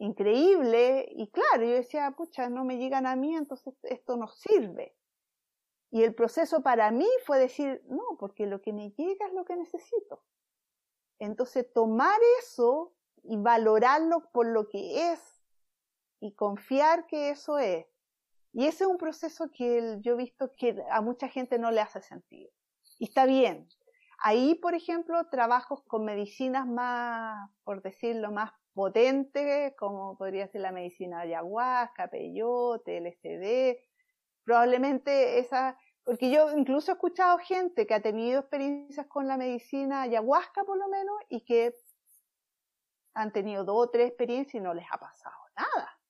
increíbles 0.01 1.05
y 1.11 1.29
claro, 1.29 1.65
yo 1.65 1.75
decía, 1.75 2.11
pucha, 2.13 2.49
no 2.49 2.65
me 2.65 2.79
llegan 2.79 3.07
a 3.07 3.17
mí, 3.17 3.37
entonces 3.37 3.75
esto 3.83 4.17
no 4.17 4.29
sirve. 4.29 4.97
Y 5.91 6.03
el 6.03 6.15
proceso 6.15 6.63
para 6.63 6.91
mí 6.91 7.07
fue 7.27 7.39
decir, 7.39 7.83
no, 7.87 8.17
porque 8.19 8.47
lo 8.47 8.63
que 8.63 8.73
me 8.73 8.91
llega 8.93 9.27
es 9.27 9.35
lo 9.35 9.45
que 9.45 9.57
necesito. 9.57 10.25
Entonces 11.19 11.71
tomar 11.73 12.19
eso 12.39 12.95
y 13.25 13.37
valorarlo 13.37 14.31
por 14.33 14.47
lo 14.47 14.69
que 14.69 15.13
es 15.13 15.21
y 16.19 16.35
confiar 16.35 17.07
que 17.07 17.31
eso 17.31 17.59
es. 17.59 17.87
Y 18.53 18.67
ese 18.67 18.85
es 18.85 18.91
un 18.91 18.97
proceso 18.97 19.51
que 19.53 19.99
yo 20.01 20.15
he 20.15 20.17
visto 20.17 20.51
que 20.57 20.83
a 20.91 21.03
mucha 21.03 21.29
gente 21.29 21.59
no 21.59 21.71
le 21.71 21.83
hace 21.83 22.01
sentido. 22.01 22.51
Y 22.99 23.05
está 23.05 23.27
bien. 23.27 23.69
Ahí, 24.23 24.55
por 24.55 24.75
ejemplo, 24.75 25.29
trabajos 25.29 25.83
con 25.85 26.05
medicinas 26.05 26.67
más, 26.67 27.51
por 27.65 27.83
decirlo, 27.83 28.33
más 28.33 28.53
potentes, 28.75 29.75
como 29.77 30.17
podría 30.17 30.49
ser 30.49 30.63
la 30.63 30.73
medicina 30.73 31.21
ayahuasca, 31.21 32.09
peyote, 32.09 32.99
LSD, 33.01 33.79
probablemente 34.45 35.39
esa, 35.39 35.77
porque 36.05 36.31
yo 36.31 36.51
incluso 36.57 36.91
he 36.91 36.95
escuchado 36.95 37.39
gente 37.39 37.87
que 37.87 37.95
ha 37.95 38.01
tenido 38.01 38.41
experiencias 38.41 39.07
con 39.07 39.27
la 39.27 39.37
medicina 39.37 40.03
ayahuasca 40.03 40.65
por 40.65 40.79
lo 40.79 40.89
menos 40.89 41.17
y 41.29 41.45
que 41.45 41.75
han 43.15 43.33
tenido 43.33 43.65
dos 43.65 43.87
o 43.87 43.91
tres 43.91 44.09
experiencias 44.09 44.55
y 44.55 44.61
no 44.61 44.75
les 44.75 44.87
ha 44.91 44.99
pasado 44.99 45.37
nada. 45.57 46.01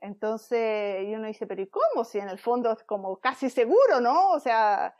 Entonces, 0.00 1.06
y 1.06 1.14
uno 1.14 1.26
dice, 1.26 1.46
pero 1.46 1.60
¿y 1.60 1.68
cómo? 1.68 2.04
Si 2.04 2.18
en 2.18 2.28
el 2.28 2.38
fondo 2.38 2.72
es 2.72 2.82
como 2.84 3.18
casi 3.18 3.50
seguro, 3.50 4.00
¿no? 4.00 4.30
O 4.30 4.40
sea, 4.40 4.94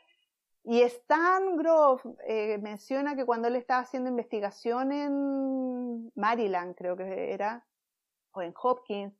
y 0.63 0.81
Stan 0.83 1.57
Grove 1.57 2.01
eh, 2.27 2.57
menciona 2.59 3.15
que 3.15 3.25
cuando 3.25 3.47
él 3.47 3.55
estaba 3.55 3.81
haciendo 3.81 4.09
investigación 4.09 4.91
en 4.91 6.11
Maryland, 6.15 6.75
creo 6.75 6.95
que 6.95 7.33
era, 7.33 7.65
o 8.31 8.41
en 8.41 8.53
Hopkins, 8.61 9.13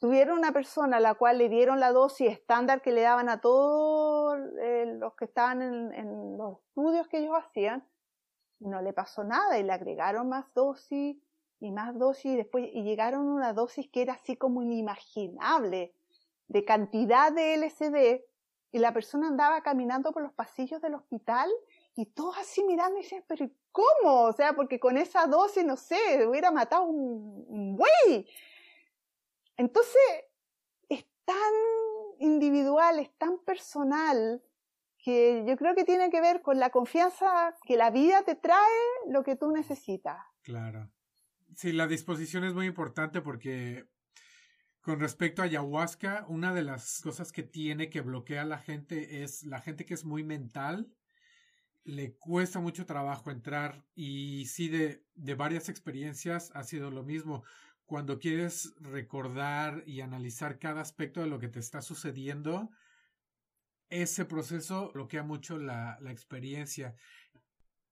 tuvieron 0.00 0.38
una 0.38 0.52
persona 0.52 0.98
a 0.98 1.00
la 1.00 1.14
cual 1.14 1.38
le 1.38 1.48
dieron 1.48 1.80
la 1.80 1.90
dosis 1.90 2.30
estándar 2.30 2.82
que 2.82 2.92
le 2.92 3.00
daban 3.00 3.28
a 3.28 3.40
todos 3.40 4.38
eh, 4.60 4.94
los 4.98 5.14
que 5.14 5.24
estaban 5.24 5.60
en, 5.60 6.36
los 6.36 6.58
estudios 6.68 7.08
que 7.08 7.18
ellos 7.18 7.34
hacían, 7.36 7.84
y 8.60 8.68
no 8.68 8.80
le 8.80 8.92
pasó 8.92 9.24
nada, 9.24 9.58
y 9.58 9.64
le 9.64 9.72
agregaron 9.72 10.28
más 10.28 10.46
dosis 10.54 11.16
y 11.58 11.70
más 11.72 11.98
dosis, 11.98 12.26
y 12.26 12.36
después 12.36 12.68
y 12.72 12.84
llegaron 12.84 13.28
a 13.28 13.34
una 13.34 13.52
dosis 13.52 13.88
que 13.90 14.02
era 14.02 14.14
así 14.14 14.36
como 14.36 14.62
inimaginable, 14.62 15.94
de 16.46 16.64
cantidad 16.64 17.32
de 17.32 17.56
LSD, 17.56 18.22
y 18.74 18.80
la 18.80 18.92
persona 18.92 19.28
andaba 19.28 19.62
caminando 19.62 20.10
por 20.10 20.24
los 20.24 20.32
pasillos 20.32 20.82
del 20.82 20.94
hospital 20.94 21.48
y 21.94 22.06
todos 22.06 22.36
así 22.38 22.64
mirando 22.64 22.98
y 22.98 23.02
dicen, 23.02 23.24
pero 23.28 23.48
¿cómo? 23.70 24.22
O 24.24 24.32
sea, 24.32 24.56
porque 24.56 24.80
con 24.80 24.96
esa 24.96 25.28
dosis, 25.28 25.64
no 25.64 25.76
sé, 25.76 26.26
hubiera 26.26 26.50
matado 26.50 26.82
un, 26.82 27.44
un 27.46 27.76
buey. 27.76 28.26
Entonces, 29.56 30.02
es 30.88 31.06
tan 31.24 31.54
individual, 32.18 32.98
es 32.98 33.16
tan 33.16 33.38
personal, 33.38 34.42
que 34.98 35.44
yo 35.46 35.56
creo 35.56 35.76
que 35.76 35.84
tiene 35.84 36.10
que 36.10 36.20
ver 36.20 36.42
con 36.42 36.58
la 36.58 36.70
confianza 36.70 37.54
que 37.64 37.76
la 37.76 37.90
vida 37.90 38.24
te 38.24 38.34
trae 38.34 38.58
lo 39.08 39.22
que 39.22 39.36
tú 39.36 39.52
necesitas. 39.52 40.18
Claro. 40.42 40.90
Sí, 41.54 41.72
la 41.72 41.86
disposición 41.86 42.42
es 42.42 42.54
muy 42.54 42.66
importante 42.66 43.20
porque 43.20 43.86
con 44.84 45.00
respecto 45.00 45.40
a 45.40 45.46
ayahuasca, 45.46 46.26
una 46.28 46.52
de 46.52 46.62
las 46.62 47.00
cosas 47.00 47.32
que 47.32 47.42
tiene 47.42 47.88
que 47.88 48.02
bloquear 48.02 48.40
a 48.40 48.48
la 48.48 48.58
gente 48.58 49.22
es 49.22 49.42
la 49.44 49.62
gente 49.62 49.86
que 49.86 49.94
es 49.94 50.04
muy 50.04 50.22
mental, 50.22 50.92
le 51.84 52.12
cuesta 52.16 52.60
mucho 52.60 52.84
trabajo 52.84 53.30
entrar 53.30 53.82
y 53.94 54.44
sí 54.44 54.68
de, 54.68 55.02
de 55.14 55.34
varias 55.34 55.70
experiencias 55.70 56.50
ha 56.54 56.64
sido 56.64 56.90
lo 56.90 57.02
mismo 57.02 57.44
cuando 57.86 58.18
quieres 58.18 58.74
recordar 58.78 59.84
y 59.86 60.02
analizar 60.02 60.58
cada 60.58 60.82
aspecto 60.82 61.22
de 61.22 61.28
lo 61.28 61.38
que 61.38 61.48
te 61.48 61.60
está 61.60 61.80
sucediendo, 61.80 62.68
ese 63.88 64.26
proceso 64.26 64.90
bloquea 64.92 65.22
mucho 65.22 65.56
la, 65.58 65.96
la 66.02 66.12
experiencia. 66.12 66.94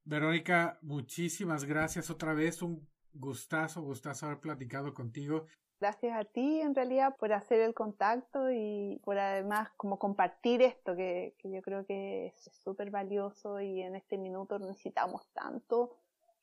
Verónica, 0.04 0.78
muchísimas 0.82 1.64
gracias 1.64 2.10
otra 2.10 2.34
vez. 2.34 2.60
Un 2.60 2.86
gustazo, 3.14 3.80
gustazo 3.80 4.26
haber 4.26 4.40
platicado 4.40 4.92
contigo. 4.92 5.46
Gracias 5.82 6.16
a 6.16 6.24
ti 6.24 6.60
en 6.60 6.76
realidad 6.76 7.16
por 7.16 7.32
hacer 7.32 7.60
el 7.60 7.74
contacto 7.74 8.52
y 8.52 9.00
por 9.02 9.18
además 9.18 9.68
como 9.76 9.98
compartir 9.98 10.62
esto 10.62 10.94
que, 10.94 11.34
que 11.38 11.50
yo 11.50 11.60
creo 11.60 11.84
que 11.84 12.26
es 12.26 12.50
súper 12.62 12.92
valioso 12.92 13.60
y 13.60 13.82
en 13.82 13.96
este 13.96 14.16
minuto 14.16 14.60
necesitamos 14.60 15.26
tanto 15.32 15.96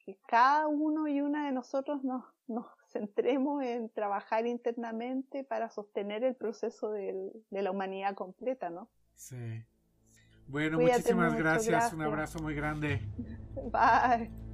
que 0.04 0.18
cada 0.28 0.68
uno 0.68 1.08
y 1.08 1.22
una 1.22 1.46
de 1.46 1.54
nosotros 1.54 2.04
nos, 2.04 2.26
nos 2.48 2.66
centremos 2.92 3.64
en 3.64 3.88
trabajar 3.88 4.46
internamente 4.46 5.46
para 5.46 5.70
sostener 5.70 6.26
el 6.26 6.36
proceso 6.36 6.92
de 6.92 7.32
la 7.50 7.72
humanidad 7.72 8.16
completa, 8.16 8.70
¿no? 8.70 8.90
Sí. 9.16 9.64
Bueno, 10.48 10.80
muchísimas 10.80 11.34
gracias. 11.34 11.94
Un 11.94 12.02
abrazo 12.02 12.40
muy 12.40 12.56
grande. 12.56 13.00
Bye. 13.72 14.49